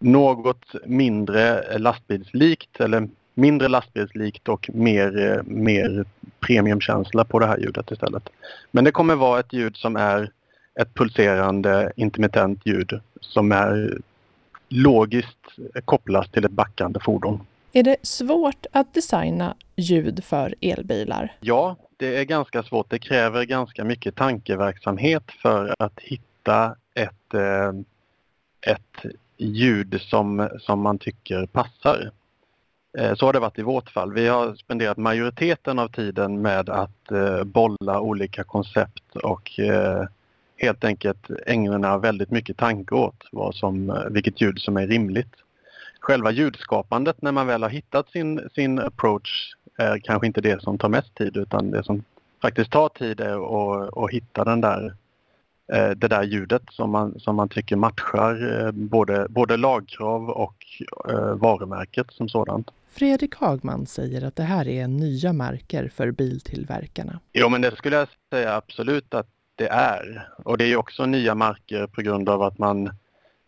något 0.00 0.64
mindre 0.84 1.78
lastbilslikt 1.78 2.80
eller 2.80 3.08
mindre 3.34 3.68
lastbilslikt 3.68 4.48
och 4.48 4.70
mer, 4.72 5.32
eh, 5.32 5.42
mer 5.44 6.04
premiumkänsla 6.40 7.24
på 7.24 7.38
det 7.38 7.46
här 7.46 7.58
ljudet 7.58 7.90
istället. 7.90 8.28
Men 8.70 8.84
det 8.84 8.90
kommer 8.90 9.14
vara 9.14 9.40
ett 9.40 9.52
ljud 9.52 9.76
som 9.76 9.96
är 9.96 10.30
ett 10.80 10.94
pulserande 10.94 11.92
intermittent 11.96 12.66
ljud 12.66 13.00
som 13.20 13.52
är 13.52 13.98
logiskt 14.68 15.38
kopplat 15.84 16.32
till 16.32 16.44
ett 16.44 16.50
backande 16.50 17.00
fordon. 17.00 17.40
Är 17.72 17.82
det 17.82 17.96
svårt 18.02 18.66
att 18.72 18.94
designa 18.94 19.56
ljud 19.76 20.24
för 20.24 20.54
elbilar? 20.60 21.36
Ja, 21.40 21.76
det 21.96 22.16
är 22.16 22.24
ganska 22.24 22.62
svårt. 22.62 22.90
Det 22.90 22.98
kräver 22.98 23.44
ganska 23.44 23.84
mycket 23.84 24.16
tankeverksamhet 24.16 25.24
för 25.42 25.74
att 25.78 26.00
hitta 26.00 26.76
ett, 26.94 27.34
eh, 27.34 27.72
ett 28.72 29.14
ljud 29.36 30.00
som, 30.00 30.48
som 30.60 30.80
man 30.80 30.98
tycker 30.98 31.46
passar. 31.46 32.10
Eh, 32.98 33.14
så 33.14 33.26
har 33.26 33.32
det 33.32 33.40
varit 33.40 33.58
i 33.58 33.62
vårt 33.62 33.90
fall. 33.90 34.12
Vi 34.12 34.28
har 34.28 34.54
spenderat 34.54 34.96
majoriteten 34.96 35.78
av 35.78 35.88
tiden 35.88 36.42
med 36.42 36.68
att 36.68 37.10
eh, 37.10 37.44
bolla 37.44 38.00
olika 38.00 38.44
koncept 38.44 39.16
och 39.16 39.60
eh, 39.60 40.04
helt 40.56 40.84
enkelt 40.84 41.30
ägna 41.46 41.98
väldigt 41.98 42.30
mycket 42.30 42.56
tanke 42.56 42.94
åt 42.94 43.28
vad 43.32 43.54
som, 43.54 44.02
vilket 44.10 44.40
ljud 44.40 44.58
som 44.58 44.76
är 44.76 44.86
rimligt. 44.86 45.34
Själva 46.00 46.30
ljudskapandet 46.30 47.22
när 47.22 47.32
man 47.32 47.46
väl 47.46 47.62
har 47.62 47.70
hittat 47.70 48.08
sin, 48.08 48.48
sin 48.54 48.78
approach 48.78 49.54
är 49.78 49.98
kanske 49.98 50.26
inte 50.26 50.40
det 50.40 50.62
som 50.62 50.78
tar 50.78 50.88
mest 50.88 51.14
tid 51.14 51.36
utan 51.36 51.70
det 51.70 51.84
som 51.84 52.02
faktiskt 52.42 52.70
tar 52.70 52.88
tid 52.88 53.20
är 53.20 53.32
att, 53.32 53.98
att 53.98 54.10
hitta 54.10 54.44
den 54.44 54.60
där, 54.60 54.94
det 55.94 56.08
där 56.08 56.22
ljudet 56.22 56.62
som 56.70 56.90
man, 56.90 57.20
som 57.20 57.36
man 57.36 57.48
tycker 57.48 57.76
matchar 57.76 58.72
både, 58.72 59.26
både 59.28 59.56
lagkrav 59.56 60.30
och 60.30 60.66
varumärket 61.34 62.06
som 62.10 62.28
sådant. 62.28 62.70
Fredrik 62.92 63.34
Hagman 63.34 63.86
säger 63.86 64.24
att 64.24 64.36
det 64.36 64.42
här 64.42 64.68
är 64.68 64.88
nya 64.88 65.32
marker 65.32 65.88
för 65.88 66.10
biltillverkarna. 66.10 67.20
Jo, 67.32 67.48
men 67.48 67.60
det 67.60 67.76
skulle 67.76 67.96
jag 67.96 68.08
säga 68.30 68.54
absolut 68.56 69.14
att 69.14 69.28
det 69.54 69.68
är. 69.68 70.28
Och 70.44 70.58
det 70.58 70.64
är 70.64 70.76
också 70.76 71.06
nya 71.06 71.34
marker 71.34 71.86
på 71.86 72.02
grund 72.02 72.28
av 72.28 72.42
att 72.42 72.58
man, 72.58 72.90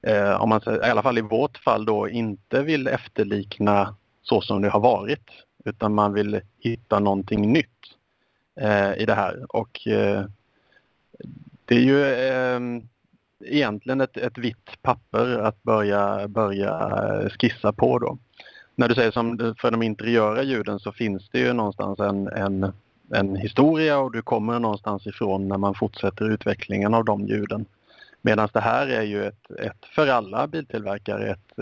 eh, 0.02 0.42
om 0.42 0.48
man 0.48 0.60
i 0.66 0.90
alla 0.90 1.02
fall 1.02 1.18
i 1.18 1.20
vårt 1.20 1.58
fall 1.58 1.84
då, 1.84 2.08
inte 2.08 2.62
vill 2.62 2.86
efterlikna 2.86 3.94
så 4.22 4.40
som 4.40 4.62
det 4.62 4.68
har 4.68 4.80
varit. 4.80 5.30
Utan 5.64 5.94
man 5.94 6.12
vill 6.12 6.40
hitta 6.58 6.98
någonting 6.98 7.52
nytt 7.52 7.68
eh, 8.60 8.92
i 8.92 9.04
det 9.06 9.14
här. 9.14 9.56
Och 9.56 9.86
eh, 9.86 10.24
det 11.64 11.74
är 11.74 11.80
ju 11.80 12.04
eh, 12.04 12.60
egentligen 13.44 14.00
ett, 14.00 14.16
ett 14.16 14.38
vitt 14.38 14.82
papper 14.82 15.38
att 15.38 15.62
börja, 15.62 16.28
börja 16.28 17.30
skissa 17.38 17.72
på 17.72 17.98
då 17.98 18.18
när 18.74 18.88
du 18.88 18.94
säger 18.94 19.10
som 19.10 19.54
för 19.60 19.70
de 19.70 19.82
interiöra 19.82 20.42
ljuden 20.42 20.78
så 20.78 20.92
finns 20.92 21.28
det 21.28 21.38
ju 21.38 21.52
någonstans 21.52 22.00
en, 22.00 22.28
en, 22.28 22.72
en 23.10 23.36
historia 23.36 23.98
och 23.98 24.12
du 24.12 24.22
kommer 24.22 24.58
någonstans 24.58 25.06
ifrån 25.06 25.48
när 25.48 25.58
man 25.58 25.74
fortsätter 25.74 26.30
utvecklingen 26.30 26.94
av 26.94 27.04
de 27.04 27.26
ljuden. 27.26 27.64
Medan 28.22 28.48
det 28.52 28.60
här 28.60 28.86
är 28.86 29.02
ju 29.02 29.24
ett, 29.24 29.50
ett 29.50 29.84
för 29.94 30.08
alla 30.08 30.46
biltillverkare 30.46 31.30
ett, 31.30 31.58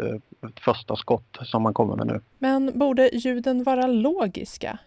ett 0.46 0.60
första 0.60 0.96
skott 0.96 1.38
som 1.42 1.62
man 1.62 1.74
kommer 1.74 1.96
med 1.96 2.06
nu. 2.06 2.20
Men 2.38 2.78
borde 2.78 3.16
ljuden 3.16 3.62
vara 3.62 3.86
logiska? 3.86 4.78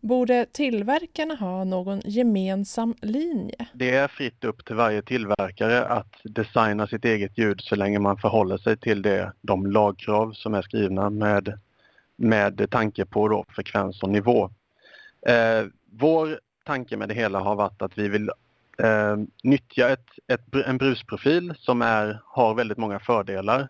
Borde 0.00 0.46
tillverkarna 0.52 1.34
ha 1.34 1.64
någon 1.64 2.00
gemensam 2.04 2.94
linje? 3.02 3.66
Det 3.72 3.90
är 3.90 4.08
fritt 4.08 4.44
upp 4.44 4.64
till 4.64 4.76
varje 4.76 5.02
tillverkare 5.02 5.84
att 5.84 6.12
designa 6.22 6.86
sitt 6.86 7.04
eget 7.04 7.38
ljud 7.38 7.60
så 7.60 7.76
länge 7.76 7.98
man 7.98 8.16
förhåller 8.16 8.58
sig 8.58 8.76
till 8.76 9.02
det, 9.02 9.32
de 9.40 9.66
lagkrav 9.66 10.32
som 10.32 10.54
är 10.54 10.62
skrivna 10.62 11.10
med, 11.10 11.58
med 12.18 12.70
tanke 12.70 13.04
på 13.04 13.28
då 13.28 13.44
frekvens 13.48 14.02
och 14.02 14.08
nivå. 14.08 14.50
Eh, 15.26 15.64
vår 15.92 16.40
tanke 16.64 16.96
med 16.96 17.08
det 17.08 17.14
hela 17.14 17.40
har 17.40 17.54
varit 17.54 17.82
att 17.82 17.98
vi 17.98 18.08
vill 18.08 18.30
eh, 18.78 19.16
nyttja 19.42 19.88
ett, 19.88 20.08
ett, 20.26 20.54
en 20.66 20.78
brusprofil 20.78 21.54
som 21.58 21.82
är, 21.82 22.20
har 22.24 22.54
väldigt 22.54 22.78
många 22.78 22.98
fördelar. 22.98 23.68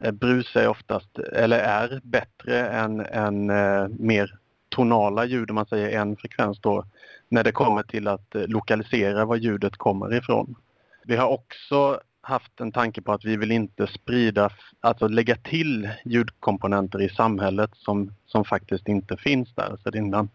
Eh, 0.00 0.12
brus 0.12 0.56
är 0.56 0.68
oftast, 0.68 1.18
eller 1.18 1.58
är 1.58 2.00
bättre 2.04 2.68
än, 2.68 3.00
än 3.00 3.50
eh, 3.50 3.88
mer 3.88 4.38
tonala 4.68 5.24
ljud, 5.24 5.50
om 5.50 5.54
man 5.54 5.66
säger 5.66 6.00
en 6.00 6.16
frekvens 6.16 6.60
då, 6.60 6.84
när 7.28 7.44
det 7.44 7.52
kommer 7.52 7.82
till 7.82 8.08
att 8.08 8.34
eh, 8.34 8.46
lokalisera 8.46 9.24
var 9.24 9.36
ljudet 9.36 9.76
kommer 9.76 10.14
ifrån. 10.14 10.54
Vi 11.04 11.16
har 11.16 11.28
också 11.28 12.00
haft 12.22 12.60
en 12.60 12.72
tanke 12.72 13.02
på 13.02 13.12
att 13.12 13.24
vi 13.24 13.36
vill 13.36 13.52
inte 13.52 13.86
sprida, 13.86 14.50
alltså 14.80 15.08
lägga 15.08 15.36
till 15.36 15.90
ljudkomponenter 16.04 17.02
i 17.02 17.08
samhället 17.08 17.70
som, 17.74 18.14
som 18.26 18.44
faktiskt 18.44 18.88
inte 18.88 19.16
finns 19.16 19.54
där 19.54 19.76
sedan 19.84 19.96
innan. 19.96 20.28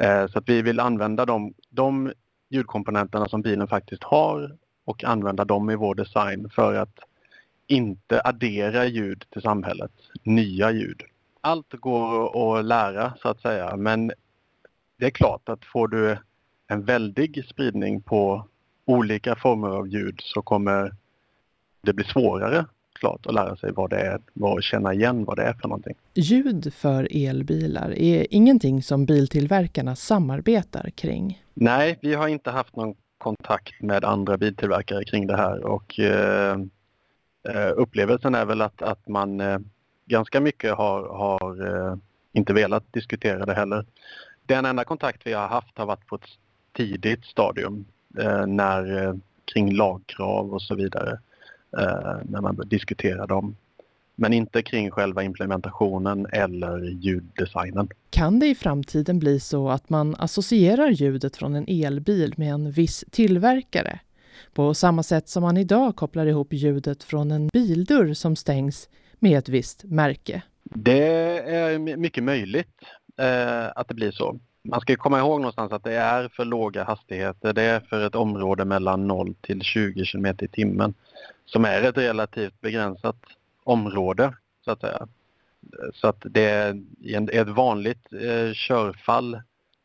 Eh, 0.00 0.26
så 0.26 0.38
att 0.38 0.48
vi 0.48 0.62
vill 0.62 0.80
använda 0.80 1.24
de, 1.24 1.54
de 1.70 2.12
ljudkomponenterna 2.48 3.28
som 3.28 3.42
bilen 3.42 3.68
faktiskt 3.68 4.04
har 4.04 4.56
och 4.84 5.04
använda 5.04 5.44
dem 5.44 5.70
i 5.70 5.76
vår 5.76 5.94
design 5.94 6.50
för 6.50 6.74
att 6.74 6.98
inte 7.66 8.20
addera 8.24 8.86
ljud 8.86 9.24
till 9.30 9.42
samhället, 9.42 9.92
nya 10.22 10.70
ljud. 10.70 11.02
Allt 11.40 11.72
går 11.72 12.58
att 12.58 12.64
lära 12.64 13.14
så 13.22 13.28
att 13.28 13.40
säga 13.40 13.76
men 13.76 14.12
det 14.96 15.06
är 15.06 15.10
klart 15.10 15.48
att 15.48 15.64
får 15.64 15.88
du 15.88 16.16
en 16.66 16.84
väldig 16.84 17.44
spridning 17.48 18.02
på 18.02 18.48
olika 18.84 19.36
former 19.36 19.68
av 19.68 19.88
ljud 19.88 20.20
så 20.22 20.42
kommer 20.42 20.94
det 21.82 21.92
bli 21.92 22.04
svårare 22.04 22.64
klart 23.00 23.26
att 23.26 23.34
lära 23.34 23.56
sig 23.56 23.72
vad 23.72 23.90
det 23.90 24.00
är 24.00 24.20
och 24.40 24.62
känna 24.62 24.94
igen 24.94 25.24
vad 25.24 25.36
det 25.36 25.42
är 25.42 25.52
för 25.52 25.68
någonting. 25.68 25.94
Ljud 26.14 26.74
för 26.74 27.08
elbilar 27.10 27.90
är 27.90 28.26
ingenting 28.30 28.82
som 28.82 29.06
biltillverkarna 29.06 29.96
samarbetar 29.96 30.90
kring. 30.90 31.42
Nej, 31.54 31.98
vi 32.02 32.14
har 32.14 32.28
inte 32.28 32.50
haft 32.50 32.76
någon 32.76 32.94
kontakt 33.18 33.82
med 33.82 34.04
andra 34.04 34.36
biltillverkare 34.36 35.04
kring 35.04 35.26
det 35.26 35.36
här 35.36 35.64
och 35.64 36.00
eh, 36.00 36.58
eh 37.48 37.72
upplevelsen 37.76 38.34
är 38.34 38.44
väl 38.44 38.60
att, 38.60 38.82
att 38.82 39.08
man 39.08 39.40
eh, 39.40 39.58
ganska 40.06 40.40
mycket 40.40 40.74
har, 40.74 41.08
har 41.08 41.66
eh, 41.66 41.96
inte 42.32 42.52
velat 42.52 42.92
diskutera 42.92 43.46
det 43.46 43.54
heller. 43.54 43.86
Den 44.46 44.64
enda 44.64 44.84
kontakt 44.84 45.26
vi 45.26 45.32
har 45.32 45.48
haft 45.48 45.78
har 45.78 45.86
varit 45.86 46.06
på 46.06 46.14
ett 46.14 46.28
tidigt 46.76 47.24
stadium 47.24 47.84
eh, 48.18 48.46
när, 48.46 49.06
eh, 49.06 49.14
kring 49.44 49.72
lagkrav 49.72 50.54
och 50.54 50.62
så 50.62 50.74
vidare 50.74 51.18
när 51.72 52.40
man 52.40 52.62
diskuterar 52.66 53.26
dem. 53.26 53.56
Men 54.14 54.32
inte 54.32 54.62
kring 54.62 54.90
själva 54.90 55.22
implementationen 55.22 56.26
eller 56.32 56.78
ljuddesignen. 56.78 57.88
Kan 58.10 58.38
det 58.38 58.46
i 58.46 58.54
framtiden 58.54 59.18
bli 59.18 59.40
så 59.40 59.68
att 59.68 59.90
man 59.90 60.16
associerar 60.18 60.90
ljudet 60.90 61.36
från 61.36 61.54
en 61.54 61.64
elbil 61.68 62.34
med 62.36 62.52
en 62.52 62.70
viss 62.70 63.04
tillverkare? 63.10 64.00
På 64.54 64.74
samma 64.74 65.02
sätt 65.02 65.28
som 65.28 65.42
man 65.42 65.56
idag 65.56 65.96
kopplar 65.96 66.26
ihop 66.26 66.52
ljudet 66.52 67.02
från 67.02 67.30
en 67.30 67.48
bildörr 67.48 68.14
som 68.14 68.36
stängs 68.36 68.88
med 69.18 69.38
ett 69.38 69.48
visst 69.48 69.84
märke? 69.84 70.42
Det 70.62 71.38
är 71.38 71.78
mycket 71.96 72.24
möjligt 72.24 72.80
eh, 73.16 73.66
att 73.74 73.88
det 73.88 73.94
blir 73.94 74.10
så. 74.10 74.38
Man 74.62 74.80
ska 74.80 74.96
komma 74.96 75.18
ihåg 75.18 75.40
någonstans 75.40 75.72
att 75.72 75.84
det 75.84 75.94
är 75.94 76.28
för 76.28 76.44
låga 76.44 76.84
hastigheter. 76.84 77.52
Det 77.52 77.62
är 77.62 77.80
för 77.80 78.06
ett 78.06 78.14
område 78.14 78.64
mellan 78.64 79.06
0 79.06 79.34
till 79.40 79.62
20 79.62 80.04
km 80.04 80.26
i 80.26 80.48
timmen 80.48 80.94
som 81.52 81.64
är 81.64 81.82
ett 81.82 81.98
relativt 81.98 82.60
begränsat 82.60 83.16
område 83.64 84.34
så 84.64 84.70
att 84.70 84.80
säga. 84.80 85.08
Så 85.94 86.08
att 86.08 86.22
det 86.22 86.44
är 86.44 86.82
i 87.00 87.14
ett 87.14 87.48
vanligt 87.48 88.12
eh, 88.12 88.52
körfall 88.54 89.40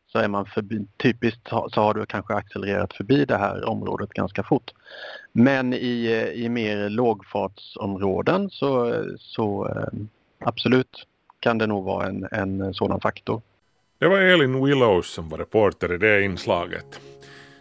så 0.07 0.19
är 0.19 0.27
man 0.27 0.45
förbi, 0.45 0.85
typiskt 0.97 1.47
så 1.47 1.81
har 1.81 1.93
du 1.93 2.05
kanske 2.05 2.33
accelererat 2.33 2.93
förbi 2.93 3.25
det 3.25 3.37
här 3.37 3.65
området 3.69 4.09
ganska 4.09 4.43
fort. 4.43 4.71
Men 5.31 5.73
i, 5.73 6.05
eh, 6.05 6.43
i 6.43 6.49
mer 6.49 6.89
lågfartsområden 6.89 8.49
så, 8.49 9.03
så 9.17 9.67
eh, 9.67 9.99
absolut 10.39 11.07
kan 11.39 11.57
det 11.57 11.67
nog 11.67 11.85
vara 11.85 12.07
en, 12.07 12.27
en 12.31 12.73
sådan 12.73 13.01
faktor. 13.01 13.41
Det 13.99 14.07
var 14.07 14.17
Elin 14.17 14.65
Willows 14.65 15.13
som 15.13 15.29
var 15.29 15.37
reporter 15.37 15.93
i 15.93 15.97
det 15.97 16.23
inslaget. 16.23 16.99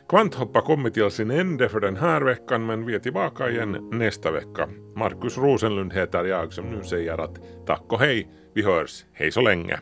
Kvanthopp 0.09 0.55
har 0.55 0.63
kommit 0.63 0.95
till 0.95 1.11
sin 1.11 1.31
ände 1.31 1.69
för 1.69 1.81
den 1.81 1.97
här 1.97 2.21
veckan 2.21 2.67
men 2.67 2.87
vi 2.87 2.95
är 2.95 2.99
tillbaka 2.99 3.51
igen 3.51 3.89
nästa 3.93 4.31
vecka. 4.31 4.69
Markus 4.97 5.39
Rosenlund 5.39 5.93
heter 5.93 6.25
jag 6.25 6.53
som 6.53 6.65
nu 6.65 6.83
säger 6.83 7.19
att 7.19 7.67
tack 7.67 7.93
och 7.93 8.01
hej, 8.01 8.29
vi 8.55 8.63
hörs, 8.63 9.05
hej 9.13 9.33
så 9.33 9.41
länge. 9.41 9.81